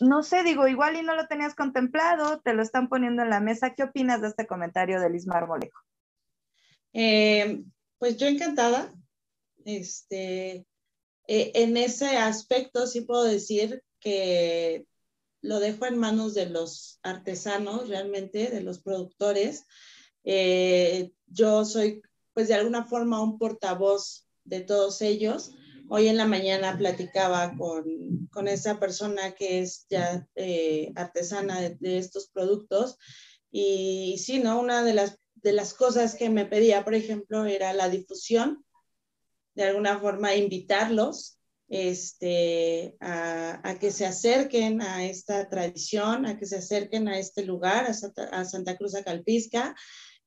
no 0.00 0.24
sé, 0.24 0.42
digo, 0.42 0.66
igual 0.66 0.96
y 0.96 1.02
no 1.02 1.14
lo 1.14 1.28
tenías 1.28 1.54
contemplado, 1.54 2.40
te 2.40 2.52
lo 2.52 2.64
están 2.64 2.88
poniendo 2.88 3.22
en 3.22 3.30
la 3.30 3.38
mesa. 3.38 3.76
¿Qué 3.76 3.84
opinas 3.84 4.22
de 4.22 4.26
este 4.26 4.48
comentario 4.48 5.00
de 5.00 5.10
Liz 5.10 5.28
Marmolejo? 5.28 5.78
Eh, 6.94 7.62
pues 7.96 8.16
yo 8.16 8.26
encantada, 8.26 8.92
este, 9.64 10.66
eh, 11.28 11.52
en 11.54 11.76
ese 11.76 12.16
aspecto 12.16 12.88
sí 12.88 13.02
puedo 13.02 13.22
decir 13.22 13.84
que 14.00 14.84
lo 15.42 15.60
dejo 15.60 15.86
en 15.86 15.96
manos 15.96 16.34
de 16.34 16.46
los 16.46 16.98
artesanos 17.04 17.88
realmente, 17.88 18.50
de 18.50 18.62
los 18.62 18.82
productores. 18.82 19.64
Yo 20.24 21.64
soy, 21.64 22.02
pues 22.32 22.48
de 22.48 22.54
alguna 22.54 22.84
forma, 22.84 23.22
un 23.22 23.38
portavoz 23.38 24.23
de 24.44 24.60
todos 24.60 25.02
ellos. 25.02 25.52
Hoy 25.88 26.08
en 26.08 26.16
la 26.16 26.26
mañana 26.26 26.76
platicaba 26.78 27.54
con, 27.56 28.28
con 28.30 28.48
esa 28.48 28.78
persona 28.80 29.32
que 29.32 29.60
es 29.60 29.86
ya 29.90 30.26
eh, 30.34 30.92
artesana 30.96 31.60
de, 31.60 31.98
estos 31.98 32.28
productos 32.28 32.98
y 33.50 34.16
sí, 34.18 34.38
¿no? 34.38 34.60
Una 34.60 34.82
de 34.82 34.94
las, 34.94 35.18
de 35.34 35.52
las 35.52 35.74
cosas 35.74 36.14
que 36.14 36.30
me 36.30 36.46
pedía, 36.46 36.84
por 36.84 36.94
ejemplo, 36.94 37.44
era 37.44 37.72
la 37.72 37.88
difusión 37.88 38.64
de 39.54 39.64
alguna 39.64 40.00
forma 40.00 40.34
invitarlos 40.34 41.38
este, 41.68 42.96
a, 43.00 43.76
que 43.80 43.90
se 43.90 44.06
acerquen 44.06 44.82
a 44.82 45.04
esta 45.04 45.48
tradición, 45.48 46.26
a 46.26 46.38
que 46.38 46.46
se 46.46 46.56
acerquen 46.56 47.08
a 47.08 47.18
este 47.18 47.44
lugar, 47.44 47.86
a 47.86 48.44
Santa, 48.44 48.76
Cruz 48.76 48.94
Acalpisca. 48.94 49.74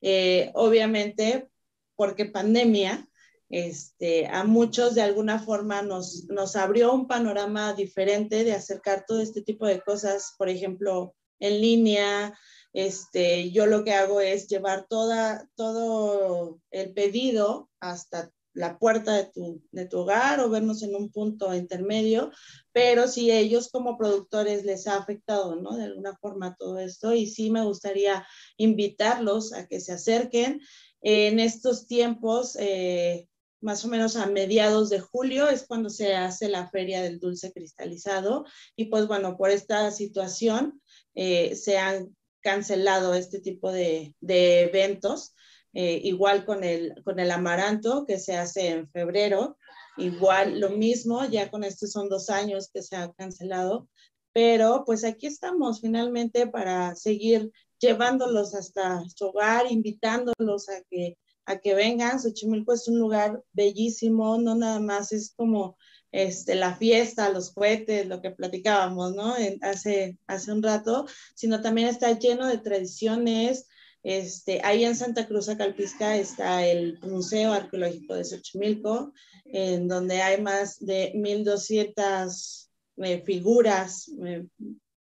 Eh, 0.01 0.51
obviamente, 0.53 1.47
porque 1.95 2.25
pandemia, 2.25 3.07
este, 3.49 4.27
a 4.27 4.43
muchos 4.43 4.95
de 4.95 5.01
alguna 5.01 5.39
forma 5.39 5.81
nos, 5.81 6.25
nos 6.25 6.55
abrió 6.55 6.93
un 6.93 7.07
panorama 7.07 7.73
diferente 7.73 8.43
de 8.43 8.53
acercar 8.53 9.05
todo 9.07 9.21
este 9.21 9.41
tipo 9.41 9.65
de 9.65 9.81
cosas, 9.81 10.33
por 10.37 10.49
ejemplo, 10.49 11.15
en 11.39 11.61
línea. 11.61 12.37
Este, 12.73 13.51
yo 13.51 13.65
lo 13.65 13.83
que 13.83 13.93
hago 13.93 14.21
es 14.21 14.47
llevar 14.47 14.85
toda, 14.87 15.49
todo 15.55 16.59
el 16.71 16.93
pedido 16.93 17.69
hasta 17.79 18.31
la 18.53 18.79
puerta 18.79 19.13
de 19.13 19.25
tu, 19.25 19.61
de 19.71 19.85
tu 19.85 19.99
hogar 19.99 20.39
o 20.39 20.49
vernos 20.49 20.81
en 20.81 20.95
un 20.95 21.11
punto 21.11 21.53
intermedio, 21.53 22.31
pero 22.73 23.07
si 23.07 23.31
ellos 23.31 23.69
como 23.69 23.97
productores 23.99 24.65
les 24.65 24.87
ha 24.87 24.97
afectado, 24.97 25.55
¿no? 25.55 25.77
De 25.77 25.83
alguna 25.83 26.17
forma 26.17 26.55
todo 26.57 26.79
esto 26.79 27.13
y 27.13 27.27
sí 27.27 27.51
me 27.51 27.63
gustaría 27.63 28.25
invitarlos 28.57 29.53
a 29.53 29.67
que 29.67 29.79
se 29.79 29.93
acerquen 29.93 30.59
en 31.01 31.39
estos 31.39 31.85
tiempos. 31.85 32.57
Eh, 32.59 33.27
más 33.61 33.83
o 33.85 33.87
menos 33.87 34.15
a 34.15 34.27
mediados 34.27 34.89
de 34.89 34.99
julio 34.99 35.49
es 35.49 35.65
cuando 35.65 35.89
se 35.89 36.15
hace 36.15 36.49
la 36.49 36.69
feria 36.69 37.01
del 37.01 37.19
dulce 37.19 37.51
cristalizado 37.51 38.45
y 38.75 38.85
pues 38.85 39.07
bueno, 39.07 39.37
por 39.37 39.49
esta 39.49 39.91
situación 39.91 40.81
eh, 41.15 41.55
se 41.55 41.77
han 41.77 42.15
cancelado 42.41 43.13
este 43.13 43.39
tipo 43.39 43.71
de, 43.71 44.15
de 44.21 44.61
eventos. 44.61 45.33
Eh, 45.73 46.01
igual 46.05 46.43
con 46.43 46.63
el, 46.63 46.95
con 47.03 47.19
el 47.19 47.29
amaranto 47.29 48.05
que 48.07 48.17
se 48.17 48.35
hace 48.35 48.69
en 48.69 48.89
febrero, 48.89 49.59
igual 49.97 50.59
lo 50.59 50.71
mismo, 50.71 51.25
ya 51.25 51.51
con 51.51 51.63
estos 51.63 51.91
son 51.91 52.09
dos 52.09 52.31
años 52.31 52.71
que 52.73 52.81
se 52.81 52.95
ha 52.95 53.11
cancelado, 53.11 53.87
pero 54.33 54.83
pues 54.85 55.03
aquí 55.03 55.27
estamos 55.27 55.81
finalmente 55.81 56.47
para 56.47 56.95
seguir 56.95 57.51
llevándolos 57.79 58.55
hasta 58.55 59.03
su 59.09 59.25
hogar, 59.25 59.71
invitándolos 59.71 60.69
a 60.69 60.81
que, 60.89 61.17
a 61.47 61.57
que 61.57 61.73
vengan. 61.73 62.19
Xochimilco 62.19 62.73
es 62.73 62.87
un 62.87 62.99
lugar 62.99 63.43
bellísimo, 63.53 64.37
no 64.37 64.53
nada 64.53 64.79
más 64.79 65.11
es 65.11 65.33
como 65.35 65.77
este, 66.11 66.55
la 66.55 66.75
fiesta, 66.75 67.29
los 67.29 67.51
cohetes, 67.51 68.05
lo 68.05 68.21
que 68.21 68.31
platicábamos, 68.31 69.15
¿no? 69.15 69.33
hace, 69.61 70.19
hace 70.27 70.51
un 70.51 70.61
rato, 70.61 71.05
sino 71.35 71.61
también 71.61 71.87
está 71.87 72.17
lleno 72.17 72.45
de 72.47 72.59
tradiciones, 72.59 73.67
Este, 74.03 74.61
ahí 74.63 74.85
en 74.85 74.95
Santa 74.95 75.27
Cruz, 75.27 75.49
Acalpisca, 75.49 76.15
está 76.15 76.65
el 76.65 76.99
Museo 77.01 77.51
Arqueológico 77.51 78.13
de 78.13 78.23
Xochimilco, 78.23 79.11
en 79.45 79.87
donde 79.87 80.21
hay 80.21 80.41
más 80.41 80.79
de 80.79 81.11
1.200 81.15 82.69
eh, 82.97 83.21
figuras, 83.25 84.09
eh, 84.25 84.45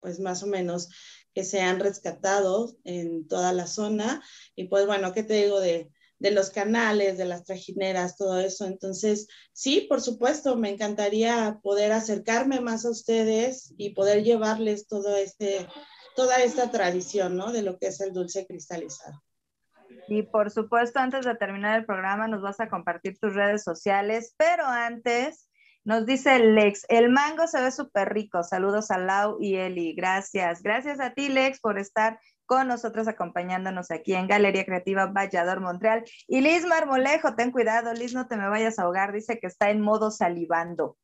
pues 0.01 0.21
más 0.21 0.43
o 0.43 0.47
menos, 0.47 0.89
que 1.35 1.45
se 1.45 1.61
han 1.61 1.81
rescatado 1.81 2.77
en 2.85 3.27
toda 3.27 3.53
la 3.53 3.67
zona. 3.67 4.23
Y 4.55 4.65
pues 4.65 4.87
bueno, 4.87 5.13
¿qué 5.13 5.23
te 5.23 5.35
digo 5.45 5.61
de, 5.61 5.91
de 6.21 6.31
los 6.31 6.51
canales, 6.51 7.19
de 7.19 7.25
las 7.25 7.45
trajineras, 7.45 8.17
todo 8.17 8.39
eso? 8.39 8.67
Entonces, 8.67 9.27
sí, 9.53 9.87
por 9.89 10.01
supuesto, 10.01 10.57
me 10.57 10.71
encantaría 10.71 11.59
poder 11.63 11.91
acercarme 11.91 12.61
más 12.61 12.85
a 12.85 12.91
ustedes 12.91 13.75
y 13.77 13.95
poder 13.95 14.23
llevarles 14.23 14.87
todo 14.87 15.17
este 15.17 15.67
toda 16.15 16.43
esta 16.43 16.71
tradición, 16.71 17.37
¿no? 17.37 17.51
De 17.51 17.63
lo 17.63 17.79
que 17.79 17.87
es 17.87 18.01
el 18.01 18.13
dulce 18.13 18.47
cristalizado. 18.47 19.23
Y 20.09 20.23
por 20.23 20.51
supuesto, 20.51 20.99
antes 20.99 21.25
de 21.25 21.35
terminar 21.37 21.79
el 21.79 21.87
programa, 21.87 22.29
nos 22.29 22.43
vas 22.43 22.61
a 22.61 22.69
compartir 22.69 23.19
tus 23.19 23.35
redes 23.35 23.63
sociales, 23.65 24.35
pero 24.37 24.65
antes 24.67 25.49
nos 25.83 26.05
dice 26.05 26.39
Lex, 26.39 26.85
el 26.89 27.09
mango 27.09 27.47
se 27.47 27.61
ve 27.61 27.71
súper 27.71 28.13
rico. 28.13 28.43
Saludos 28.43 28.91
a 28.91 28.99
Lau 28.99 29.39
y 29.41 29.57
Eli. 29.57 29.95
Gracias. 29.95 30.63
Gracias 30.63 31.01
a 31.01 31.15
ti, 31.15 31.29
Lex, 31.29 31.61
por 31.61 31.79
estar 31.79 32.21
con 32.51 32.67
nosotros 32.67 33.07
acompañándonos 33.07 33.93
aquí 33.93 34.13
en 34.13 34.27
Galería 34.27 34.65
Creativa 34.65 35.07
Vallador 35.07 35.61
Montreal. 35.61 36.03
Y 36.27 36.41
Liz 36.41 36.67
Marmolejo, 36.67 37.37
ten 37.37 37.53
cuidado, 37.53 37.95
Liz, 37.95 38.13
no 38.13 38.27
te 38.27 38.37
me 38.37 38.49
vayas 38.49 38.81
a 38.81 38.83
ahogar, 38.83 39.13
dice 39.13 39.39
que 39.39 39.47
está 39.47 39.71
en 39.71 39.81
modo 39.81 40.11
salivando. 40.11 40.99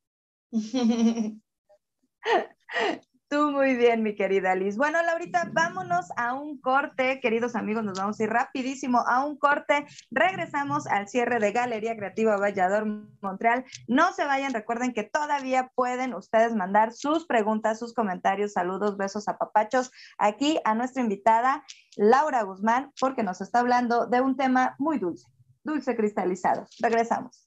Tú 3.29 3.51
muy 3.51 3.75
bien, 3.75 4.03
mi 4.03 4.15
querida 4.15 4.55
Liz. 4.55 4.77
Bueno, 4.77 5.03
Laurita, 5.03 5.49
vámonos 5.51 6.05
a 6.15 6.33
un 6.33 6.61
corte, 6.61 7.19
queridos 7.19 7.55
amigos, 7.55 7.83
nos 7.83 7.97
vamos 7.97 8.17
a 8.17 8.23
ir 8.23 8.29
rapidísimo 8.29 8.99
a 9.05 9.25
un 9.25 9.37
corte. 9.37 9.85
Regresamos 10.11 10.87
al 10.87 11.09
cierre 11.09 11.39
de 11.39 11.51
Galería 11.51 11.97
Creativa 11.97 12.37
Vallador 12.37 12.85
Montreal. 13.19 13.65
No 13.85 14.13
se 14.13 14.23
vayan, 14.23 14.53
recuerden 14.53 14.93
que 14.93 15.03
todavía 15.03 15.73
pueden 15.75 16.13
ustedes 16.13 16.55
mandar 16.55 16.93
sus 16.93 17.25
preguntas, 17.25 17.79
sus 17.79 17.93
comentarios, 17.93 18.53
saludos, 18.53 18.95
besos 18.95 19.27
a 19.27 19.37
papachos 19.37 19.91
aquí 20.17 20.61
a 20.63 20.73
nuestra 20.73 21.03
invitada 21.03 21.65
Laura 21.97 22.43
Guzmán, 22.43 22.93
porque 22.97 23.23
nos 23.23 23.41
está 23.41 23.59
hablando 23.59 24.05
de 24.05 24.21
un 24.21 24.37
tema 24.37 24.75
muy 24.79 24.99
dulce, 24.99 25.27
dulce 25.65 25.97
cristalizado. 25.97 26.65
Regresamos. 26.79 27.46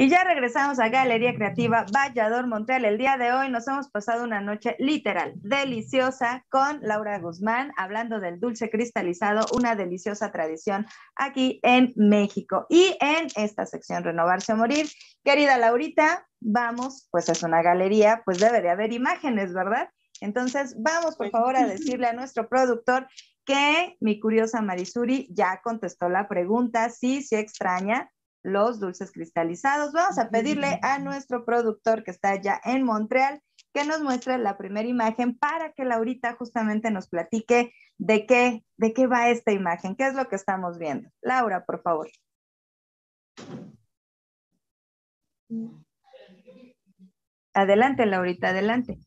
Y 0.00 0.08
ya 0.08 0.22
regresamos 0.22 0.78
a 0.78 0.90
Galería 0.90 1.34
Creativa 1.34 1.84
Vallador 1.92 2.46
Montreal. 2.46 2.84
El 2.84 2.98
día 2.98 3.16
de 3.16 3.32
hoy 3.32 3.50
nos 3.50 3.66
hemos 3.66 3.90
pasado 3.90 4.22
una 4.22 4.40
noche 4.40 4.76
literal, 4.78 5.32
deliciosa, 5.34 6.46
con 6.50 6.78
Laura 6.82 7.18
Guzmán, 7.18 7.72
hablando 7.76 8.20
del 8.20 8.38
dulce 8.38 8.70
cristalizado, 8.70 9.44
una 9.56 9.74
deliciosa 9.74 10.30
tradición 10.30 10.86
aquí 11.16 11.58
en 11.64 11.94
México. 11.96 12.64
Y 12.68 12.96
en 13.00 13.26
esta 13.34 13.66
sección 13.66 14.04
Renovarse 14.04 14.52
o 14.52 14.56
Morir, 14.56 14.86
querida 15.24 15.58
Laurita, 15.58 16.28
vamos, 16.38 17.08
pues 17.10 17.28
es 17.28 17.42
una 17.42 17.60
galería, 17.60 18.22
pues 18.24 18.38
debe 18.38 18.62
de 18.62 18.70
haber 18.70 18.92
imágenes, 18.92 19.52
¿verdad? 19.52 19.90
Entonces, 20.20 20.76
vamos 20.78 21.16
por 21.16 21.30
favor 21.30 21.56
a 21.56 21.66
decirle 21.66 22.06
a 22.06 22.12
nuestro 22.12 22.48
productor 22.48 23.08
que 23.44 23.96
mi 23.98 24.20
curiosa 24.20 24.62
Marisuri 24.62 25.26
ya 25.32 25.60
contestó 25.60 26.08
la 26.08 26.28
pregunta, 26.28 26.88
sí, 26.88 27.20
sí 27.20 27.34
extraña 27.34 28.08
los 28.42 28.80
dulces 28.80 29.12
cristalizados. 29.12 29.92
Vamos 29.92 30.18
a 30.18 30.30
pedirle 30.30 30.78
a 30.82 30.98
nuestro 30.98 31.44
productor 31.44 32.04
que 32.04 32.10
está 32.10 32.30
allá 32.30 32.60
en 32.64 32.84
Montreal 32.84 33.42
que 33.72 33.84
nos 33.84 34.00
muestre 34.00 34.38
la 34.38 34.56
primera 34.56 34.88
imagen 34.88 35.36
para 35.36 35.72
que 35.72 35.84
Laurita 35.84 36.34
justamente 36.34 36.90
nos 36.90 37.08
platique 37.08 37.72
de 37.98 38.26
qué, 38.26 38.64
de 38.76 38.92
qué 38.92 39.06
va 39.06 39.30
esta 39.30 39.52
imagen, 39.52 39.96
qué 39.96 40.06
es 40.06 40.14
lo 40.14 40.28
que 40.28 40.36
estamos 40.36 40.78
viendo. 40.78 41.10
Laura, 41.20 41.64
por 41.64 41.82
favor. 41.82 42.10
Adelante, 47.52 48.06
Laurita, 48.06 48.48
adelante. 48.48 48.98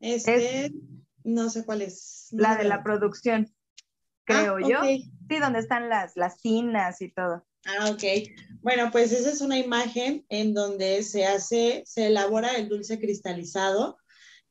Este, 0.00 0.72
no 1.24 1.50
sé 1.50 1.64
cuál 1.64 1.82
es. 1.82 2.28
la 2.32 2.56
de 2.56 2.64
la 2.64 2.82
producción, 2.82 3.52
creo 4.24 4.56
ah, 4.56 4.68
yo. 4.68 4.82
Sí, 4.82 5.38
donde 5.38 5.60
están 5.60 5.88
las, 5.88 6.16
las 6.16 6.38
tinas 6.38 7.00
y 7.02 7.10
todo. 7.10 7.46
Ah, 7.66 7.90
ok. 7.90 8.02
Bueno, 8.62 8.90
pues 8.90 9.12
esa 9.12 9.30
es 9.30 9.40
una 9.40 9.58
imagen 9.58 10.24
en 10.28 10.54
donde 10.54 11.02
se 11.02 11.26
hace, 11.26 11.82
se 11.86 12.06
elabora 12.06 12.56
el 12.56 12.68
dulce 12.68 12.98
cristalizado. 12.98 13.98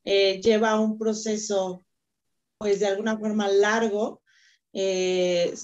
Eh, 0.04 0.40
lleva 0.40 0.80
un 0.80 0.98
proceso, 0.98 1.84
pues 2.58 2.80
de 2.80 2.86
alguna 2.86 3.18
forma 3.18 3.48
largo. 3.48 4.22
Eh, 4.72 5.54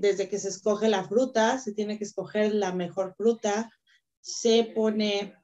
desde 0.00 0.28
que 0.28 0.38
se 0.38 0.48
escoge 0.48 0.88
la 0.88 1.06
fruta, 1.06 1.58
se 1.58 1.72
tiene 1.72 1.98
que 1.98 2.04
escoger 2.04 2.54
la 2.54 2.72
mejor 2.72 3.14
fruta. 3.16 3.70
Se 4.20 4.64
pone, 4.64 5.34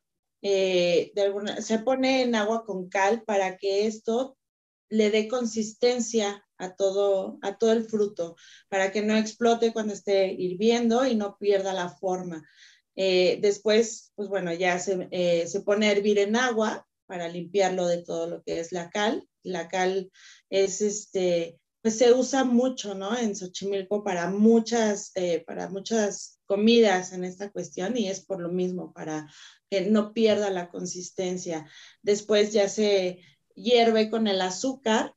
eh, 0.43 1.13
se 1.61 1.79
pone 1.81 2.23
en 2.23 2.35
agua 2.35 2.65
con 2.65 2.89
cal 2.89 3.23
para 3.25 3.57
que 3.57 3.87
esto 3.87 4.39
le 4.89 5.11
dé 5.11 5.29
consistencia 5.29 6.45
a 6.61 6.77
todo, 6.77 7.39
a 7.43 7.59
todo 7.59 7.73
el 7.73 7.85
fruto, 7.85 8.37
para 8.69 8.93
que 8.93 9.03
no 9.03 9.17
explote 9.17 9.73
cuando 9.73 9.95
esté 9.95 10.33
hirviendo 10.33 11.07
y 11.07 11.15
no 11.17 11.37
pierda 11.39 11.73
la 11.73 11.89
forma. 11.89 12.47
Eh, 12.97 13.39
después, 13.41 14.13
pues 14.15 14.29
bueno, 14.29 14.53
ya 14.53 14.79
se, 14.79 15.09
eh, 15.11 15.47
se, 15.47 15.63
pone 15.63 15.89
a 15.89 15.93
hervir 15.93 16.19
en 16.19 16.37
agua 16.37 16.87
para 17.07 17.29
limpiarlo 17.29 17.87
de 17.87 18.03
todo 18.03 18.29
lo 18.29 18.43
que 18.43 18.61
es 18.61 18.73
la 18.73 18.91
cal. 18.91 19.27
La 19.43 19.69
cal 19.69 20.11
es 20.51 20.83
este, 20.83 21.59
pues 21.83 21.97
se 21.97 22.13
usa 22.13 22.45
mucho, 22.45 22.95
¿no? 22.95 23.17
En 23.17 23.35
Xochimilco 23.35 24.05
para 24.05 24.31
muchas, 24.31 25.13
eh, 25.15 25.43
para 25.47 25.69
muchas 25.69 26.39
comidas 26.45 27.13
en 27.13 27.25
esta 27.25 27.51
cuestión 27.51 27.97
y 27.97 28.09
es 28.09 28.21
por 28.21 28.41
lo 28.41 28.51
mismo, 28.51 28.93
para 28.93 29.29
que 29.71 29.83
no 29.83 30.13
pierda 30.13 30.51
la 30.51 30.69
consistencia. 30.69 31.67
Después 32.03 32.53
ya 32.53 32.69
se 32.69 33.21
hierve 33.55 34.11
con 34.11 34.27
el 34.27 34.41
azúcar, 34.43 35.15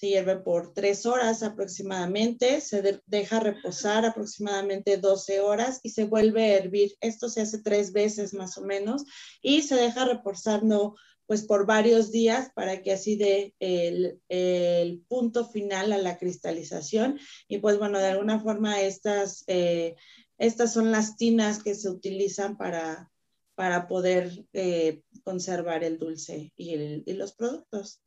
se 0.00 0.08
hierve 0.08 0.38
por 0.38 0.72
tres 0.72 1.04
horas 1.04 1.42
aproximadamente, 1.42 2.62
se 2.62 3.02
deja 3.04 3.38
reposar 3.38 4.06
aproximadamente 4.06 4.96
12 4.96 5.40
horas 5.40 5.78
y 5.82 5.90
se 5.90 6.04
vuelve 6.04 6.42
a 6.44 6.56
hervir. 6.56 6.96
Esto 7.02 7.28
se 7.28 7.42
hace 7.42 7.60
tres 7.60 7.92
veces 7.92 8.32
más 8.32 8.56
o 8.56 8.62
menos 8.62 9.04
y 9.42 9.60
se 9.60 9.74
deja 9.74 10.06
reposando 10.06 10.96
pues 11.26 11.42
por 11.42 11.66
varios 11.66 12.10
días 12.10 12.50
para 12.54 12.80
que 12.80 12.92
así 12.92 13.16
dé 13.16 13.54
el, 13.60 15.04
punto 15.06 15.44
final 15.44 15.92
a 15.92 15.98
la 15.98 16.16
cristalización. 16.16 17.18
Y 17.46 17.58
pues 17.58 17.78
bueno, 17.78 17.98
de 17.98 18.06
alguna 18.06 18.40
forma 18.40 18.80
estas, 18.80 19.44
eh, 19.48 19.96
estas 20.38 20.72
son 20.72 20.90
las 20.90 21.18
tinas 21.18 21.62
que 21.62 21.74
se 21.74 21.90
utilizan 21.90 22.56
para, 22.56 23.12
para 23.54 23.86
poder 23.86 24.46
eh, 24.54 25.02
conservar 25.24 25.84
el 25.84 25.98
dulce 25.98 26.54
y 26.56 27.12
los 27.12 27.34
productos. 27.34 28.00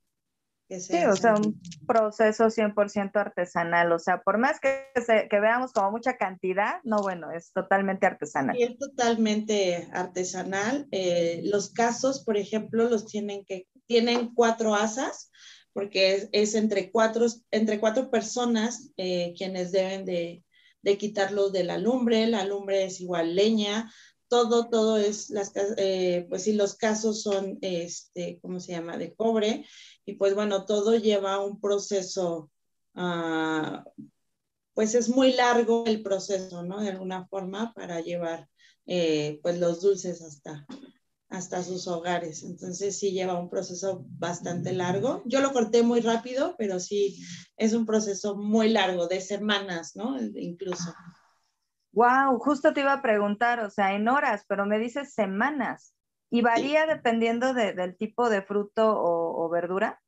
Sí, 0.69 1.05
o 1.05 1.15
sea, 1.15 1.35
un 1.35 1.59
proceso 1.85 2.49
100% 2.49 3.11
artesanal, 3.15 3.91
o 3.91 3.99
sea, 3.99 4.21
por 4.21 4.37
más 4.37 4.59
que, 4.59 4.85
que, 5.29 5.39
veamos 5.39 5.71
como 5.71 5.91
mucha 5.91 6.17
cantidad, 6.17 6.75
no, 6.83 6.97
bueno, 7.01 7.31
es 7.31 7.51
totalmente 7.51 8.05
artesanal. 8.05 8.57
Y 8.57 8.63
es 8.63 8.77
totalmente 8.77 9.87
artesanal. 9.93 10.87
Eh, 10.91 11.41
los 11.45 11.71
casos, 11.71 12.23
por 12.23 12.37
ejemplo, 12.37 12.89
los 12.89 13.05
tienen 13.05 13.45
que, 13.45 13.67
tienen 13.85 14.33
cuatro 14.33 14.75
asas, 14.75 15.31
porque 15.73 16.15
es, 16.15 16.29
es 16.31 16.55
entre, 16.55 16.91
cuatro, 16.91 17.27
entre 17.51 17.79
cuatro 17.79 18.09
personas 18.09 18.91
eh, 18.97 19.33
quienes 19.37 19.71
deben 19.71 20.05
de, 20.05 20.43
de 20.83 20.97
quitarlos 20.97 21.51
de 21.51 21.63
la 21.63 21.77
lumbre, 21.77 22.27
la 22.27 22.45
lumbre 22.45 22.85
es 22.85 23.01
igual 23.01 23.35
leña, 23.35 23.91
todo, 24.33 24.67
todo 24.67 24.97
es, 24.97 25.29
las, 25.29 25.51
eh, 25.77 26.25
pues 26.27 26.41
sí, 26.41 26.53
los 26.53 26.73
casos 26.73 27.21
son, 27.21 27.59
este, 27.61 28.39
¿cómo 28.41 28.59
se 28.59 28.71
llama?, 28.71 28.97
de 28.97 29.13
cobre, 29.13 29.63
y 30.05 30.13
pues 30.15 30.33
bueno, 30.33 30.65
todo 30.65 30.95
lleva 30.95 31.39
un 31.39 31.61
proceso, 31.61 32.49
uh, 32.95 33.83
pues 34.73 34.95
es 34.95 35.07
muy 35.09 35.33
largo 35.33 35.85
el 35.85 36.01
proceso, 36.01 36.63
¿no? 36.63 36.81
De 36.81 36.89
alguna 36.89 37.27
forma 37.27 37.75
para 37.75 38.01
llevar, 38.01 38.49
eh, 38.87 39.39
pues 39.43 39.59
los 39.59 39.81
dulces 39.81 40.23
hasta, 40.23 40.65
hasta 41.29 41.61
sus 41.61 41.87
hogares. 41.87 42.41
Entonces 42.41 42.97
sí 42.97 43.11
lleva 43.11 43.39
un 43.39 43.51
proceso 43.51 44.03
bastante 44.17 44.73
largo. 44.73 45.21
Yo 45.25 45.41
lo 45.41 45.53
corté 45.53 45.83
muy 45.83 46.01
rápido, 46.01 46.55
pero 46.57 46.79
sí 46.79 47.23
es 47.55 47.73
un 47.73 47.85
proceso 47.85 48.35
muy 48.35 48.69
largo, 48.69 49.05
de 49.05 49.21
semanas, 49.21 49.95
¿no? 49.95 50.17
Incluso. 50.35 50.91
Wow, 51.93 52.39
justo 52.39 52.73
te 52.73 52.81
iba 52.81 52.93
a 52.93 53.01
preguntar, 53.01 53.59
o 53.59 53.69
sea, 53.69 53.93
en 53.93 54.07
horas, 54.07 54.45
pero 54.47 54.65
me 54.65 54.79
dices 54.79 55.13
semanas. 55.13 55.93
¿Y 56.31 56.41
varía 56.41 56.87
dependiendo 56.87 57.53
del 57.53 57.95
tipo 57.95 58.29
de 58.29 58.41
fruto 58.41 58.91
o, 58.97 59.47
verdura? 59.49 60.01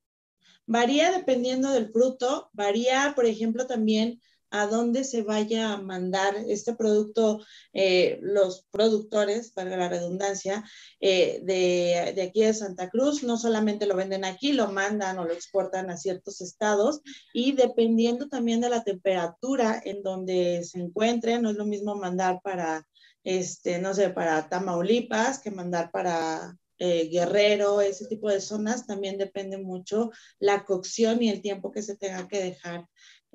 Varía 0.66 1.12
dependiendo 1.12 1.72
del 1.72 1.92
fruto, 1.92 2.50
varía, 2.54 3.14
por 3.16 3.26
ejemplo, 3.26 3.68
también 3.68 4.20
a 4.52 4.68
dónde 4.68 5.04
se 5.04 5.24
vaya 5.24 5.74
a 5.74 5.82
mandar 5.82 6.36
este 6.48 6.76
producto, 6.76 7.44
eh, 7.74 8.20
los 8.22 8.66
productores, 8.72 9.52
para 9.52 9.76
la 9.78 9.90
redundancia, 9.90 10.64
eh, 11.00 11.42
de, 11.44 12.14
de, 12.16 12.22
aquí 12.22 12.44
de 12.44 12.54
Santa 12.54 12.90
Cruz, 12.90 13.24
no 13.24 13.38
solamente 13.38 13.86
lo 13.86 13.96
venden 13.96 14.26
aquí, 14.26 14.54
lo 14.54 14.72
mandan 14.72 15.20
o 15.20 15.26
lo 15.26 15.34
exportan 15.34 15.90
a 15.90 15.98
ciertos 15.98 16.42
estados 16.42 17.02
y 17.34 17.54
dependiendo 17.54 18.28
también 18.28 18.62
de 18.62 18.70
la 18.70 18.84
temperatura 18.84 19.82
en 19.84 20.04
donde 20.04 20.64
se 20.64 20.80
encuentre, 20.80 21.40
no 21.40 21.50
es 21.50 21.56
lo 21.56 21.66
mismo 21.66 21.96
mandar 21.96 22.40
para, 22.44 22.88
este, 23.24 23.80
no 23.80 23.94
sé, 23.94 24.10
para 24.10 24.48
Tamaulipas 24.50 25.40
que 25.40 25.52
mandar 25.52 25.92
para 25.92 26.58
eh, 26.78 27.08
Guerrero, 27.10 27.80
ese 27.80 28.06
tipo 28.08 28.30
de 28.30 28.42
zonas, 28.42 28.86
también 28.86 29.18
depende 29.18 29.58
mucho 29.58 30.12
la 30.40 30.66
cocción 30.66 31.22
y 31.24 31.30
el 31.30 31.42
tiempo 31.42 31.72
que 31.72 31.82
se 31.82 31.96
tenga 31.96 32.28
que 32.28 32.44
dejar 32.44 32.86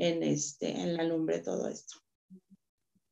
en, 0.00 0.22
este, 0.22 0.80
en 0.80 0.96
la 0.96 1.04
lumbre 1.04 1.40
todo 1.40 1.68
esto. 1.68 1.98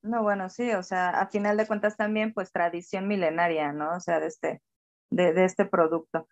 No, 0.03 0.23
bueno, 0.23 0.49
sí, 0.49 0.73
o 0.73 0.83
sea, 0.83 1.11
a 1.11 1.29
final 1.29 1.57
de 1.57 1.67
cuentas 1.67 1.97
también, 1.97 2.33
pues 2.33 2.51
tradición 2.51 3.07
milenaria, 3.07 3.73
¿no? 3.73 3.97
O 3.97 4.01
sea, 4.01 4.21
de 4.21 4.29
este, 4.29 4.63
de, 5.11 5.35
de 5.35 5.45
este 5.45 5.67
producto. 5.67 6.27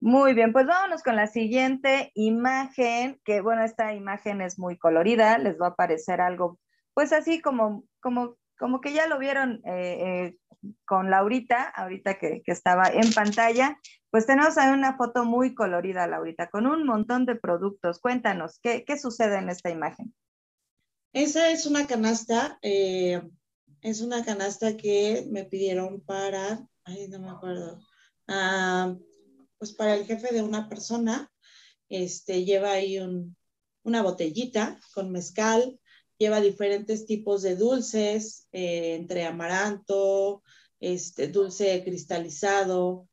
Muy 0.00 0.34
bien, 0.34 0.52
pues 0.52 0.66
vámonos 0.66 1.02
con 1.02 1.14
la 1.14 1.26
siguiente 1.26 2.10
imagen, 2.14 3.20
que 3.24 3.40
bueno, 3.40 3.62
esta 3.62 3.94
imagen 3.94 4.40
es 4.40 4.58
muy 4.58 4.78
colorida, 4.78 5.38
les 5.38 5.60
va 5.60 5.66
a 5.66 5.70
aparecer 5.70 6.20
algo, 6.20 6.58
pues 6.94 7.12
así 7.12 7.40
como, 7.40 7.84
como, 8.00 8.36
como 8.60 8.82
que 8.82 8.92
ya 8.92 9.08
lo 9.08 9.18
vieron 9.18 9.62
eh, 9.64 9.96
eh, 10.02 10.36
con 10.84 11.10
Laurita, 11.10 11.64
ahorita 11.64 12.18
que, 12.18 12.42
estaba 12.44 12.88
en 12.88 13.10
pantalla, 13.14 13.78
pues 14.10 14.26
tenemos 14.26 14.58
ahí 14.58 14.70
una 14.70 14.98
foto 14.98 15.24
muy 15.24 15.54
colorida, 15.54 16.06
Laurita, 16.06 16.50
con 16.50 16.66
un 16.66 16.84
montón 16.84 17.24
de 17.24 17.36
productos. 17.36 18.00
Cuéntanos, 18.00 18.60
¿qué, 18.62 18.84
sucede 19.00 19.38
en 19.38 19.48
esta 19.48 19.70
imagen? 19.70 20.14
Esa 21.14 21.50
es 21.50 21.64
una 21.64 21.86
canasta, 21.86 22.58
eh, 22.60 23.22
es 23.80 24.02
una 24.02 24.24
canasta 24.24 24.76
que 24.76 25.26
me 25.30 25.44
pidieron 25.44 26.02
para, 26.02 26.60
ay, 26.84 27.08
no 27.08 27.18
me 27.18 27.30
acuerdo, 27.30 27.80
ah, 28.28 28.94
pues 29.56 29.72
para 29.72 29.94
el 29.94 30.04
jefe 30.04 30.34
de 30.34 30.42
una 30.42 30.68
persona, 30.68 31.32
este, 31.88 32.44
lleva 32.44 32.72
ahí 32.72 32.98
un, 32.98 33.36
una 33.84 34.02
botellita 34.02 34.78
con 34.94 35.10
mezcal, 35.10 35.80
lleva 36.20 36.42
diferentes 36.42 37.06
tipos 37.06 37.40
de 37.40 37.56
dulces, 37.56 38.46
eh, 38.52 38.94
entre 38.94 39.24
amaranto, 39.24 40.42
este, 40.78 41.28
dulce 41.28 41.82
cristalizado, 41.82 43.08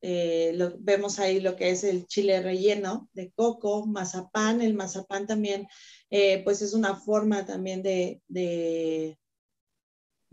eh, 0.00 0.58
vemos 0.80 1.20
ahí 1.20 1.38
lo 1.38 1.54
que 1.54 1.70
es 1.70 1.84
el 1.84 2.06
chile 2.06 2.42
relleno 2.42 3.08
de 3.12 3.30
coco, 3.30 3.86
mazapán, 3.86 4.60
el 4.60 4.74
mazapán 4.74 5.28
también, 5.28 5.68
eh, 6.10 6.42
pues 6.42 6.60
es 6.60 6.74
una 6.74 6.96
forma 6.96 7.46
también 7.46 7.80
de, 7.84 8.22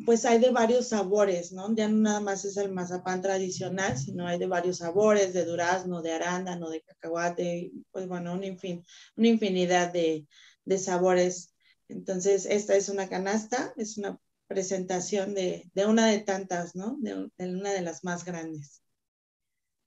pues 0.03 0.25
hay 0.25 0.39
de 0.39 0.49
varios 0.49 0.89
sabores, 0.89 1.51
¿no? 1.51 1.75
Ya 1.75 1.87
no 1.87 1.97
nada 1.97 2.21
más 2.21 2.43
es 2.43 2.57
el 2.57 2.71
mazapán 2.71 3.21
tradicional, 3.21 3.97
sino 3.99 4.25
hay 4.27 4.39
de 4.39 4.47
varios 4.47 4.77
sabores, 4.77 5.31
de 5.33 5.45
durazno, 5.45 6.01
de 6.01 6.11
arándano, 6.11 6.71
de 6.71 6.81
cacahuate, 6.81 7.71
pues 7.91 8.07
bueno, 8.07 8.33
una, 8.33 8.47
infin, 8.47 8.83
una 9.15 9.27
infinidad 9.27 9.93
de 9.93 10.77
sabores. 10.79 11.54
Entonces, 11.87 12.45
esta 12.45 12.75
es 12.75 12.89
una 12.89 13.07
canasta, 13.07 13.73
es 13.77 13.97
una 13.97 14.19
presentación 14.47 15.33
de, 15.33 15.69
de 15.73 15.85
una 15.85 16.07
de 16.07 16.19
tantas, 16.19 16.75
¿no? 16.75 16.97
De, 16.99 17.29
de 17.37 17.53
una 17.53 17.71
de 17.71 17.81
las 17.81 18.03
más 18.03 18.25
grandes. 18.25 18.81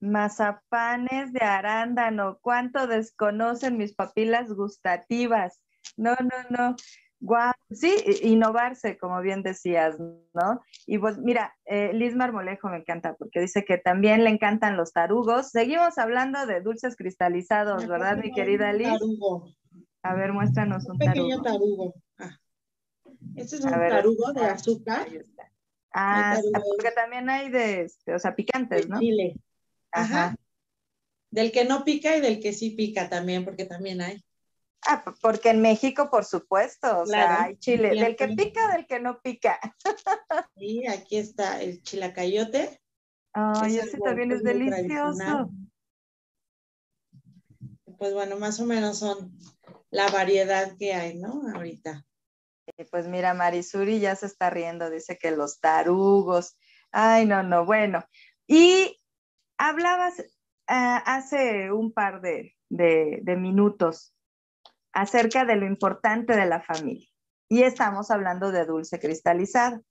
Mazapanes 0.01 1.33
de 1.33 1.41
arándano, 1.41 2.39
cuánto 2.41 2.87
desconocen 2.87 3.77
mis 3.77 3.95
papilas 3.95 4.53
gustativas. 4.53 5.61
No, 5.97 6.15
no, 6.21 6.57
no. 6.57 6.77
Guau, 7.21 7.53
sí, 7.73 7.97
innovarse, 8.23 8.97
como 8.97 9.21
bien 9.21 9.43
decías, 9.43 9.99
¿no? 9.99 10.63
Y 10.87 10.99
pues 10.99 11.19
mira, 11.19 11.53
eh, 11.65 11.91
Liz 11.93 12.15
Marmolejo 12.15 12.69
me 12.69 12.77
encanta 12.77 13.17
porque 13.17 13.41
dice 13.41 13.65
que 13.65 13.77
también 13.77 14.23
le 14.23 14.31
encantan 14.31 14.77
los 14.77 14.93
tarugos. 14.93 15.51
Seguimos 15.51 15.99
hablando 15.99 16.47
de 16.47 16.61
dulces 16.61 16.95
cristalizados, 16.95 17.89
¿verdad, 17.89 18.19
mi 18.19 18.31
querida 18.31 18.73
Liz? 18.73 18.87
Tarugo. 18.87 19.53
A 20.03 20.15
ver, 20.15 20.33
muéstranos 20.33 20.85
un, 20.87 20.93
un 20.93 20.99
pequeño 20.99 21.43
tarugo. 21.43 21.95
Ah. 22.19 22.39
Este 23.37 23.57
es 23.57 23.65
un 23.65 23.71
tarugo 23.71 24.33
de 24.33 24.45
azúcar. 24.45 25.09
Ah, 25.93 26.39
porque 26.53 26.91
también 26.93 27.29
hay 27.29 27.51
de, 27.51 27.83
este, 27.83 28.15
o 28.15 28.19
sea, 28.19 28.35
picantes, 28.35 28.83
de 28.83 28.89
¿no? 28.89 29.01
Chile. 29.01 29.37
Ajá. 29.91 30.37
Del 31.31 31.51
que 31.51 31.65
no 31.65 31.85
pica 31.85 32.17
y 32.17 32.21
del 32.21 32.41
que 32.41 32.53
sí 32.53 32.71
pica 32.71 33.09
también, 33.09 33.45
porque 33.45 33.65
también 33.65 34.01
hay. 34.01 34.23
Ah, 34.87 35.05
porque 35.21 35.51
en 35.51 35.61
México, 35.61 36.09
por 36.11 36.25
supuesto, 36.25 37.01
o 37.01 37.07
sea, 37.07 37.45
hay 37.45 37.57
chile, 37.57 37.91
del 37.91 38.17
que 38.17 38.29
pica, 38.29 38.73
del 38.73 38.87
que 38.87 39.01
no 39.01 39.21
pica. 39.21 39.59
Sí, 40.57 40.87
aquí 40.89 41.17
está 41.17 41.63
el 41.63 41.83
chilacayote. 41.83 42.81
Ay, 43.33 43.77
ese 43.79 43.99
también 43.99 44.33
es 44.33 44.43
delicioso. 44.43 45.51
Pues 47.97 48.13
bueno, 48.13 48.37
más 48.39 48.59
o 48.59 48.67
menos 48.67 48.99
son 48.99 49.33
la 49.91 50.09
variedad 50.09 50.77
que 50.79 50.95
hay, 50.95 51.19
¿no? 51.19 51.43
Ahorita. 51.55 52.05
Pues 52.91 53.07
mira, 53.07 53.35
Marisuri 53.35 53.99
ya 53.99 54.15
se 54.15 54.27
está 54.27 54.51
riendo, 54.51 54.91
dice 54.91 55.19
que 55.19 55.31
los 55.31 55.61
tarugos. 55.61 56.59
Ay, 56.93 57.27
no, 57.27 57.43
no, 57.43 57.65
bueno. 57.65 58.05
Y 58.47 59.01
hablabas 59.57 60.19
uh, 60.21 60.25
hace 61.05 61.73
un 61.73 61.93
par 61.93 62.21
de, 62.21 62.55
de 62.69 63.37
minutos 63.37 64.15
acerca 64.93 65.45
de 65.45 65.57
lo 65.57 65.67
importante 65.67 66.37
de 66.37 66.47
la 66.47 66.61
familia. 66.61 67.09
Y 67.49 67.63
estamos 67.63 68.11
hablando 68.11 68.53
de 68.53 68.67
dulce 68.67 68.99
cristalizado. 69.01 69.83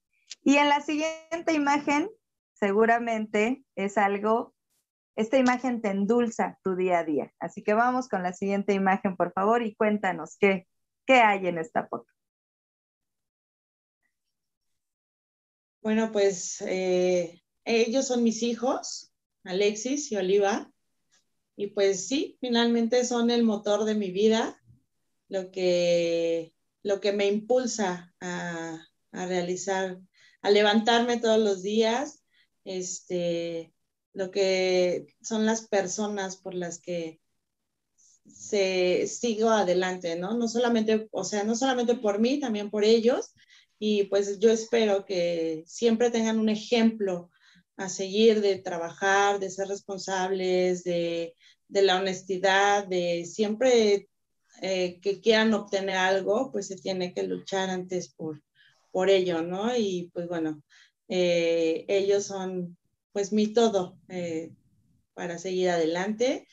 Y 0.44 0.58
en 0.58 0.70
la 0.70 0.82
siguiente 0.82 1.54
imagen, 1.54 2.10
seguramente 2.54 3.64
es 3.76 3.98
algo, 3.98 4.54
esta 5.18 5.40
imagen 5.40 5.82
te 5.82 5.90
endulza 5.90 6.60
tu 6.64 6.76
día 6.76 7.00
a 7.00 7.04
día. 7.04 7.34
Así 7.40 7.64
que 7.64 7.74
vamos 7.74 8.08
con 8.08 8.22
la 8.22 8.34
siguiente 8.34 8.74
imagen, 8.74 9.18
por 9.18 9.34
favor, 9.34 9.64
y 9.64 9.76
cuéntanos 9.76 10.38
qué, 10.40 10.68
qué 11.08 11.16
hay 11.16 11.48
en 11.48 11.58
esta 11.58 11.88
foto. 11.88 12.06
Bueno, 15.82 16.12
pues 16.12 16.62
eh, 16.62 17.42
ellos 17.66 18.08
son 18.08 18.24
mis 18.24 18.44
hijos, 18.44 19.12
Alexis 19.44 20.12
y 20.12 20.18
Oliva. 20.18 20.72
Y 21.56 21.68
pues 21.72 22.08
sí, 22.08 22.38
finalmente 22.40 23.04
son 23.04 23.32
el 23.32 23.44
motor 23.44 23.86
de 23.86 23.96
mi 23.96 24.12
vida, 24.12 24.62
lo 25.30 25.50
que, 25.50 26.54
lo 26.84 27.02
que 27.02 27.12
me 27.12 27.26
impulsa 27.26 28.14
a, 28.22 28.86
a 29.14 29.26
realizar, 29.26 29.98
a 30.44 30.52
levantarme 30.52 31.18
todos 31.18 31.40
los 31.40 31.64
días, 31.64 32.24
este, 32.66 33.74
lo 34.18 34.32
que 34.32 35.16
son 35.22 35.46
las 35.46 35.68
personas 35.68 36.38
por 36.38 36.56
las 36.56 36.80
que 36.80 37.22
se 38.28 39.06
sigo 39.06 39.50
adelante, 39.52 40.16
¿no? 40.16 40.36
No 40.36 40.48
solamente, 40.48 41.08
o 41.12 41.24
sea, 41.24 41.44
no 41.44 41.56
solamente 41.56 41.94
por 41.96 42.20
mí, 42.20 42.40
también 42.40 42.72
por 42.72 42.84
ellos. 42.84 43.36
Y 43.78 44.06
pues 44.06 44.40
yo 44.40 44.50
espero 44.50 45.06
que 45.06 45.64
siempre 45.68 46.10
tengan 46.10 46.40
un 46.40 46.50
ejemplo 46.50 47.30
a 47.78 47.90
seguir 47.90 48.42
de 48.42 48.58
trabajar, 48.58 49.40
de 49.40 49.52
ser 49.52 49.68
responsables, 49.68 50.84
de, 50.84 51.36
de 51.68 51.82
la 51.84 51.98
honestidad, 51.98 52.88
de 52.88 53.24
siempre 53.24 54.10
eh, 54.64 55.00
que 55.00 55.22
quieran 55.22 55.54
obtener 55.54 55.96
algo, 55.96 56.52
pues 56.52 56.66
se 56.68 56.78
tiene 56.78 57.14
que 57.14 57.22
luchar 57.22 57.70
antes 57.70 58.10
por, 58.10 58.42
por 58.92 59.12
ello, 59.12 59.44
¿no? 59.44 59.78
Y 59.78 60.10
pues 60.12 60.28
bueno, 60.28 60.64
eh, 61.08 61.86
ellos 61.88 62.26
son 62.26 62.78
pues 63.18 63.34
mi 63.34 63.52
todo 63.52 63.98
eh, 64.10 64.52
para 65.16 65.40
seguir 65.40 65.72
adelante. 65.72 66.48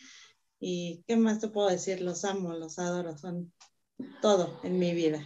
¿Y 0.59 1.05
qué 1.07 1.15
más 1.15 1.39
te 1.39 1.49
puedo 1.49 1.69
decir? 1.69 2.01
Los 2.01 2.25
amo, 2.25 2.55
los 2.55 2.79
adoro, 2.79 3.19
son 3.19 3.53
todo 4.23 4.63
en 4.65 4.79
mi 4.79 4.95
vida. 4.95 5.21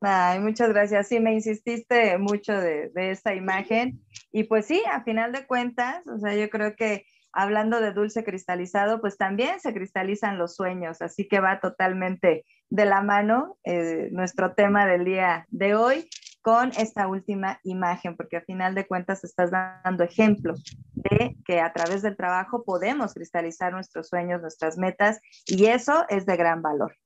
Ay, 0.00 0.40
muchas 0.40 0.70
gracias. 0.70 1.06
Sí, 1.06 1.20
me 1.20 1.32
insististe 1.32 2.18
mucho 2.18 2.54
de, 2.54 2.88
de 2.88 3.12
esta 3.12 3.36
imagen. 3.36 4.04
Y 4.32 4.42
pues 4.42 4.66
sí, 4.66 4.82
a 4.90 5.04
final 5.04 5.30
de 5.30 5.46
cuentas, 5.46 6.02
o 6.08 6.18
sea, 6.18 6.34
yo 6.34 6.50
creo 6.50 6.74
que 6.74 7.06
hablando 7.32 7.80
de 7.80 7.92
dulce 7.92 8.24
cristalizado, 8.24 9.00
pues 9.00 9.16
también 9.16 9.60
se 9.60 9.72
cristalizan 9.72 10.38
los 10.38 10.56
sueños, 10.56 11.02
así 11.02 11.28
que 11.28 11.38
va 11.38 11.60
totalmente 11.60 12.44
de 12.68 12.84
la 12.84 13.00
mano 13.00 13.58
eh, 13.62 14.08
nuestro 14.10 14.54
tema 14.56 14.88
del 14.88 15.04
día 15.04 15.46
de 15.50 15.76
hoy 15.76 16.08
con 16.42 16.72
esta 16.76 17.06
última 17.06 17.60
imagen, 17.62 18.16
porque 18.16 18.36
a 18.36 18.42
final 18.42 18.74
de 18.74 18.86
cuentas 18.86 19.24
estás 19.24 19.50
dando 19.50 20.04
ejemplo 20.04 20.54
de 20.94 21.36
que 21.44 21.60
a 21.60 21.72
través 21.72 22.02
del 22.02 22.16
trabajo 22.16 22.64
podemos 22.64 23.14
cristalizar 23.14 23.72
nuestros 23.72 24.08
sueños, 24.08 24.40
nuestras 24.40 24.76
metas, 24.76 25.20
y 25.46 25.66
eso 25.66 26.04
es 26.08 26.26
de 26.26 26.36
gran 26.36 26.60
valor. 26.60 26.96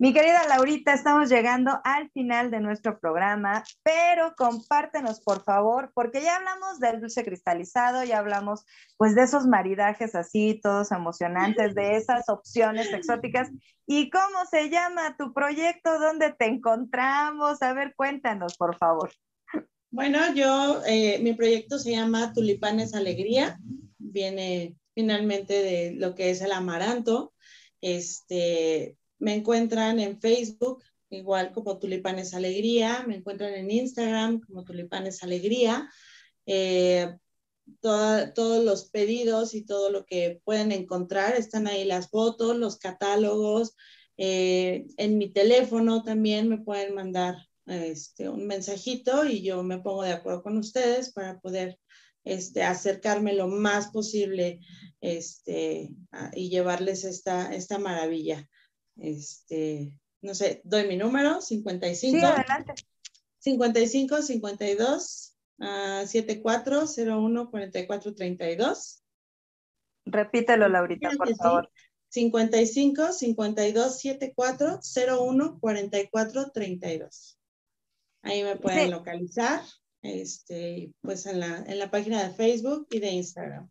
Mi 0.00 0.12
querida 0.12 0.46
Laurita, 0.46 0.94
estamos 0.94 1.28
llegando 1.28 1.80
al 1.82 2.08
final 2.12 2.52
de 2.52 2.60
nuestro 2.60 3.00
programa, 3.00 3.64
pero 3.82 4.32
compártenos 4.36 5.20
por 5.20 5.42
favor, 5.42 5.90
porque 5.92 6.22
ya 6.22 6.36
hablamos 6.36 6.78
del 6.78 7.00
dulce 7.00 7.24
cristalizado, 7.24 8.04
ya 8.04 8.18
hablamos 8.18 8.64
pues 8.96 9.16
de 9.16 9.24
esos 9.24 9.48
maridajes 9.48 10.14
así, 10.14 10.60
todos 10.62 10.92
emocionantes, 10.92 11.74
de 11.74 11.96
esas 11.96 12.28
opciones 12.28 12.92
exóticas. 12.92 13.50
¿Y 13.88 14.08
cómo 14.10 14.46
se 14.48 14.70
llama 14.70 15.16
tu 15.18 15.34
proyecto? 15.34 15.98
¿Dónde 15.98 16.32
te 16.32 16.44
encontramos? 16.44 17.60
A 17.60 17.72
ver, 17.72 17.94
cuéntanos 17.96 18.56
por 18.56 18.76
favor. 18.76 19.10
Bueno, 19.90 20.32
yo, 20.32 20.80
eh, 20.86 21.18
mi 21.22 21.32
proyecto 21.32 21.76
se 21.80 21.90
llama 21.90 22.32
Tulipanes 22.32 22.94
Alegría, 22.94 23.58
viene 23.98 24.76
finalmente 24.94 25.54
de 25.54 25.94
lo 25.96 26.14
que 26.14 26.30
es 26.30 26.40
el 26.40 26.52
amaranto. 26.52 27.32
Este, 27.80 28.97
me 29.18 29.34
encuentran 29.34 29.98
en 30.00 30.20
Facebook, 30.20 30.82
igual 31.10 31.52
como 31.52 31.78
Tulipanes 31.78 32.34
Alegría, 32.34 33.04
me 33.06 33.16
encuentran 33.16 33.54
en 33.54 33.70
Instagram 33.70 34.40
como 34.40 34.64
Tulipanes 34.64 35.22
Alegría. 35.22 35.90
Eh, 36.46 37.14
todos 37.80 38.64
los 38.64 38.88
pedidos 38.90 39.54
y 39.54 39.64
todo 39.64 39.90
lo 39.90 40.06
que 40.06 40.40
pueden 40.44 40.72
encontrar, 40.72 41.36
están 41.36 41.66
ahí 41.66 41.84
las 41.84 42.08
fotos, 42.08 42.56
los 42.56 42.78
catálogos. 42.78 43.76
Eh, 44.16 44.86
en 44.96 45.18
mi 45.18 45.30
teléfono 45.30 46.02
también 46.02 46.48
me 46.48 46.58
pueden 46.58 46.94
mandar 46.94 47.36
este, 47.66 48.28
un 48.28 48.46
mensajito 48.46 49.24
y 49.24 49.42
yo 49.42 49.62
me 49.62 49.78
pongo 49.78 50.02
de 50.02 50.12
acuerdo 50.12 50.42
con 50.42 50.56
ustedes 50.56 51.12
para 51.12 51.38
poder 51.40 51.78
este, 52.24 52.62
acercarme 52.62 53.34
lo 53.34 53.48
más 53.48 53.88
posible 53.88 54.60
este, 55.00 55.90
y 56.32 56.48
llevarles 56.48 57.04
esta, 57.04 57.54
esta 57.54 57.78
maravilla. 57.78 58.48
Este, 58.98 59.92
no 60.22 60.34
sé, 60.34 60.60
doy 60.64 60.86
mi 60.86 60.96
número, 60.96 61.40
55. 61.40 62.18
Sí, 62.18 62.24
adelante. 62.24 62.74
55 63.38 64.22
52 64.22 65.36
uh, 65.58 66.06
74 66.06 66.84
01 66.96 67.50
44 67.50 68.14
32. 68.14 69.02
Repítelo, 70.06 70.68
Laurita, 70.68 71.10
por 71.16 71.34
favor. 71.36 71.70
55 72.10 73.12
52 73.12 74.00
74 74.00 74.80
01 74.82 75.58
44 75.60 76.50
32. 76.50 77.38
Ahí 78.22 78.42
me 78.42 78.56
pueden 78.56 78.90
localizar, 78.90 79.62
este, 80.02 80.92
pues 81.02 81.26
en 81.26 81.40
la, 81.40 81.58
en 81.66 81.78
la 81.78 81.90
página 81.90 82.26
de 82.26 82.34
Facebook 82.34 82.88
y 82.90 82.98
de 82.98 83.10
Instagram. 83.10 83.70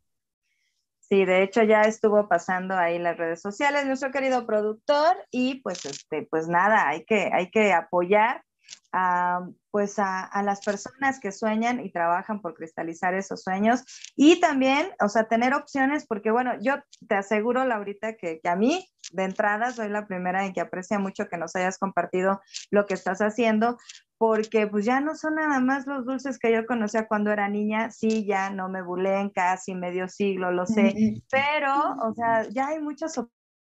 Sí, 1.09 1.23
de 1.23 1.41
hecho 1.43 1.63
ya 1.63 1.83
estuvo 1.83 2.27
pasando 2.27 2.75
ahí 2.75 2.99
las 2.99 3.17
redes 3.17 3.41
sociales 3.41 3.85
nuestro 3.85 4.11
querido 4.11 4.45
productor 4.45 5.15
y 5.31 5.61
pues 5.61 5.85
este, 5.85 6.27
pues 6.29 6.49
nada, 6.49 6.89
hay 6.89 7.05
que, 7.05 7.29
hay 7.33 7.49
que 7.49 7.71
apoyar 7.71 8.43
a, 8.91 9.47
pues 9.71 9.99
a, 9.99 10.29
las 10.43 10.61
personas 10.61 11.19
que 11.19 11.31
sueñan 11.31 11.79
y 11.79 11.91
trabajan 11.91 12.41
por 12.41 12.53
cristalizar 12.53 13.13
esos 13.13 13.43
sueños. 13.43 13.83
Y 14.15 14.39
también, 14.39 14.89
o 15.01 15.09
sea, 15.09 15.25
tener 15.25 15.53
opciones, 15.53 16.05
porque 16.07 16.31
bueno, 16.31 16.53
yo 16.61 16.75
te 17.07 17.15
aseguro, 17.15 17.65
Laurita, 17.65 18.13
que, 18.13 18.39
que 18.39 18.49
a 18.49 18.55
mí 18.55 18.87
de 19.11 19.23
entrada 19.23 19.71
soy 19.71 19.89
la 19.89 20.07
primera 20.07 20.45
en 20.45 20.53
que 20.53 20.61
aprecia 20.61 20.99
mucho 20.99 21.27
que 21.27 21.37
nos 21.37 21.55
hayas 21.55 21.77
compartido 21.77 22.41
lo 22.71 22.85
que 22.85 22.93
estás 22.93 23.19
haciendo, 23.19 23.77
porque 24.17 24.67
pues 24.67 24.85
ya 24.85 24.99
no 24.99 25.15
son 25.15 25.35
nada 25.35 25.59
más 25.59 25.85
los 25.85 26.05
dulces 26.05 26.39
que 26.39 26.51
yo 26.51 26.65
conocía 26.65 27.07
cuando 27.07 27.31
era 27.31 27.47
niña, 27.49 27.91
sí, 27.91 28.25
ya 28.25 28.49
no 28.49 28.69
me 28.69 28.81
bulen 28.81 29.29
casi 29.29 29.75
medio 29.75 30.07
siglo, 30.07 30.51
lo 30.51 30.65
sé, 30.65 31.21
pero, 31.29 31.95
o 32.01 32.13
sea, 32.13 32.47
ya 32.49 32.67
hay 32.67 32.79
muchas 32.79 33.17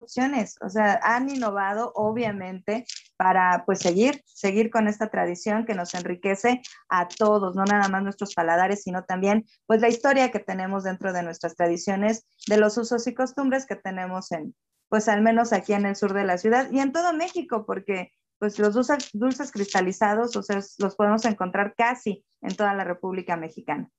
opciones, 0.01 0.57
o 0.61 0.68
sea, 0.68 0.99
han 1.03 1.28
innovado 1.28 1.92
obviamente 1.94 2.86
para 3.18 3.64
pues 3.66 3.80
seguir, 3.80 4.22
seguir 4.26 4.70
con 4.70 4.86
esta 4.86 5.10
tradición 5.10 5.66
que 5.66 5.74
nos 5.74 5.92
enriquece 5.94 6.62
a 6.88 7.08
todos, 7.08 7.56
no 7.56 7.64
nada 7.64 7.88
más 7.88 8.02
nuestros 8.04 8.32
paladares, 8.32 8.84
sino 8.84 9.02
también 9.04 9.44
pues 9.66 9.80
la 9.80 9.88
historia 9.88 10.30
que 10.30 10.38
tenemos 10.38 10.84
dentro 10.84 11.12
de 11.12 11.24
nuestras 11.24 11.56
tradiciones, 11.56 12.26
de 12.46 12.58
los 12.58 12.78
usos 12.78 13.08
y 13.08 13.14
costumbres 13.14 13.66
que 13.66 13.74
tenemos 13.74 14.30
en, 14.30 14.54
pues 14.88 15.08
al 15.08 15.20
menos 15.20 15.52
aquí 15.52 15.72
en 15.72 15.84
el 15.84 15.96
sur 15.96 16.14
de 16.14 16.24
la 16.24 16.38
ciudad 16.38 16.70
y 16.70 16.78
en 16.78 16.92
todo 16.92 17.12
México, 17.12 17.66
porque 17.66 18.12
pues 18.38 18.56
los 18.60 18.72
dulces, 19.12 19.50
cristalizados, 19.50 20.36
o 20.36 20.42
sea, 20.44 20.62
los 20.78 20.94
podemos 20.94 21.24
encontrar 21.24 21.74
casi 21.76 22.24
en 22.40 22.54
toda 22.54 22.72
la 22.72 22.84
República 22.84 23.36
Mexicana. 23.36 23.90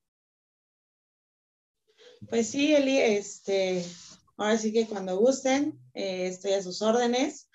Pues 2.30 2.48
sí, 2.48 2.74
Eli, 2.74 2.98
este, 2.98 3.84
ahora 4.38 4.56
sí 4.56 4.72
que 4.72 4.86
cuando 4.86 5.18
gusten, 5.18 5.78
eh, 5.92 6.28
estoy 6.28 6.54
a 6.54 6.62
sus 6.62 6.80
órdenes. 6.80 7.49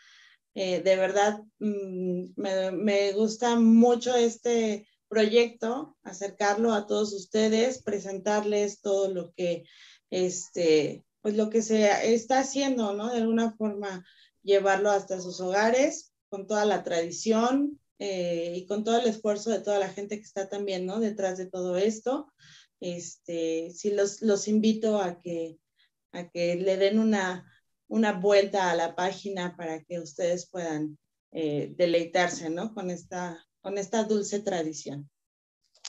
Eh, 0.56 0.82
de 0.82 0.96
verdad, 0.96 1.42
mm, 1.60 2.32
me, 2.38 2.72
me, 2.72 3.12
gusta 3.12 3.58
mucho 3.58 4.16
este 4.16 4.88
proyecto, 5.10 5.98
acercarlo 6.04 6.74
a 6.74 6.88
todos 6.88 7.14
ustedes, 7.14 7.84
presentarles 7.84 8.82
todo 8.82 9.14
lo 9.14 9.34
que, 9.34 9.66
este, 10.10 11.06
pues 11.22 11.36
lo 11.36 11.50
que 11.50 11.62
se 11.62 12.14
está 12.14 12.40
haciendo, 12.40 12.94
¿no? 12.94 13.12
De 13.12 13.20
alguna 13.20 13.52
forma, 13.58 14.06
llevarlo 14.44 14.92
hasta 14.92 15.20
sus 15.20 15.42
hogares 15.42 16.14
con 16.30 16.48
toda 16.48 16.66
la 16.66 16.84
tradición 16.84 17.80
eh, 18.00 18.54
y 18.56 18.66
con 18.68 18.84
todo 18.84 19.00
el 19.00 19.08
esfuerzo 19.08 19.50
de 19.50 19.60
toda 19.60 19.80
la 19.80 19.90
gente 19.90 20.18
que 20.18 20.24
está 20.24 20.48
también, 20.48 20.86
¿no? 20.86 21.00
Detrás 21.00 21.38
de 21.38 21.48
todo 21.48 21.78
esto. 21.78 22.32
Este, 22.80 23.72
sí 23.72 23.92
los, 23.92 24.22
los 24.22 24.48
invito 24.48 25.02
a 25.02 25.22
que, 25.22 25.58
a 26.12 26.30
que 26.30 26.56
le 26.56 26.78
den 26.78 27.00
una, 27.00 27.52
una 27.88 28.14
vuelta 28.14 28.72
a 28.72 28.76
la 28.76 28.96
página 28.96 29.56
para 29.56 29.82
que 29.84 30.00
ustedes 30.00 30.50
puedan 30.50 30.98
eh, 31.32 31.74
deleitarse, 31.76 32.50
¿no? 32.50 32.74
Con 32.74 32.90
esta, 32.90 33.46
con 33.62 33.78
esta 33.78 34.04
dulce 34.04 34.40
tradición. 34.40 35.10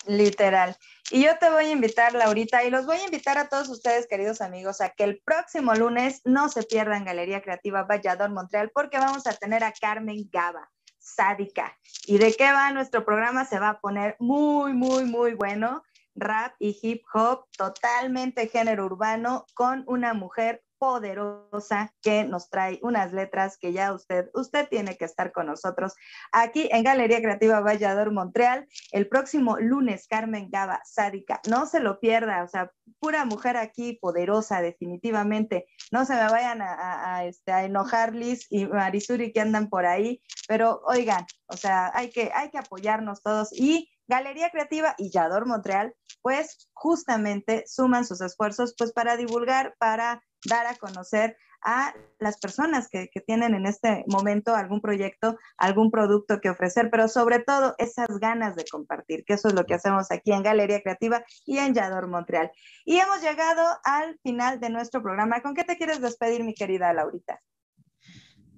Literal. 0.07 0.77
Y 1.11 1.25
yo 1.25 1.37
te 1.39 1.51
voy 1.51 1.67
a 1.67 1.71
invitar, 1.71 2.15
Laurita, 2.15 2.65
y 2.65 2.71
los 2.71 2.87
voy 2.87 2.99
a 2.99 3.05
invitar 3.05 3.39
a 3.39 3.49
todos 3.49 3.69
ustedes, 3.69 4.07
queridos 4.07 4.41
amigos, 4.41 4.81
a 4.81 4.91
que 4.91 5.05
el 5.05 5.21
próximo 5.25 5.75
lunes 5.75 6.21
no 6.25 6.49
se 6.49 6.63
pierdan 6.63 7.05
Galería 7.05 7.43
Creativa 7.43 7.83
Valladolid 7.83 8.35
Montreal, 8.35 8.71
porque 8.73 8.99
vamos 8.99 9.27
a 9.27 9.33
tener 9.33 9.65
a 9.65 9.73
Carmen 9.73 10.29
Gaba, 10.31 10.71
sádica. 10.99 11.77
¿Y 12.07 12.19
de 12.19 12.33
qué 12.35 12.53
va 12.53 12.71
nuestro 12.71 13.05
programa? 13.05 13.45
Se 13.45 13.59
va 13.59 13.71
a 13.71 13.81
poner 13.81 14.17
muy, 14.21 14.75
muy, 14.75 15.05
muy 15.05 15.35
bueno. 15.35 15.83
Rap 16.15 16.55
y 16.59 16.79
hip 16.81 17.03
hop, 17.13 17.47
totalmente 17.57 18.49
género 18.49 18.87
urbano, 18.87 19.45
con 19.55 19.85
una 19.87 20.15
mujer 20.15 20.63
poderosa 20.79 21.93
que 22.03 22.25
nos 22.25 22.51
trae 22.51 22.79
unas 22.83 23.13
letras 23.13 23.57
que 23.59 23.73
ya 23.73 23.93
usted, 23.93 24.29
usted 24.35 24.69
tiene 24.69 24.97
que 24.97 25.05
estar 25.05 25.33
con 25.33 25.47
nosotros 25.47 25.95
aquí 26.33 26.69
en 26.73 26.85
Galería 26.85 27.21
Creativa 27.21 27.61
Vallador 27.61 28.13
Montreal. 28.13 28.67
El 28.93 29.09
próximo 29.09 29.59
lunes, 29.59 30.07
Carmen 30.09 30.49
Gaba, 30.51 30.81
sádica, 30.85 31.41
no 31.49 31.67
se 31.67 31.81
lo 31.81 32.01
pierda, 32.01 32.43
o 32.43 32.49
sea, 32.49 32.71
pura 32.99 33.25
mujer 33.25 33.57
aquí 33.57 33.99
poderosa 34.01 34.61
definitivamente, 34.61 35.67
no 35.91 36.05
se 36.05 36.15
me 36.15 36.29
vayan 36.29 36.61
a, 36.63 37.25
este, 37.25 37.53
a 37.53 37.65
enojar 37.65 38.15
Liz 38.15 38.47
y 38.51 38.67
Marisuri 38.67 39.33
que 39.33 39.41
andan 39.41 39.69
por 39.69 39.87
ahí, 39.87 40.23
pero 40.49 40.81
oigan, 40.87 41.25
o 41.47 41.57
sea, 41.57 41.91
hay 41.95 42.11
que, 42.11 42.31
hay 42.35 42.51
que 42.51 42.59
apoyarnos 42.59 43.23
todos. 43.23 43.51
Y 43.53 43.91
Galería 44.09 44.51
Creativa 44.51 44.95
y 44.99 45.11
Yador 45.11 45.47
Montreal, 45.47 45.95
pues 46.23 46.69
justamente 46.73 47.65
suman 47.67 48.05
sus 48.07 48.21
esfuerzos 48.21 48.75
pues 48.79 48.93
para 48.93 49.17
divulgar, 49.17 49.75
para 49.79 50.23
dar 50.47 50.67
a 50.67 50.77
conocer 50.77 51.37
a 51.63 51.95
las 52.21 52.39
personas 52.39 52.89
que, 52.89 53.09
tienen 53.27 53.55
en 53.55 53.67
este 53.67 54.05
momento 54.07 54.55
algún 54.55 54.81
proyecto, 54.81 55.37
algún 55.57 55.91
producto 55.91 56.41
que 56.41 56.51
ofrecer, 56.51 56.91
pero 56.91 57.09
sobre 57.09 57.41
todo 57.41 57.75
esas 57.79 58.07
ganas 58.21 58.55
de 58.55 58.65
compartir, 58.65 59.25
que 59.25 59.35
eso 59.35 59.49
es 59.49 59.55
lo 59.55 59.65
que 59.65 59.75
hacemos 59.75 60.11
aquí 60.11 60.33
en 60.33 60.45
Galería 60.45 60.81
Creativa 60.81 61.25
y 61.45 61.59
en 61.59 61.75
Yador 61.75 62.09
Montreal. 62.09 62.53
Y 62.85 62.99
hemos 62.99 63.21
llegado 63.21 63.63
al 63.85 64.19
final 64.23 64.61
de 64.61 64.71
nuestro 64.71 65.03
programa. 65.03 65.43
¿Con 65.43 65.55
qué 65.55 65.65
te 65.65 65.77
quieres 65.77 66.01
despedir, 66.01 66.45
mi 66.45 66.55
querida 66.55 66.93
Laurita? 66.93 67.41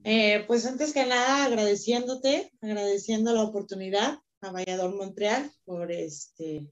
Eh, 0.04 0.44
pues 0.46 0.66
antes 0.66 0.92
que 0.92 1.06
nada, 1.06 1.46
agradeciéndote, 1.46 2.52
agradeciendo 2.60 3.34
la 3.34 3.42
oportunidad 3.42 4.18
a 4.42 4.52
Valladolid 4.52 4.96
Montreal 4.96 5.50
por 5.64 5.90
este 5.90 6.70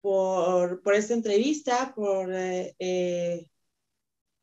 por, 0.00 0.82
por 0.82 0.94
esta 0.94 1.14
entrevista, 1.14 1.92
por 1.94 2.34
eh, 2.34 2.74
eh 2.78 3.46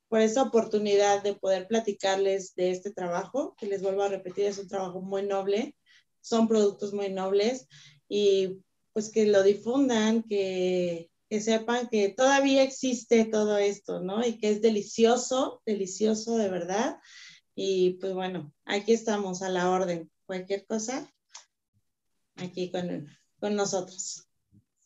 por 0.09 0.21
esta 0.21 0.41
oportunidad 0.41 1.23
de 1.23 1.35
poder 1.35 1.67
platicarles 1.67 2.55
de 2.55 2.71
este 2.71 2.91
trabajo, 2.91 3.55
que 3.57 3.67
les 3.67 3.81
vuelvo 3.81 4.03
a 4.03 4.09
repetir, 4.09 4.45
es 4.45 4.57
un 4.57 4.67
trabajo 4.67 5.01
muy 5.01 5.21
noble, 5.23 5.75
son 6.19 6.47
productos 6.47 6.93
muy 6.93 7.09
nobles 7.09 7.67
y 8.07 8.59
pues 8.91 9.11
que 9.11 9.27
lo 9.27 9.43
difundan, 9.43 10.23
que, 10.23 11.09
que 11.29 11.41
sepan 11.41 11.87
que 11.89 12.09
todavía 12.09 12.63
existe 12.63 13.25
todo 13.25 13.59
esto, 13.59 14.01
¿no? 14.01 14.25
Y 14.25 14.39
que 14.39 14.49
es 14.49 14.61
delicioso, 14.61 15.61
delicioso 15.65 16.37
de 16.37 16.49
verdad. 16.49 16.97
Y 17.55 17.91
pues 17.93 18.13
bueno, 18.13 18.51
aquí 18.65 18.93
estamos 18.93 19.43
a 19.43 19.49
la 19.49 19.69
orden. 19.69 20.09
Cualquier 20.25 20.65
cosa, 20.65 21.11
aquí 22.35 22.71
con, 22.71 23.07
con 23.39 23.55
nosotros. 23.55 24.28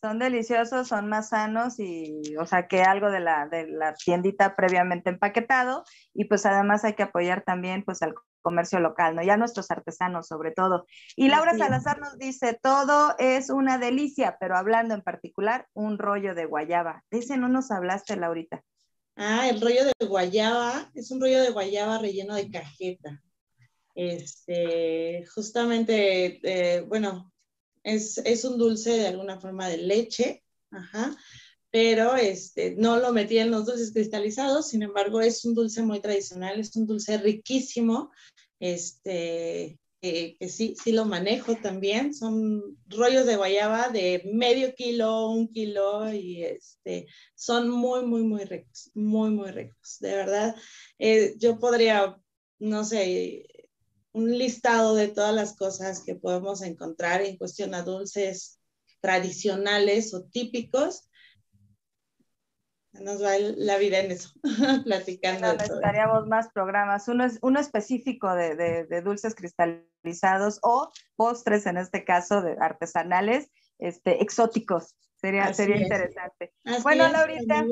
Son 0.04 0.18
deliciosos, 0.18 0.88
son 0.88 1.08
más 1.08 1.30
sanos 1.30 1.80
y, 1.80 2.36
o 2.38 2.44
sea, 2.44 2.68
que 2.68 2.82
algo 2.82 3.10
de 3.10 3.20
la, 3.20 3.48
de 3.48 3.66
la 3.68 3.94
tiendita 3.94 4.54
previamente 4.54 5.08
empaquetado 5.08 5.82
y 6.12 6.26
pues 6.26 6.44
además 6.44 6.84
hay 6.84 6.92
que 6.92 7.04
apoyar 7.04 7.42
también 7.42 7.82
pues 7.86 8.02
al 8.02 8.12
comercio 8.42 8.80
local, 8.80 9.16
¿no? 9.16 9.22
Ya 9.22 9.38
nuestros 9.38 9.70
artesanos 9.70 10.26
sobre 10.28 10.50
todo. 10.50 10.84
Y 11.16 11.28
Laura 11.28 11.56
Salazar 11.56 12.00
nos 12.00 12.18
dice, 12.18 12.58
todo 12.62 13.14
es 13.18 13.48
una 13.48 13.78
delicia, 13.78 14.36
pero 14.38 14.58
hablando 14.58 14.92
en 14.92 15.00
particular, 15.00 15.68
un 15.72 15.96
rollo 15.96 16.34
de 16.34 16.44
guayaba. 16.44 17.02
De 17.10 17.20
ese 17.20 17.38
no 17.38 17.48
nos 17.48 17.70
hablaste, 17.70 18.14
Laurita. 18.16 18.62
Ah, 19.16 19.48
el 19.48 19.58
rollo 19.58 19.86
de 19.86 20.06
guayaba, 20.06 20.90
es 20.94 21.10
un 21.12 21.22
rollo 21.22 21.40
de 21.40 21.48
guayaba 21.48 21.96
relleno 21.96 22.34
de 22.34 22.50
cajeta. 22.50 23.22
Este, 23.94 25.24
justamente, 25.34 26.40
eh, 26.42 26.82
bueno, 26.82 27.32
es, 27.84 28.18
es, 28.18 28.44
un 28.44 28.58
dulce 28.58 28.90
de 28.90 29.06
alguna 29.06 29.38
forma 29.38 29.68
de 29.68 29.78
leche, 29.78 30.42
ajá, 30.70 31.16
pero 31.70 32.16
este, 32.16 32.74
no 32.76 32.98
lo 32.98 33.12
metí 33.12 33.38
en 33.38 33.50
los 33.50 33.66
dulces 33.66 33.92
cristalizados, 33.92 34.68
sin 34.68 34.82
embargo 34.82 35.20
es 35.20 35.44
un 35.44 35.54
dulce 35.54 35.82
muy 35.82 36.00
tradicional, 36.00 36.58
es 36.58 36.74
un 36.76 36.86
dulce 36.86 37.18
riquísimo, 37.18 38.10
este, 38.60 39.78
que, 40.00 40.36
sí, 40.48 40.76
sí 40.82 40.92
lo 40.92 41.06
manejo 41.06 41.56
también, 41.56 42.14
son 42.14 42.78
rollos 42.88 43.26
de 43.26 43.36
guayaba 43.36 43.88
de 43.88 44.22
medio 44.32 44.74
kilo, 44.74 45.30
un 45.30 45.48
kilo, 45.48 46.12
y 46.12 46.44
este, 46.44 47.06
son 47.34 47.70
muy, 47.70 48.04
muy, 48.04 48.22
muy 48.22 48.44
ricos, 48.44 48.90
muy, 48.94 49.30
muy 49.30 49.50
ricos, 49.50 49.96
de 50.00 50.14
verdad. 50.14 50.56
Eh, 50.98 51.34
yo 51.38 51.58
podría, 51.58 52.20
no 52.58 52.84
sé, 52.84 53.46
un 54.14 54.38
listado 54.38 54.94
de 54.94 55.08
todas 55.08 55.34
las 55.34 55.56
cosas 55.56 56.02
que 56.04 56.14
podemos 56.14 56.62
encontrar 56.62 57.20
en 57.20 57.36
cuestión 57.36 57.74
a 57.74 57.82
dulces 57.82 58.60
tradicionales 59.00 60.14
o 60.14 60.24
típicos. 60.24 61.10
Nos 62.92 63.20
va 63.20 63.36
la 63.38 63.76
vida 63.76 63.98
en 63.98 64.12
eso, 64.12 64.30
platicando. 64.84 65.48
No, 65.48 65.54
necesitaríamos 65.54 66.28
más 66.28 66.48
programas. 66.52 67.08
Uno, 67.08 67.24
es, 67.24 67.40
uno 67.42 67.58
específico 67.58 68.32
de, 68.36 68.54
de, 68.54 68.84
de, 68.84 69.02
dulces 69.02 69.34
cristalizados 69.34 70.60
o 70.62 70.92
postres, 71.16 71.66
en 71.66 71.76
este 71.76 72.04
caso, 72.04 72.40
de 72.40 72.56
artesanales, 72.60 73.50
este, 73.80 74.22
exóticos. 74.22 74.94
Sería, 75.16 75.52
sería 75.54 75.78
interesante. 75.78 76.54
Así 76.64 76.82
bueno, 76.82 77.06
es, 77.06 77.12
Laurita. 77.12 77.64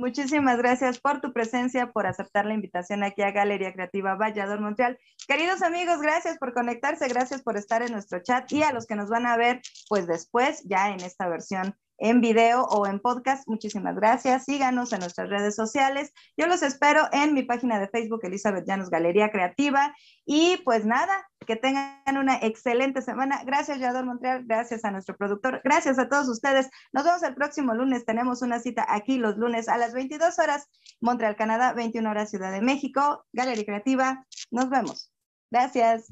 Muchísimas 0.00 0.56
gracias 0.56 0.98
por 0.98 1.20
tu 1.20 1.30
presencia, 1.34 1.92
por 1.92 2.06
aceptar 2.06 2.46
la 2.46 2.54
invitación 2.54 3.04
aquí 3.04 3.20
a 3.20 3.32
Galería 3.32 3.74
Creativa 3.74 4.14
Vallador 4.14 4.58
Montreal. 4.58 4.98
Queridos 5.28 5.60
amigos, 5.60 6.00
gracias 6.00 6.38
por 6.38 6.54
conectarse, 6.54 7.06
gracias 7.06 7.42
por 7.42 7.58
estar 7.58 7.82
en 7.82 7.92
nuestro 7.92 8.22
chat 8.22 8.50
y 8.50 8.62
a 8.62 8.72
los 8.72 8.86
que 8.86 8.96
nos 8.96 9.10
van 9.10 9.26
a 9.26 9.36
ver 9.36 9.60
pues 9.90 10.06
después 10.06 10.62
ya 10.64 10.88
en 10.88 11.00
esta 11.02 11.28
versión 11.28 11.76
en 12.00 12.20
video 12.20 12.64
o 12.64 12.86
en 12.86 12.98
podcast. 12.98 13.46
Muchísimas 13.46 13.94
gracias. 13.94 14.44
Síganos 14.46 14.92
en 14.92 15.00
nuestras 15.00 15.28
redes 15.28 15.54
sociales. 15.54 16.12
Yo 16.36 16.46
los 16.46 16.62
espero 16.62 17.02
en 17.12 17.34
mi 17.34 17.42
página 17.42 17.78
de 17.78 17.88
Facebook, 17.88 18.20
Elizabeth 18.24 18.66
Llanos 18.66 18.90
Galería 18.90 19.30
Creativa. 19.30 19.94
Y 20.24 20.56
pues 20.64 20.84
nada, 20.84 21.28
que 21.46 21.56
tengan 21.56 22.16
una 22.16 22.38
excelente 22.38 23.02
semana. 23.02 23.42
Gracias, 23.44 23.78
Yador 23.78 24.06
Montreal. 24.06 24.44
Gracias 24.44 24.84
a 24.84 24.90
nuestro 24.90 25.16
productor. 25.16 25.60
Gracias 25.62 25.98
a 25.98 26.08
todos 26.08 26.28
ustedes. 26.28 26.70
Nos 26.92 27.04
vemos 27.04 27.22
el 27.22 27.34
próximo 27.34 27.74
lunes. 27.74 28.04
Tenemos 28.04 28.42
una 28.42 28.58
cita 28.60 28.86
aquí 28.88 29.18
los 29.18 29.36
lunes 29.36 29.68
a 29.68 29.76
las 29.76 29.92
22 29.92 30.38
horas, 30.38 30.68
Montreal, 31.00 31.36
Canadá, 31.36 31.72
21 31.74 32.10
horas, 32.10 32.30
Ciudad 32.30 32.52
de 32.52 32.62
México. 32.62 33.26
Galería 33.32 33.64
Creativa. 33.64 34.26
Nos 34.50 34.70
vemos. 34.70 35.12
Gracias. 35.50 36.10